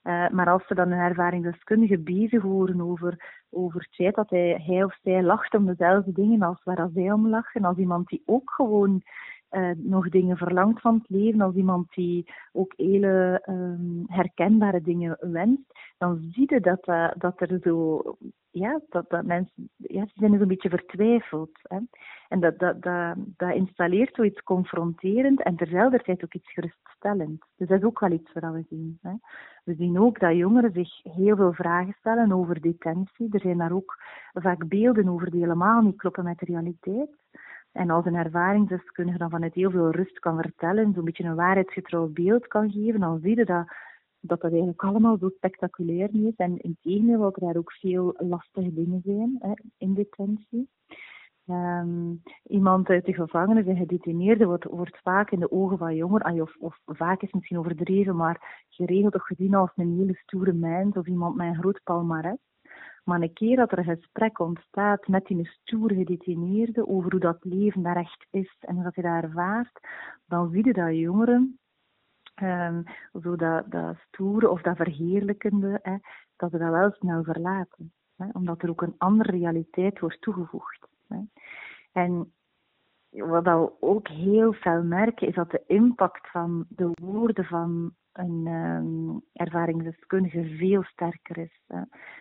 Uh, 0.06 0.30
maar 0.30 0.48
als 0.48 0.66
ze 0.66 0.74
dan 0.74 0.90
een 0.90 0.98
ervaringsdeskundige 0.98 1.98
bezig 1.98 2.42
horen 2.42 2.80
over, 2.80 3.42
over 3.50 3.80
het 3.80 3.94
feit 3.94 4.14
dat 4.14 4.30
hij, 4.30 4.62
hij 4.66 4.84
of 4.84 4.98
zij 5.02 5.22
lacht 5.22 5.54
om 5.54 5.66
dezelfde 5.66 6.12
dingen 6.12 6.42
als 6.42 6.60
waar 6.64 6.88
zij 6.94 7.12
om 7.12 7.28
lachen, 7.28 7.64
als 7.64 7.76
iemand 7.76 8.08
die 8.08 8.22
ook 8.26 8.50
gewoon 8.50 9.02
uh, 9.50 9.70
nog 9.76 10.08
dingen 10.08 10.36
verlangt 10.36 10.80
van 10.80 10.94
het 10.94 11.08
leven, 11.08 11.40
als 11.40 11.54
iemand 11.54 11.94
die 11.94 12.30
ook 12.52 12.72
hele 12.76 13.42
um, 13.48 14.04
herkenbare 14.06 14.80
dingen 14.80 15.16
wenst, 15.20 15.72
dan 15.98 16.18
zie 16.32 16.54
je 16.54 16.60
dat, 16.60 16.88
uh, 16.88 17.10
dat 17.16 17.40
er 17.40 17.58
zo, 17.62 18.02
ja, 18.50 18.80
dat, 18.88 19.10
dat 19.10 19.24
mensen, 19.24 19.70
ja, 19.76 20.06
ze 20.06 20.12
zijn 20.14 20.32
een 20.32 20.48
beetje 20.48 20.68
vertwijfeld. 20.68 21.58
Hè. 21.62 21.78
En 22.28 22.40
dat, 22.40 22.58
dat, 22.58 22.82
dat, 22.82 23.16
dat 23.36 23.54
installeert 23.54 24.14
zoiets 24.14 24.42
confronterend 24.42 25.42
en 25.42 25.56
terzelfdertijd 25.56 26.24
ook 26.24 26.34
iets 26.34 26.52
geruststellend. 26.52 27.44
Dus 27.56 27.68
dat 27.68 27.78
is 27.78 27.84
ook 27.84 28.00
wel 28.00 28.10
iets 28.10 28.32
wat 28.32 28.52
we 28.52 28.64
zien. 28.68 28.98
Hè. 29.02 29.12
We 29.64 29.74
zien 29.74 29.98
ook 29.98 30.20
dat 30.20 30.36
jongeren 30.36 30.72
zich 30.72 31.02
heel 31.02 31.36
veel 31.36 31.52
vragen 31.52 31.94
stellen 31.98 32.32
over 32.32 32.60
detentie. 32.60 33.28
Er 33.30 33.40
zijn 33.40 33.58
daar 33.58 33.72
ook 33.72 34.02
vaak 34.32 34.68
beelden 34.68 35.08
over 35.08 35.30
die 35.30 35.40
helemaal 35.40 35.82
niet 35.82 35.96
kloppen 35.96 36.24
met 36.24 36.38
de 36.38 36.44
realiteit. 36.44 37.10
En 37.76 37.90
als 37.90 38.04
een 38.04 38.14
ervaringsdeskundige 38.14 39.18
dan 39.18 39.30
vanuit 39.30 39.54
heel 39.54 39.70
veel 39.70 39.90
rust 39.90 40.18
kan 40.18 40.40
vertellen, 40.40 40.92
zo'n 40.94 41.04
beetje 41.04 41.24
een 41.24 41.34
waarheidsgetrouw 41.34 42.06
beeld 42.06 42.46
kan 42.46 42.70
geven, 42.70 43.00
dan 43.00 43.18
zie 43.20 43.36
je 43.36 43.44
dat 43.44 43.66
dat, 44.26 44.40
dat 44.40 44.50
eigenlijk 44.50 44.82
allemaal 44.82 45.18
zo 45.18 45.28
spectaculair 45.28 46.08
niet 46.12 46.26
is. 46.26 46.36
En 46.36 46.58
in 46.58 46.76
tegendeel, 46.80 47.32
daar 47.34 47.56
ook 47.56 47.72
veel 47.72 48.14
lastige 48.18 48.74
dingen 48.74 49.00
zijn 49.04 49.36
hè, 49.38 49.52
in 49.78 49.94
detentie. 49.94 50.68
Um, 51.48 52.22
iemand 52.42 52.88
uit 52.88 53.04
de 53.04 53.14
gevangenis, 53.14 53.66
een 53.66 53.76
gedetineerde, 53.76 54.46
wordt, 54.46 54.98
vaak 55.02 55.30
in 55.30 55.40
de 55.40 55.50
ogen 55.50 55.78
van 55.78 55.94
jongeren, 55.94 56.40
of, 56.40 56.56
of 56.58 56.78
vaak 56.84 57.22
is 57.22 57.32
misschien 57.32 57.58
overdreven, 57.58 58.16
maar 58.16 58.64
geregeld 58.68 59.12
toch 59.12 59.26
gezien 59.26 59.54
als 59.54 59.70
een 59.76 59.96
hele 59.98 60.14
stoere 60.14 60.52
mens 60.52 60.96
of 60.96 61.06
iemand 61.06 61.36
met 61.36 61.46
een 61.46 61.60
groot 61.60 61.80
palmares. 61.84 62.36
Maar 63.06 63.20
een 63.20 63.32
keer 63.32 63.56
dat 63.56 63.72
er 63.72 63.78
een 63.78 63.84
gesprek 63.84 64.38
ontstaat 64.38 65.08
met 65.08 65.26
die 65.26 65.46
stoere 65.46 65.94
gedetineerde 65.94 66.88
over 66.88 67.10
hoe 67.10 67.20
dat 67.20 67.44
leven 67.44 67.82
daar 67.82 67.96
echt 67.96 68.26
is 68.30 68.56
en 68.60 68.74
hoe 68.74 68.84
dat 68.84 68.94
je 68.94 69.02
dat 69.02 69.22
ervaart, 69.22 69.80
dan 70.24 70.50
zie 70.50 70.64
je 70.64 70.72
dat 70.72 70.96
jongeren, 70.96 71.58
um, 72.42 72.84
zo 73.22 73.36
dat, 73.36 73.70
dat 73.70 73.96
stoere 74.06 74.50
of 74.50 74.62
dat 74.62 74.76
verheerlijkende, 74.76 75.78
hè, 75.82 75.96
dat 76.36 76.50
ze 76.50 76.58
dat 76.58 76.70
wel 76.70 76.90
snel 76.90 77.22
verlaten. 77.24 77.92
Hè, 78.16 78.26
omdat 78.32 78.62
er 78.62 78.70
ook 78.70 78.82
een 78.82 78.94
andere 78.98 79.30
realiteit 79.30 80.00
wordt 80.00 80.20
toegevoegd. 80.20 80.88
Hè. 81.08 81.18
En 81.92 82.32
wat 83.10 83.44
we 83.44 83.72
ook 83.80 84.08
heel 84.08 84.52
veel 84.52 84.82
merken, 84.82 85.28
is 85.28 85.34
dat 85.34 85.50
de 85.50 85.62
impact 85.66 86.30
van 86.30 86.66
de 86.68 86.90
woorden 86.92 87.44
van 87.44 87.94
een 88.16 88.46
um, 88.46 89.22
ervaringsdeskundige 89.32 90.44
veel 90.44 90.82
sterker 90.82 91.38
is. 91.38 91.60
Hè. 91.66 91.80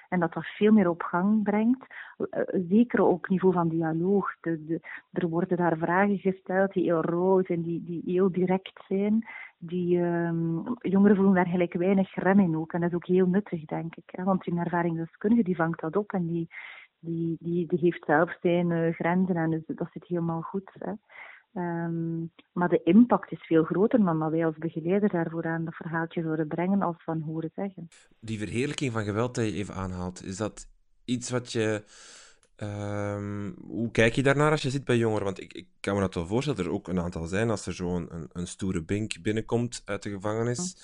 En 0.09 0.19
dat 0.19 0.33
dat 0.33 0.45
veel 0.45 0.71
meer 0.71 0.89
op 0.89 1.01
gang 1.01 1.43
brengt. 1.43 1.85
Uh, 2.17 2.41
zeker 2.69 3.01
ook 3.01 3.29
niveau 3.29 3.53
van 3.53 3.69
dialoog. 3.69 4.35
De, 4.41 4.79
er 5.11 5.29
worden 5.29 5.57
daar 5.57 5.77
vragen 5.77 6.17
gesteld 6.17 6.73
die 6.73 6.83
heel 6.83 7.01
rauw 7.01 7.43
zijn, 7.43 7.61
die, 7.61 7.83
die 7.83 8.01
heel 8.05 8.31
direct 8.31 8.83
zijn. 8.87 9.27
Die, 9.57 9.99
um, 9.99 10.63
jongeren 10.79 11.15
voelen 11.15 11.35
daar 11.35 11.47
gelijk 11.47 11.73
weinig 11.73 12.15
rem 12.15 12.39
in 12.39 12.57
ook. 12.57 12.73
En 12.73 12.79
dat 12.79 12.89
is 12.89 12.95
ook 12.95 13.07
heel 13.07 13.27
nuttig, 13.27 13.65
denk 13.65 13.95
ik. 13.95 14.09
Hè. 14.11 14.23
Want 14.23 14.47
een 14.47 14.57
ervaringsdeskundige 14.57 15.43
die 15.43 15.55
vangt 15.55 15.79
dat 15.79 15.95
op 15.95 16.11
en 16.11 16.27
die, 16.27 16.47
die, 16.99 17.37
die, 17.39 17.67
die 17.67 17.79
geeft 17.79 18.05
zelf 18.05 18.37
zijn 18.41 18.93
grenzen. 18.93 19.35
En 19.35 19.49
dus 19.49 19.63
dat 19.65 19.89
zit 19.91 20.07
helemaal 20.07 20.41
goed. 20.41 20.71
Hè. 20.79 20.91
Um, 21.57 22.31
maar 22.51 22.69
de 22.69 22.81
impact 22.83 23.31
is 23.31 23.45
veel 23.45 23.63
groter 23.63 24.03
dan 24.03 24.19
dat 24.19 24.31
wij 24.31 24.45
als 24.45 24.57
begeleider 24.57 25.09
daarvoor 25.09 25.45
aan 25.45 25.65
dat 25.65 25.75
verhaaltje 25.75 26.21
zouden 26.21 26.47
brengen 26.47 26.81
als 26.81 26.95
van 27.03 27.21
horen 27.21 27.51
zeggen. 27.55 27.87
Die 28.19 28.39
verheerlijking 28.39 28.91
van 28.91 29.03
geweld 29.03 29.35
die 29.35 29.45
je 29.45 29.57
even 29.57 29.73
aanhaalt, 29.73 30.23
is 30.23 30.37
dat 30.37 30.67
iets 31.05 31.29
wat 31.29 31.51
je... 31.51 31.83
Um, 32.57 33.55
hoe 33.67 33.91
kijk 33.91 34.13
je 34.13 34.23
daarnaar 34.23 34.51
als 34.51 34.61
je 34.61 34.69
zit 34.69 34.85
bij 34.85 34.97
jongeren? 34.97 35.23
Want 35.23 35.41
ik, 35.41 35.53
ik 35.53 35.67
kan 35.79 35.93
me 35.95 35.99
dat 35.99 36.13
wel 36.13 36.25
voorstellen 36.25 36.57
dat 36.57 36.67
er 36.67 36.73
ook 36.73 36.87
een 36.87 36.99
aantal 36.99 37.25
zijn 37.25 37.49
als 37.49 37.65
er 37.65 37.73
zo'n 37.73 38.07
een, 38.09 38.29
een, 38.31 38.47
stoere 38.47 38.83
bink 38.83 39.21
binnenkomt 39.21 39.81
uit 39.85 40.03
de 40.03 40.09
gevangenis. 40.09 40.75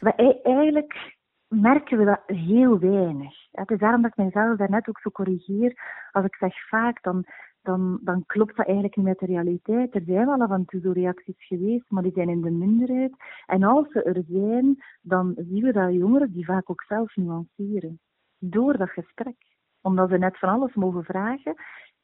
Maar 0.00 0.14
eigenlijk 0.42 1.16
merken 1.48 1.98
we 1.98 2.04
dat 2.04 2.20
heel 2.26 2.78
weinig. 2.78 3.34
Het 3.52 3.70
is 3.70 3.78
daarom 3.78 4.02
dat 4.02 4.10
ik 4.10 4.24
mezelf 4.24 4.56
daarnet 4.56 4.88
ook 4.88 5.00
zo 5.00 5.10
corrigeer. 5.10 5.80
Als 6.12 6.24
ik 6.24 6.34
zeg 6.34 6.68
vaak, 6.68 7.02
dan 7.02 7.26
dan, 7.62 7.98
dan 8.02 8.26
klopt 8.26 8.56
dat 8.56 8.66
eigenlijk 8.66 8.96
niet 8.96 9.06
met 9.06 9.18
de 9.18 9.26
realiteit. 9.26 9.94
Er 9.94 10.02
zijn 10.06 10.26
wel 10.26 10.40
af 10.40 10.50
en 10.50 10.64
toe 10.64 10.92
reacties 10.92 11.46
geweest, 11.46 11.84
maar 11.90 12.02
die 12.02 12.12
zijn 12.12 12.28
in 12.28 12.40
de 12.40 12.50
minderheid. 12.50 13.12
En 13.46 13.62
als 13.62 13.90
ze 13.92 14.02
er 14.02 14.24
zijn, 14.28 14.82
dan 15.02 15.32
zien 15.36 15.64
we 15.64 15.72
dat 15.72 15.92
jongeren 15.92 16.32
die 16.32 16.44
vaak 16.44 16.70
ook 16.70 16.82
zelf 16.82 17.16
nuanceren. 17.16 18.00
Door 18.38 18.76
dat 18.76 18.90
gesprek. 18.90 19.36
Omdat 19.80 20.08
ze 20.08 20.18
net 20.18 20.38
van 20.38 20.48
alles 20.48 20.74
mogen 20.74 21.04
vragen. 21.04 21.54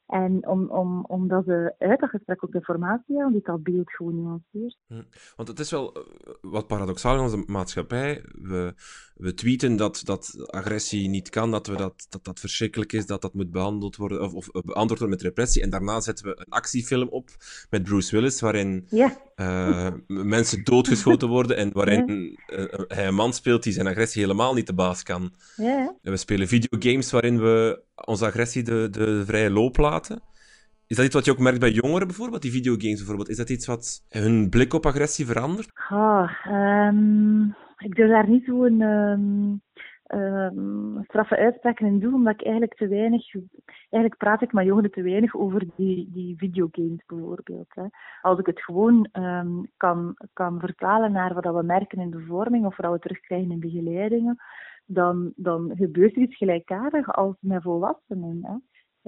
En 0.07 0.47
om, 0.47 0.69
om, 0.69 1.05
omdat 1.07 1.43
ze 1.45 1.75
uit 1.77 1.99
dat 1.99 2.09
gesprek 2.09 2.43
ook 2.43 2.53
informatie 2.53 3.15
hebben, 3.15 3.33
die 3.33 3.41
dat 3.43 3.63
beeld 3.63 3.91
gewoon 3.91 4.15
nuanceert. 4.15 4.77
Hm. 4.87 5.03
Want 5.35 5.47
het 5.47 5.59
is 5.59 5.71
wel 5.71 5.93
eh, 5.93 6.01
wat 6.41 6.67
paradoxaal 6.67 7.15
in 7.15 7.21
onze 7.21 7.43
maatschappij. 7.45 8.23
We, 8.41 8.73
we 9.15 9.33
tweeten 9.33 9.75
dat, 9.75 10.01
dat 10.03 10.49
agressie 10.51 11.09
niet 11.09 11.29
kan, 11.29 11.51
dat, 11.51 11.67
we 11.67 11.75
dat, 11.75 12.05
dat 12.09 12.23
dat 12.23 12.39
verschrikkelijk 12.39 12.93
is, 12.93 13.05
dat 13.05 13.21
dat 13.21 13.33
moet 13.33 13.51
behandeld 13.51 13.95
worden 13.95 14.21
of, 14.21 14.33
of 14.33 14.51
beantwoord 14.51 14.99
worden 14.99 15.09
met 15.09 15.21
repressie. 15.21 15.61
En 15.61 15.69
daarna 15.69 16.01
zetten 16.01 16.25
we 16.25 16.39
een 16.39 16.49
actiefilm 16.49 17.07
op 17.07 17.29
met 17.69 17.83
Bruce 17.83 18.15
Willis, 18.15 18.41
waarin 18.41 18.85
ja. 18.89 19.17
uh, 19.35 19.93
mensen 20.07 20.63
doodgeschoten 20.63 21.27
worden 21.27 21.57
en 21.57 21.73
waarin 21.73 22.37
ja. 22.45 22.57
uh, 22.57 22.79
hij 22.87 23.07
een 23.07 23.15
man 23.15 23.33
speelt 23.33 23.63
die 23.63 23.73
zijn 23.73 23.87
agressie 23.87 24.21
helemaal 24.21 24.53
niet 24.53 24.67
de 24.67 24.73
baas 24.73 25.03
kan. 25.03 25.33
Ja. 25.55 25.95
En 26.01 26.11
we 26.11 26.17
spelen 26.17 26.47
videogames 26.47 27.11
waarin 27.11 27.39
we 27.39 27.83
onze 27.95 28.25
agressie 28.25 28.63
de, 28.63 28.87
de 28.91 29.25
vrije 29.25 29.51
loop 29.51 29.77
laten. 29.77 30.21
Is 30.87 30.95
dat 30.95 31.05
iets 31.05 31.15
wat 31.15 31.25
je 31.25 31.31
ook 31.31 31.39
merkt 31.39 31.59
bij 31.59 31.71
jongeren 31.71 32.07
bijvoorbeeld, 32.07 32.41
die 32.41 32.51
videogames 32.51 32.97
bijvoorbeeld? 32.97 33.29
Is 33.29 33.37
dat 33.37 33.49
iets 33.49 33.67
wat 33.67 34.05
hun 34.09 34.49
blik 34.49 34.73
op 34.73 34.85
agressie 34.85 35.25
verandert? 35.25 35.71
Um, 36.47 37.55
ik 37.77 37.95
durf 37.95 38.09
daar 38.09 38.29
niet 38.29 38.45
zo'n 38.45 38.81
um, 38.81 39.61
um, 40.07 41.03
straffe 41.03 41.37
uitspraken 41.37 41.87
in 41.87 41.99
doen, 41.99 42.13
omdat 42.13 42.33
ik 42.33 42.41
eigenlijk 42.41 42.73
te 42.73 42.87
weinig... 42.87 43.33
Eigenlijk 43.89 44.17
praat 44.17 44.41
ik 44.41 44.53
met 44.53 44.65
jongeren 44.65 44.91
te 44.91 45.01
weinig 45.01 45.35
over 45.35 45.65
die, 45.75 46.09
die 46.13 46.37
videogames 46.37 47.03
bijvoorbeeld. 47.05 47.73
Als 48.21 48.39
ik 48.39 48.45
het 48.45 48.61
gewoon 48.61 49.09
kan, 49.77 50.15
kan 50.33 50.59
vertalen 50.59 51.11
naar 51.11 51.33
wat 51.33 51.55
we 51.55 51.63
merken 51.63 51.99
in 51.99 52.09
de 52.09 52.25
vorming 52.27 52.65
of 52.65 52.77
wat 52.77 52.91
we 52.91 52.99
terugkrijgen 52.99 53.51
in 53.51 53.59
begeleidingen, 53.59 54.37
dan, 54.85 55.33
dan 55.35 55.71
gebeurt 55.75 56.15
er 56.15 56.21
iets 56.21 56.37
gelijkaardig 56.37 57.13
als 57.13 57.35
met 57.39 57.61
volwassenen. 57.61 58.39
Hè. 58.41 58.55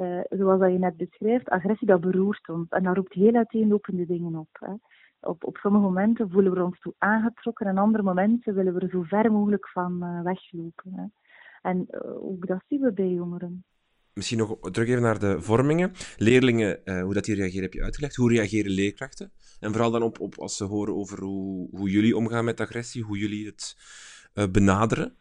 Uh, 0.03 0.23
zoals 0.29 0.59
dat 0.59 0.71
je 0.71 0.77
net 0.79 0.97
beschrijft, 0.97 1.49
agressie 1.49 1.87
dat 1.87 2.01
beroert 2.01 2.49
ons 2.49 2.69
en 2.69 2.83
dat 2.83 2.95
roept 2.95 3.13
heel 3.13 3.33
uiteenlopende 3.33 4.05
dingen 4.05 4.35
op. 4.35 4.49
Hè. 4.51 4.73
Op, 5.19 5.43
op 5.43 5.57
sommige 5.57 5.83
momenten 5.83 6.29
voelen 6.29 6.53
we 6.53 6.63
ons 6.63 6.79
toe 6.79 6.93
aangetrokken 6.97 7.67
en 7.67 7.77
andere 7.77 8.03
momenten 8.03 8.55
willen 8.55 8.73
we 8.73 8.79
er 8.79 8.89
zo 8.89 9.01
ver 9.01 9.31
mogelijk 9.31 9.69
van 9.69 10.03
uh, 10.03 10.21
weglopen. 10.21 10.93
Hè. 10.93 11.03
En 11.61 11.87
uh, 11.89 12.23
ook 12.23 12.47
dat 12.47 12.63
zien 12.67 12.81
we 12.81 12.93
bij 12.93 13.09
jongeren. 13.09 13.63
Misschien 14.13 14.37
nog 14.37 14.59
terug 14.59 14.87
even 14.87 15.01
naar 15.01 15.19
de 15.19 15.41
vormingen. 15.41 15.91
Leerlingen, 16.17 16.79
hoe 17.01 17.13
dat 17.13 17.23
die 17.23 17.35
reageren 17.35 17.63
heb 17.63 17.73
je 17.73 17.83
uitgelegd. 17.83 18.15
Hoe 18.15 18.31
reageren 18.31 18.71
leerkrachten? 18.71 19.31
En 19.59 19.71
vooral 19.71 19.91
dan 19.91 20.01
op, 20.01 20.19
op 20.19 20.37
als 20.37 20.57
ze 20.57 20.63
horen 20.63 20.95
over 20.95 21.23
hoe, 21.23 21.69
hoe 21.71 21.89
jullie 21.89 22.17
omgaan 22.17 22.45
met 22.45 22.59
agressie, 22.59 23.03
hoe 23.03 23.17
jullie 23.17 23.45
het 23.45 23.75
benaderen. 24.51 25.15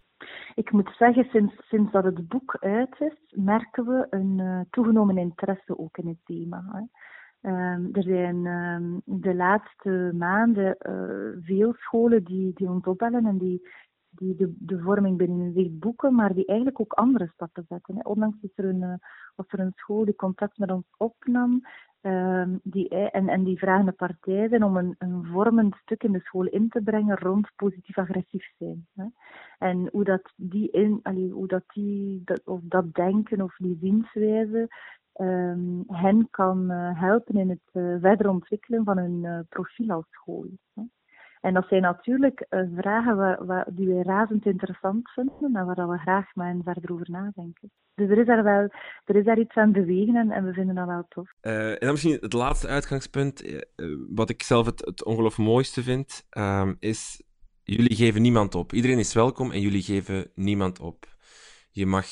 Ik 0.56 0.72
moet 0.72 0.94
zeggen, 0.98 1.24
sinds, 1.24 1.54
sinds 1.68 1.92
dat 1.92 2.04
het 2.04 2.28
boek 2.28 2.56
uit 2.60 3.00
is, 3.00 3.34
merken 3.34 3.86
we 3.86 4.06
een 4.10 4.38
uh, 4.38 4.60
toegenomen 4.70 5.18
interesse 5.18 5.78
ook 5.78 5.96
in 5.98 6.08
het 6.08 6.18
thema. 6.24 6.64
Hè. 6.72 6.82
Um, 7.50 7.88
er 7.92 8.02
zijn 8.02 8.46
um, 8.46 9.02
de 9.04 9.34
laatste 9.34 10.12
maanden 10.14 10.76
uh, 10.80 11.44
veel 11.44 11.74
scholen 11.74 12.24
die, 12.24 12.52
die 12.54 12.68
ons 12.68 12.84
opbellen 12.84 13.26
en 13.26 13.38
die, 13.38 13.68
die 14.10 14.36
de, 14.36 14.54
de 14.58 14.80
vorming 14.80 15.16
binnen 15.16 15.52
zich 15.52 15.68
boeken, 15.70 16.14
maar 16.14 16.34
die 16.34 16.46
eigenlijk 16.46 16.80
ook 16.80 16.92
andere 16.92 17.30
stappen 17.32 17.64
zetten. 17.68 17.94
Hè. 17.94 18.00
Ondanks 18.02 18.42
is 18.42 18.52
er 18.54 18.64
een, 18.64 18.82
uh, 18.82 18.94
was 19.34 19.46
er 19.48 19.60
een 19.60 19.72
school 19.74 20.04
die 20.04 20.16
contact 20.16 20.58
met 20.58 20.70
ons 20.70 20.86
opnam, 20.96 21.60
um, 22.06 22.60
die, 22.62 22.88
en, 22.88 23.28
en 23.28 23.44
die 23.44 23.58
vragen 23.58 23.86
de 23.86 23.92
partij 23.92 24.48
zijn 24.48 24.64
om 24.64 24.76
een, 24.76 24.94
een 24.98 25.24
vormend 25.24 25.74
stuk 25.74 26.02
in 26.02 26.12
de 26.12 26.20
school 26.20 26.46
in 26.46 26.68
te 26.68 26.80
brengen 26.82 27.18
rond 27.18 27.50
positief-agressief 27.56 28.52
zijn. 28.58 28.86
Hè. 28.94 29.04
En 29.58 29.88
hoe 29.92 30.04
dat 30.04 30.32
die, 30.36 30.70
in, 30.70 31.00
hoe 31.32 31.46
dat, 31.46 31.64
die 31.66 32.22
dat, 32.24 32.40
of 32.44 32.60
dat 32.62 32.94
denken 32.94 33.40
of 33.40 33.56
die 33.56 33.78
zienswijze 33.80 34.68
um, 35.20 35.84
hen 35.86 36.28
kan 36.30 36.70
uh, 36.70 37.00
helpen 37.00 37.36
in 37.36 37.48
het 37.48 37.68
uh, 37.72 37.96
verder 38.00 38.28
ontwikkelen 38.28 38.84
van 38.84 38.98
hun 38.98 39.22
uh, 39.22 39.38
profiel 39.48 39.90
als 39.90 40.06
school. 40.10 40.46
Hè. 40.74 40.82
En 41.40 41.54
dat 41.54 41.66
zijn 41.68 41.82
natuurlijk 41.82 42.46
vragen 42.74 43.16
waar, 43.16 43.46
waar, 43.46 43.66
die 43.70 43.88
wij 43.88 44.02
razend 44.02 44.46
interessant 44.46 45.10
vinden 45.10 45.54
en 45.54 45.66
waar 45.66 45.88
we 45.88 45.98
graag 45.98 46.34
met 46.34 46.46
hen 46.46 46.60
verder 46.64 46.92
over 46.92 47.10
nadenken. 47.10 47.70
Dus 47.94 48.10
er 48.10 48.18
is 48.18 48.26
daar 48.26 48.42
wel 48.42 48.68
er 49.04 49.16
is 49.16 49.24
daar 49.24 49.38
iets 49.38 49.54
aan 49.54 49.72
bewegen 49.72 50.32
en, 50.32 50.44
we 50.44 50.52
vinden 50.52 50.74
dat 50.74 50.86
wel 50.86 51.06
tof. 51.08 51.32
en 51.40 51.76
dan 51.78 51.90
misschien 51.90 52.18
het 52.20 52.32
laatste 52.32 52.68
uitgangspunt, 52.68 53.64
wat 54.08 54.30
ik 54.30 54.42
zelf 54.42 54.66
het, 54.66 54.84
het 54.84 55.04
ongeloof 55.04 55.38
mooiste 55.38 55.82
vind, 55.82 56.26
um, 56.38 56.76
is 56.78 57.22
jullie 57.62 57.96
geven 57.96 58.22
niemand 58.22 58.54
op. 58.54 58.72
Iedereen 58.72 58.98
is 58.98 59.14
welkom 59.14 59.52
en 59.52 59.60
jullie 59.60 59.82
geven 59.82 60.30
niemand 60.34 60.80
op. 60.80 61.06
Je 61.70 61.86
mag 61.86 62.06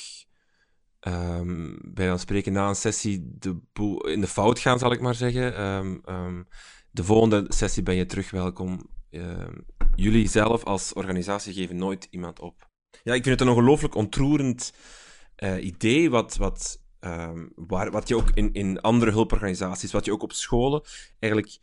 um, 1.00 1.78
bij 1.82 2.06
dan 2.06 2.18
spreken 2.18 2.52
na 2.52 2.68
een 2.68 2.74
sessie 2.74 3.36
de 3.38 3.60
in 4.12 4.20
de 4.20 4.26
fout 4.26 4.58
gaan, 4.58 4.78
zal 4.78 4.92
ik 4.92 5.00
maar 5.00 5.14
zeggen. 5.14 5.64
Um, 5.64 6.46
de 6.90 7.04
volgende 7.04 7.44
sessie 7.48 7.82
ben 7.82 7.94
je 7.94 8.06
terug 8.06 8.30
welkom. 8.30 8.88
Jullie 9.94 10.28
zelf 10.28 10.64
als 10.64 10.92
organisatie 10.92 11.52
geven 11.52 11.76
nooit 11.76 12.06
iemand 12.10 12.40
op. 12.40 12.68
Ja, 13.02 13.14
ik 13.14 13.22
vind 13.22 13.38
het 13.38 13.48
een 13.48 13.54
ongelooflijk 13.54 13.94
ontroerend 13.94 14.72
uh, 15.38 15.64
idee, 15.64 16.10
wat, 16.10 16.36
wat, 16.36 16.80
waar, 17.54 17.90
wat 17.90 18.08
je 18.08 18.16
ook 18.16 18.30
in, 18.34 18.52
in 18.52 18.80
andere 18.80 19.10
hulporganisaties, 19.10 19.92
wat 19.92 20.04
je 20.04 20.12
ook 20.12 20.22
op 20.22 20.32
scholen 20.32 20.82
eigenlijk 21.18 21.58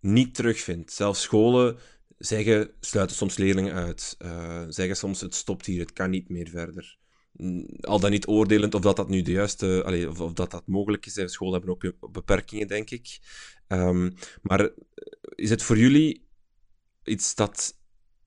niet 0.00 0.34
terugvindt. 0.34 0.92
Zelfs 0.92 1.22
scholen 1.22 1.78
zeggen, 2.18 2.70
sluiten 2.80 3.16
soms 3.16 3.36
leerlingen 3.36 3.74
uit. 3.74 4.16
Uh, 4.18 4.64
zeggen 4.68 4.96
soms, 4.96 5.20
het 5.20 5.34
stopt 5.34 5.66
hier, 5.66 5.80
het 5.80 5.92
kan 5.92 6.10
niet 6.10 6.28
meer 6.28 6.48
verder. 6.48 6.98
Mm, 7.32 7.66
al 7.80 8.00
dan 8.00 8.10
niet 8.10 8.26
oordelend 8.26 8.74
of 8.74 8.80
dat 8.80 8.96
dat 8.96 9.08
nu 9.08 9.22
de 9.22 9.30
juiste, 9.30 10.08
of, 10.18 10.32
dat 10.32 10.50
dat 10.50 10.66
mogelijk 10.66 11.06
is. 11.06 11.22
Scholen 11.24 11.54
hebben 11.54 11.70
ook 11.70 12.12
beperkingen, 12.12 12.68
denk 12.68 12.90
ik. 12.90 13.18
Um, 13.68 14.14
maar 14.42 14.60
eh, 14.60 14.70
is 15.34 15.50
het 15.50 15.62
voor 15.62 15.78
jullie 15.78 16.25
iets 17.06 17.34
dat 17.34 17.74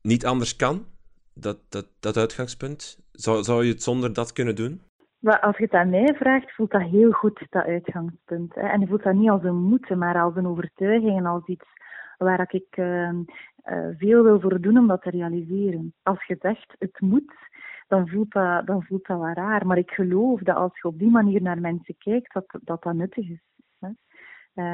niet 0.02 0.26
anders 0.26 0.56
kan? 0.56 0.86
Dat, 1.34 1.58
dat, 1.70 1.88
dat 2.00 2.18
uitgangspunt? 2.18 3.00
Zou, 3.12 3.44
zou 3.44 3.66
je 3.66 3.72
het 3.72 3.84
zonder 3.84 4.14
dat 4.14 4.34
kunnen 4.34 4.56
doen? 4.56 4.82
Maar 5.20 5.40
als 5.40 5.58
je 5.58 5.64
het 5.64 5.74
aan 5.74 5.90
mij 5.90 6.16
vraagt, 6.16 6.56
voelt 6.56 6.72
dat 6.72 6.82
heel 6.82 7.12
goed, 7.12 7.46
dat 7.50 7.66
uitgangspunt. 7.66 8.56
Hè? 8.56 8.68
En 8.68 8.80
je 8.80 8.88
voelt 8.88 9.04
dat 9.04 9.14
niet 9.14 9.30
als 9.30 9.44
een 9.44 9.62
moeten, 9.62 9.98
maar 9.98 10.22
als 10.22 10.36
een 10.36 10.48
overtuiging 10.48 11.18
en 11.18 11.26
als 11.26 11.48
iets 11.48 11.68
waar 12.18 12.54
ik 12.54 12.78
uh, 12.78 13.10
veel 13.98 14.24
wil 14.24 14.40
voor 14.40 14.62
doen 14.62 14.78
om 14.78 14.88
dat 14.88 15.02
te 15.02 15.10
realiseren. 15.10 15.94
Als 16.04 16.26
je 16.26 16.38
zegt, 16.40 16.76
het 16.78 17.00
moet, 17.00 17.34
dan 17.88 18.08
voelt, 18.08 18.32
dat, 18.32 18.66
dan 18.66 18.84
voelt 18.84 19.08
dat 19.08 19.20
wel 19.20 19.34
raar. 19.34 19.66
Maar 19.66 19.78
ik 19.78 19.92
geloof 19.92 20.42
dat 20.42 20.56
als 20.56 20.80
je 20.82 20.88
op 20.88 21.00
die 21.00 21.12
manier 21.12 21.42
naar 21.42 21.60
mensen 21.60 21.96
kijkt, 21.98 22.34
dat 22.34 22.46
dat, 22.64 22.84
dat 22.84 22.94
nuttig 22.94 23.30
is. 23.30 23.42
Hè? 23.80 23.90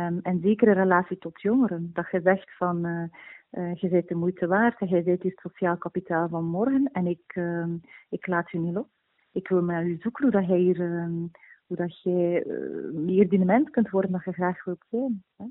Um, 0.06 0.20
en 0.22 0.40
zeker 0.42 0.68
in 0.68 0.74
relatie 0.74 1.18
tot 1.18 1.42
jongeren. 1.42 1.90
Dat 1.94 2.06
je 2.12 2.22
zegt 2.24 2.58
van, 2.58 2.86
uh, 2.86 3.04
uh, 3.52 3.76
je 3.76 3.90
bent 3.90 4.08
de 4.08 4.16
moeite 4.16 4.48
waard 4.48 4.80
en 4.80 4.88
jij 4.88 5.04
bent 5.04 5.24
het 5.24 5.40
sociaal 5.40 5.78
kapitaal 5.78 6.30
van 6.30 6.46
morgen 6.46 6.90
en 6.92 7.08
ik, 7.08 7.36
uh, 7.36 7.74
ik 8.10 8.28
laat 8.28 8.52
je 8.52 8.60
niet 8.60 8.74
los. 8.74 8.88
Ik 9.32 9.48
wil 9.48 9.62
met 9.62 9.86
u 9.86 9.98
zoeken 9.98 10.24
hoe 10.24 10.42
dat 10.42 10.48
jij 10.48 10.76
ehm, 10.76 11.26
hoe 11.68 11.78
dat 11.78 12.02
jij 12.02 12.44
meer 12.94 13.30
die 13.30 13.46
mens 13.46 13.70
kunt 13.70 13.90
worden 13.90 14.12
dat 14.12 14.24
je 14.24 14.32
graag 14.32 14.64
wilt 14.64 14.86
zijn. 14.90 15.24
Hè? 15.36 15.46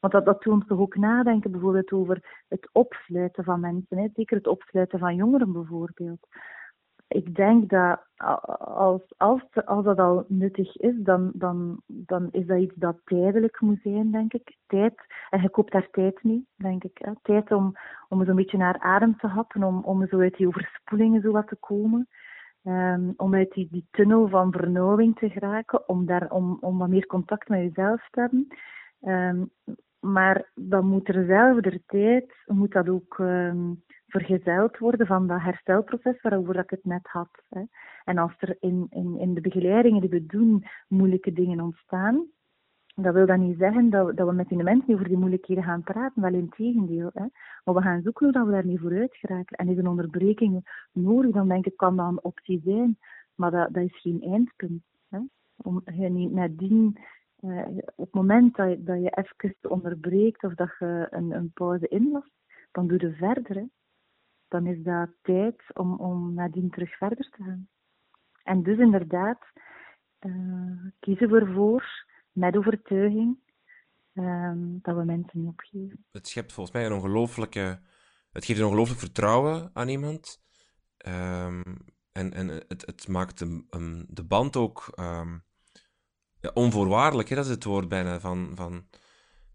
Want 0.00 0.12
dat, 0.12 0.24
dat 0.24 0.42
doet 0.42 0.52
ons 0.52 0.66
toch 0.66 0.78
ook 0.78 0.96
nadenken 0.96 1.50
bijvoorbeeld 1.50 1.92
over 1.92 2.44
het 2.48 2.68
opsluiten 2.72 3.44
van 3.44 3.60
mensen. 3.60 3.98
Hè? 3.98 4.08
Zeker 4.14 4.36
het 4.36 4.46
opsluiten 4.46 4.98
van 4.98 5.14
jongeren 5.14 5.52
bijvoorbeeld. 5.52 6.28
Ik 7.08 7.34
denk 7.34 7.68
dat 7.68 8.00
als, 8.58 9.02
als, 9.16 9.42
als 9.64 9.84
dat 9.84 9.98
al 9.98 10.24
nuttig 10.28 10.76
is, 10.76 10.94
dan, 10.98 11.30
dan, 11.34 11.82
dan 11.86 12.28
is 12.30 12.46
dat 12.46 12.58
iets 12.58 12.74
dat 12.74 13.00
tijdelijk 13.04 13.60
moet 13.60 13.80
zijn, 13.82 14.10
denk 14.10 14.32
ik. 14.32 14.56
Tijd, 14.66 14.94
en 15.30 15.42
je 15.42 15.50
koopt 15.50 15.72
daar 15.72 15.88
tijd 15.90 16.22
mee, 16.22 16.46
denk 16.56 16.84
ik. 16.84 17.12
Tijd 17.22 17.52
om, 17.52 17.72
om 18.08 18.24
zo'n 18.24 18.36
beetje 18.36 18.58
naar 18.58 18.78
adem 18.78 19.16
te 19.16 19.26
happen, 19.26 19.62
om, 19.62 19.84
om 19.84 20.06
zo 20.06 20.20
uit 20.20 20.36
die 20.36 20.46
overspoelingen 20.46 21.20
zo 21.20 21.32
wat 21.32 21.48
te 21.48 21.56
komen. 21.56 22.08
Um, 22.62 23.14
om 23.16 23.34
uit 23.34 23.52
die, 23.52 23.68
die 23.70 23.86
tunnel 23.90 24.28
van 24.28 24.52
vernauwing 24.52 25.18
te 25.18 25.30
geraken, 25.30 25.88
om, 25.88 26.06
daar, 26.06 26.30
om, 26.30 26.56
om 26.60 26.78
wat 26.78 26.88
meer 26.88 27.06
contact 27.06 27.48
met 27.48 27.60
jezelf 27.60 28.08
te 28.10 28.20
hebben. 28.20 28.48
Um, 29.02 29.50
maar 30.00 30.50
dan 30.54 30.86
moet 30.86 31.08
er 31.08 31.26
zelf 31.26 31.60
de 31.60 31.82
tijd, 31.86 32.34
moet 32.46 32.72
dat 32.72 32.88
ook 32.88 33.18
um, 33.18 33.82
vergezeld 34.08 34.78
worden 34.78 35.06
van 35.06 35.26
dat 35.26 35.40
herstelproces 35.40 36.20
waarover 36.20 36.58
ik 36.58 36.70
het 36.70 36.84
net 36.84 37.06
had. 37.06 37.42
Hè. 37.48 37.62
En 38.04 38.18
als 38.18 38.34
er 38.38 38.56
in, 38.60 38.86
in, 38.90 39.18
in 39.18 39.34
de 39.34 39.40
begeleidingen 39.40 40.00
die 40.00 40.10
we 40.10 40.26
doen 40.26 40.64
moeilijke 40.88 41.32
dingen 41.32 41.60
ontstaan, 41.60 42.26
dat 42.94 43.14
wil 43.14 43.26
dan 43.26 43.46
niet 43.46 43.58
zeggen 43.58 43.90
dat, 43.90 44.16
dat 44.16 44.28
we 44.28 44.34
met 44.34 44.48
die 44.48 44.62
mensen 44.62 44.94
over 44.94 45.08
die 45.08 45.16
moeilijkheden 45.16 45.64
gaan 45.64 45.82
praten, 45.82 46.22
wel 46.22 46.32
in 46.32 46.48
tegendeel. 46.48 47.10
Hè. 47.12 47.24
Maar 47.64 47.74
we 47.74 47.82
gaan 47.82 48.02
zoeken 48.02 48.24
hoe 48.24 48.34
dat 48.34 48.46
we 48.46 48.52
daar 48.52 48.66
niet 48.66 48.80
vooruit 48.80 49.16
geraken. 49.16 49.56
En 49.56 49.68
is 49.68 49.78
een 49.78 49.88
onderbreking 49.88 50.84
nodig, 50.92 51.34
dan 51.34 51.48
denk 51.48 51.66
ik, 51.66 51.76
kan 51.76 51.96
dat 51.96 52.08
een 52.08 52.24
optie 52.24 52.60
zijn. 52.64 52.98
Maar 53.34 53.50
dat, 53.50 53.74
dat 53.74 53.82
is 53.82 54.00
geen 54.00 54.22
eindpunt. 54.22 54.82
Hè. 55.08 55.18
Om 55.56 55.82
je 55.84 56.08
niet 56.08 56.32
nadien 56.32 56.98
uh, 57.40 57.66
op 57.94 58.04
het 58.04 58.14
moment 58.14 58.56
dat 58.56 58.68
je, 58.68 58.82
dat 58.82 59.02
je 59.02 59.10
even 59.10 59.70
onderbreekt 59.70 60.44
of 60.44 60.54
dat 60.54 60.70
je 60.78 61.06
een, 61.10 61.30
een 61.30 61.50
pauze 61.54 61.88
inlast, 61.88 62.32
dan 62.72 62.86
doe 62.86 63.00
je 63.00 63.12
verder. 63.12 63.56
Hè. 63.56 63.64
Dan 64.48 64.66
is 64.66 64.82
dat 64.82 65.08
tijd 65.22 65.62
om, 65.74 66.00
om 66.00 66.34
nadien 66.34 66.70
terug 66.70 66.96
verder 66.96 67.30
te 67.30 67.42
gaan. 67.42 67.68
En 68.42 68.62
dus 68.62 68.78
inderdaad, 68.78 69.38
uh, 70.20 70.90
kiezen 71.00 71.30
we 71.30 71.40
ervoor, 71.40 72.06
met 72.32 72.56
overtuiging, 72.56 73.38
uh, 74.14 74.52
dat 74.56 74.96
we 74.96 75.04
mensen 75.04 75.40
niet 75.40 75.48
opgeven. 75.48 76.04
Het 76.12 76.28
schept 76.28 76.52
volgens 76.52 76.76
mij 76.76 76.86
een 76.86 76.92
ongelooflijke... 76.92 77.80
Het 78.32 78.44
geeft 78.44 78.58
een 78.58 78.66
ongelooflijk 78.66 79.00
vertrouwen 79.00 79.70
aan 79.72 79.88
iemand. 79.88 80.42
Um, 81.06 81.62
en 82.12 82.32
en 82.32 82.48
het, 82.48 82.86
het 82.86 83.08
maakt 83.08 83.38
de, 83.38 83.64
de 84.08 84.24
band 84.24 84.56
ook... 84.56 84.92
Ja, 86.40 86.50
onvoorwaardelijk, 86.54 87.28
hè, 87.28 87.36
dat 87.36 87.44
is 87.44 87.50
het 87.50 87.64
woord 87.64 87.88
bijna. 87.88 88.20
Van, 88.20 88.50
van, 88.54 88.86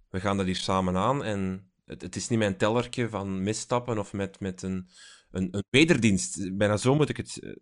we 0.09 0.19
gaan 0.19 0.37
dat 0.37 0.45
hier 0.45 0.55
samen 0.55 0.95
aan 0.95 1.23
en 1.23 1.71
het, 1.93 2.01
het 2.01 2.15
is 2.15 2.29
niet 2.29 2.39
mijn 2.39 2.57
tellertje 2.57 3.09
van 3.09 3.43
misstappen 3.43 3.97
of 3.97 4.13
met, 4.13 4.39
met 4.39 4.61
een, 4.61 4.87
een, 5.31 5.47
een 5.51 5.63
wederdienst. 5.69 6.57
Bijna 6.57 6.77
zo 6.77 6.95
moet 6.95 7.09
ik 7.09 7.17
het 7.17 7.39
uh, 7.41 7.53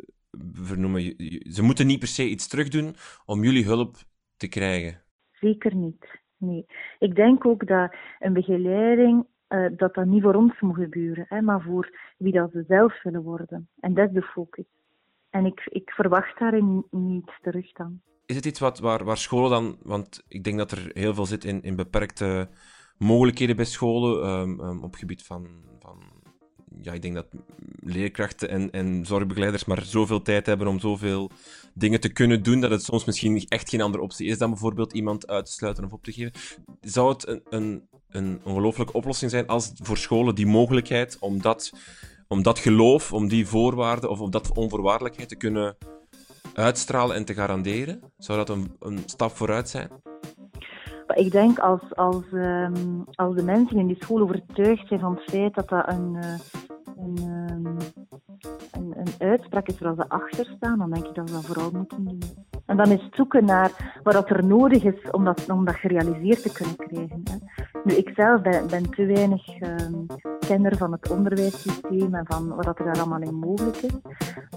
vernoemen. 0.54 1.02
Ze 1.52 1.62
moeten 1.64 1.88
niet 1.88 2.00
per 2.00 2.08
se 2.08 2.30
iets 2.30 2.48
terugdoen 2.48 2.96
om 3.26 3.44
jullie 3.44 3.66
hulp 3.66 3.96
te 4.38 4.48
krijgen. 4.48 5.02
Zeker 5.32 5.76
niet. 5.76 6.20
Nee. 6.38 6.66
Ik 7.00 7.16
denk 7.16 7.46
ook 7.46 7.68
dat 7.68 7.96
een 8.20 8.34
begeleiding 8.34 9.26
uh, 9.50 9.66
dat 9.78 9.94
dat 9.94 10.06
niet 10.06 10.22
voor 10.22 10.36
ons 10.36 10.60
moet 10.60 10.76
gebeuren, 10.76 11.26
hè, 11.30 11.42
maar 11.42 11.62
voor 11.62 11.98
wie 12.18 12.34
dat 12.34 12.52
ze 12.52 12.64
zelf 12.68 13.04
willen 13.04 13.24
worden. 13.24 13.70
En 13.80 13.94
dat 13.94 14.08
is 14.08 14.14
de 14.14 14.22
focus. 14.22 14.66
En 15.30 15.46
ik, 15.46 15.62
ik 15.66 15.92
verwacht 15.92 16.40
daarin 16.40 16.86
niets 16.90 17.34
terug 17.42 17.72
dan 17.72 18.02
is 18.32 18.38
het 18.38 18.46
iets 18.46 18.60
wat, 18.60 18.80
waar, 18.80 19.04
waar 19.04 19.18
scholen 19.18 19.50
dan... 19.50 19.78
Want 19.84 20.24
ik 20.28 20.44
denk 20.44 20.58
dat 20.58 20.72
er 20.72 20.90
heel 20.94 21.14
veel 21.14 21.26
zit 21.26 21.44
in, 21.44 21.62
in 21.62 21.76
beperkte 21.76 22.50
mogelijkheden 23.02 23.56
bij 23.56 23.66
scholen 23.66 24.30
um, 24.30 24.84
op 24.84 24.96
gebied 24.96 25.24
van, 25.24 25.48
van... 25.80 25.98
Ja, 26.82 26.94
ik 26.94 27.02
denk 27.02 27.16
dat 27.16 27.28
leerkrachten 27.80 28.50
en, 28.50 28.72
en 28.72 29.06
zorgbegeleiders 29.06 29.66
maar 29.66 29.86
zoveel 29.86 30.22
tijd 30.22 30.46
hebben 30.46 30.68
om 30.68 30.80
zoveel 30.80 31.32
dingen 31.74 32.00
te 32.00 32.12
kunnen 32.12 32.44
doen, 32.44 32.60
dat 32.60 32.72
het 32.72 32.84
soms 32.84 33.06
misschien 33.06 33.46
echt 33.48 33.70
geen 33.70 33.82
andere 33.82 34.04
optie 34.04 34.28
is 34.28 34.38
dan 34.38 34.50
bijvoorbeeld 34.50 34.94
iemand 34.94 35.28
uit 35.28 35.46
te 35.46 35.52
sluiten 35.52 35.86
of 35.86 35.92
op 35.92 36.04
te 36.04 36.12
geven. 36.12 36.32
Zou 36.82 37.10
het 37.10 37.28
een, 37.28 37.42
een, 37.50 37.88
een 38.10 38.42
ongelooflijke 38.44 38.94
oplossing 38.94 39.32
zijn 39.32 39.48
als 39.48 39.72
voor 39.76 39.98
scholen 39.98 40.36
die 40.36 40.48
mogelijkheid 40.48 41.18
om 41.20 41.42
dat, 41.42 41.72
om 42.28 42.44
dat 42.44 42.60
geloof, 42.60 43.14
om 43.14 43.28
die 43.28 43.48
voorwaarden 43.48 44.10
of 44.10 44.20
om 44.20 44.32
dat 44.32 44.58
onvoorwaardelijkheid 44.58 45.30
te 45.30 45.36
kunnen 45.36 45.78
uitstralen 46.54 47.16
en 47.16 47.26
te 47.26 47.34
garanderen? 47.34 48.00
Zou 48.18 48.38
dat 48.38 48.50
een, 48.50 48.76
een 48.80 49.00
stap 49.06 49.36
vooruit 49.36 49.70
zijn? 49.70 49.90
Ik 51.14 51.32
denk 51.32 51.60
als, 51.60 51.96
als, 51.96 52.24
um, 52.34 53.04
als 53.16 53.36
de 53.36 53.44
mensen 53.44 53.78
in 53.78 53.88
die 53.88 54.04
school 54.04 54.22
overtuigd 54.22 54.88
zijn 54.88 55.00
van 55.00 55.16
het 55.16 55.24
feit 55.24 55.56
dat 55.56 55.70
dat 55.70 55.88
een, 55.88 56.16
uh, 56.16 56.40
een, 57.02 57.18
um, 57.52 57.78
een, 58.72 58.94
een, 58.98 59.30
uitspraak 59.30 59.68
is 59.68 59.80
waar 59.80 59.96
ze 59.96 60.10
achter 60.10 60.54
staan, 60.56 60.78
dan 60.78 60.92
denk 60.92 61.06
ik 61.06 61.16
dat 61.16 61.30
we 61.30 61.36
dat 61.36 61.46
vooral 61.46 61.72
moeten 61.72 62.06
doen. 62.06 62.22
En 62.66 62.78
dan 62.78 62.92
is 62.92 63.10
zoeken 63.12 63.46
naar 63.46 64.00
wat 64.04 64.30
er 64.30 64.46
nodig 64.46 64.84
is 64.84 65.12
om 65.12 65.24
dat, 65.24 65.50
om 65.50 65.66
dat 65.66 65.76
gerealiseerd 65.76 66.42
te 66.42 66.52
kunnen 66.52 66.76
krijgen. 66.76 67.22
Hè. 67.24 67.36
Nu, 67.84 67.94
ik 67.94 68.12
zelf 68.16 68.42
ben, 68.42 68.68
ben 68.68 68.90
te 68.90 69.06
weinig 69.06 69.62
um, 69.62 70.06
kenner 70.40 70.78
van 70.78 70.92
het 70.92 71.10
onderwijssysteem 71.10 72.16
en 72.16 72.26
van 72.26 72.56
wat 72.56 72.80
er 72.80 72.86
daar 72.86 73.00
allemaal 73.00 73.22
in 73.22 73.36
mogelijk 73.36 73.78
is. 73.78 73.98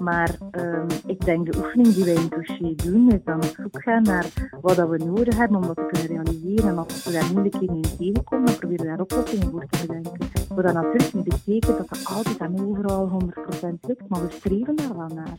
Maar 0.00 0.30
um, 0.50 0.86
ik 1.06 1.24
denk 1.24 1.52
de 1.52 1.58
oefening 1.58 1.94
die 1.94 2.04
wij 2.04 2.14
in 2.14 2.20
het 2.20 2.30
dossier 2.30 2.76
doen, 2.76 3.10
is 3.10 3.24
dan 3.24 3.36
op 3.36 3.54
zoek 3.56 3.82
gaan 3.82 4.02
naar 4.02 4.26
wat 4.60 4.76
dat 4.76 4.88
we 4.88 4.96
nodig 4.96 5.36
hebben 5.36 5.56
om 5.56 5.66
dat 5.66 5.76
te 5.76 5.86
kunnen 5.92 6.06
realiseren. 6.06 6.68
En 6.68 6.78
als 6.78 7.04
we 7.04 7.12
daar 7.12 7.30
moeilijkheden 7.32 7.76
in 7.76 7.96
tegenkomen, 7.98 8.46
dan 8.46 8.56
proberen 8.56 8.84
we 8.84 8.90
daar 8.90 9.00
oplossingen 9.00 9.50
voor 9.50 9.66
te 9.68 9.86
bedenken. 9.86 10.18
Wat 10.48 10.64
dat 10.64 10.74
natuurlijk 10.74 11.12
niet 11.12 11.24
betekent 11.24 11.76
dat 11.78 11.88
dat 11.88 12.04
altijd 12.16 12.33
en 12.38 12.66
overal 12.66 13.08
100% 13.08 13.68
lukt, 13.80 14.08
maar 14.08 14.26
we 14.26 14.30
streven 14.30 14.76
daar 14.76 14.96
wel 14.96 15.08
naar. 15.08 15.36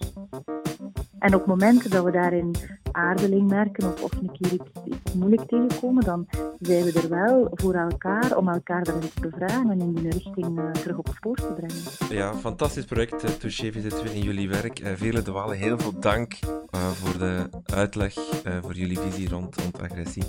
En 1.20 1.36
op 1.36 1.46
momenten 1.46 1.90
dat 1.90 2.04
we 2.04 2.12
daarin 2.12 2.56
aardeling 2.92 3.50
merken 3.50 3.94
of, 3.94 4.04
of 4.04 4.12
een 4.12 4.32
keer 4.32 4.54
iets, 4.54 4.70
iets, 4.86 5.14
moeilijk 5.14 5.48
tegenkomen, 5.48 6.04
dan 6.04 6.28
zijn 6.60 6.84
we 6.84 7.00
er 7.02 7.10
wel 7.10 7.52
voor 7.52 7.74
elkaar 7.74 8.38
om 8.38 8.50
elkaar 8.50 8.84
daarin 8.84 9.10
te 9.14 9.22
bevragen 9.22 9.70
en 9.70 9.82
in 9.82 9.94
die 9.94 10.10
richting 10.10 10.60
uh, 10.60 10.72
terug 10.72 10.98
op 10.98 11.08
spoor 11.16 11.36
te 11.36 11.54
brengen. 11.54 11.84
Ja, 12.10 12.34
fantastisch 12.34 12.86
project, 12.86 13.24
uh, 13.24 13.30
Touché 13.30 13.72
VZ2 13.72 14.14
in 14.14 14.22
jullie 14.22 14.50
werk. 14.50 14.80
Uh, 14.80 14.88
Vele 14.96 15.22
de 15.22 15.32
Walen, 15.32 15.58
heel 15.58 15.80
veel 15.80 16.00
dank 16.00 16.34
voor 16.72 17.18
de 17.18 17.50
uitleg, 17.66 18.14
voor 18.62 18.74
jullie 18.74 19.00
visie 19.00 19.30
rond, 19.30 19.62
rond 19.62 19.82
agressie. 19.82 20.24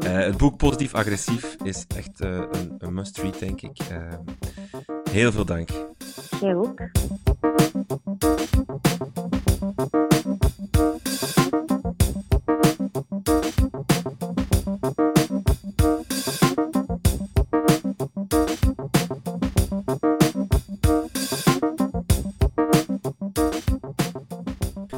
Ja, 0.00 0.08
het 0.08 0.36
boek 0.36 0.56
Positief 0.56 0.94
Agressief 0.94 1.56
is 1.62 1.84
echt 1.96 2.20
een, 2.20 2.74
een 2.78 2.94
must-read, 2.94 3.38
denk 3.38 3.62
ik. 3.62 3.80
heel 5.10 5.32
veel 5.32 5.44
dank. 5.44 5.68
Ook. 6.42 6.80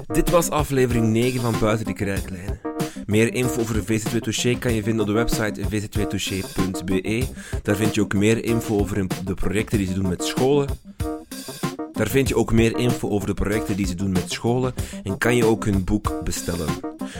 Dit 0.06 0.30
was 0.30 0.50
aflevering 0.50 1.06
9 1.06 1.40
van 1.40 1.54
Buiten 1.60 1.86
de 1.86 1.92
Krijtlijnen. 1.92 2.60
Meer 3.06 3.34
info 3.34 3.60
over 3.60 3.74
de 3.74 3.82
VC2 3.82 4.18
Touché 4.18 4.58
kan 4.58 4.74
je 4.74 4.82
vinden 4.82 5.00
op 5.00 5.06
de 5.06 5.12
website 5.12 5.60
vc2touché.be. 5.60 7.26
Daar 7.62 7.76
vind 7.76 7.94
je 7.94 8.00
ook 8.00 8.14
meer 8.14 8.44
info 8.44 8.78
over 8.78 9.06
de 9.24 9.34
projecten 9.34 9.78
die 9.78 9.86
ze 9.86 9.94
doen 9.94 10.08
met 10.08 10.24
scholen. 10.24 10.83
Daar 12.04 12.12
vind 12.12 12.28
je 12.28 12.36
ook 12.36 12.52
meer 12.52 12.78
info 12.78 13.08
over 13.08 13.26
de 13.26 13.34
projecten 13.34 13.76
die 13.76 13.86
ze 13.86 13.94
doen 13.94 14.12
met 14.12 14.32
scholen 14.32 14.74
en 15.02 15.18
kan 15.18 15.36
je 15.36 15.44
ook 15.44 15.64
hun 15.64 15.84
boek 15.84 16.20
bestellen. 16.24 16.68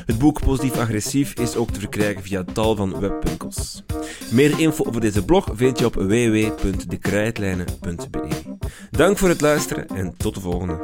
Het 0.07 0.19
boek 0.19 0.41
Positief 0.41 0.77
Agressief 0.77 1.35
is 1.35 1.57
ook 1.57 1.71
te 1.71 1.81
verkrijgen 1.81 2.23
via 2.23 2.45
tal 2.53 2.77
van 2.77 3.01
webwinkels. 3.01 3.83
Meer 4.31 4.61
info 4.61 4.85
over 4.85 5.01
deze 5.01 5.25
blog 5.25 5.49
vind 5.55 5.79
je 5.79 5.87
op 5.87 5.95
www.dekrijtlijnen.be. 5.95 8.29
Dank 8.91 9.19
voor 9.19 9.29
het 9.29 9.41
luisteren 9.41 9.89
en 9.89 10.15
tot 10.17 10.35
de 10.35 10.41
volgende. 10.41 10.79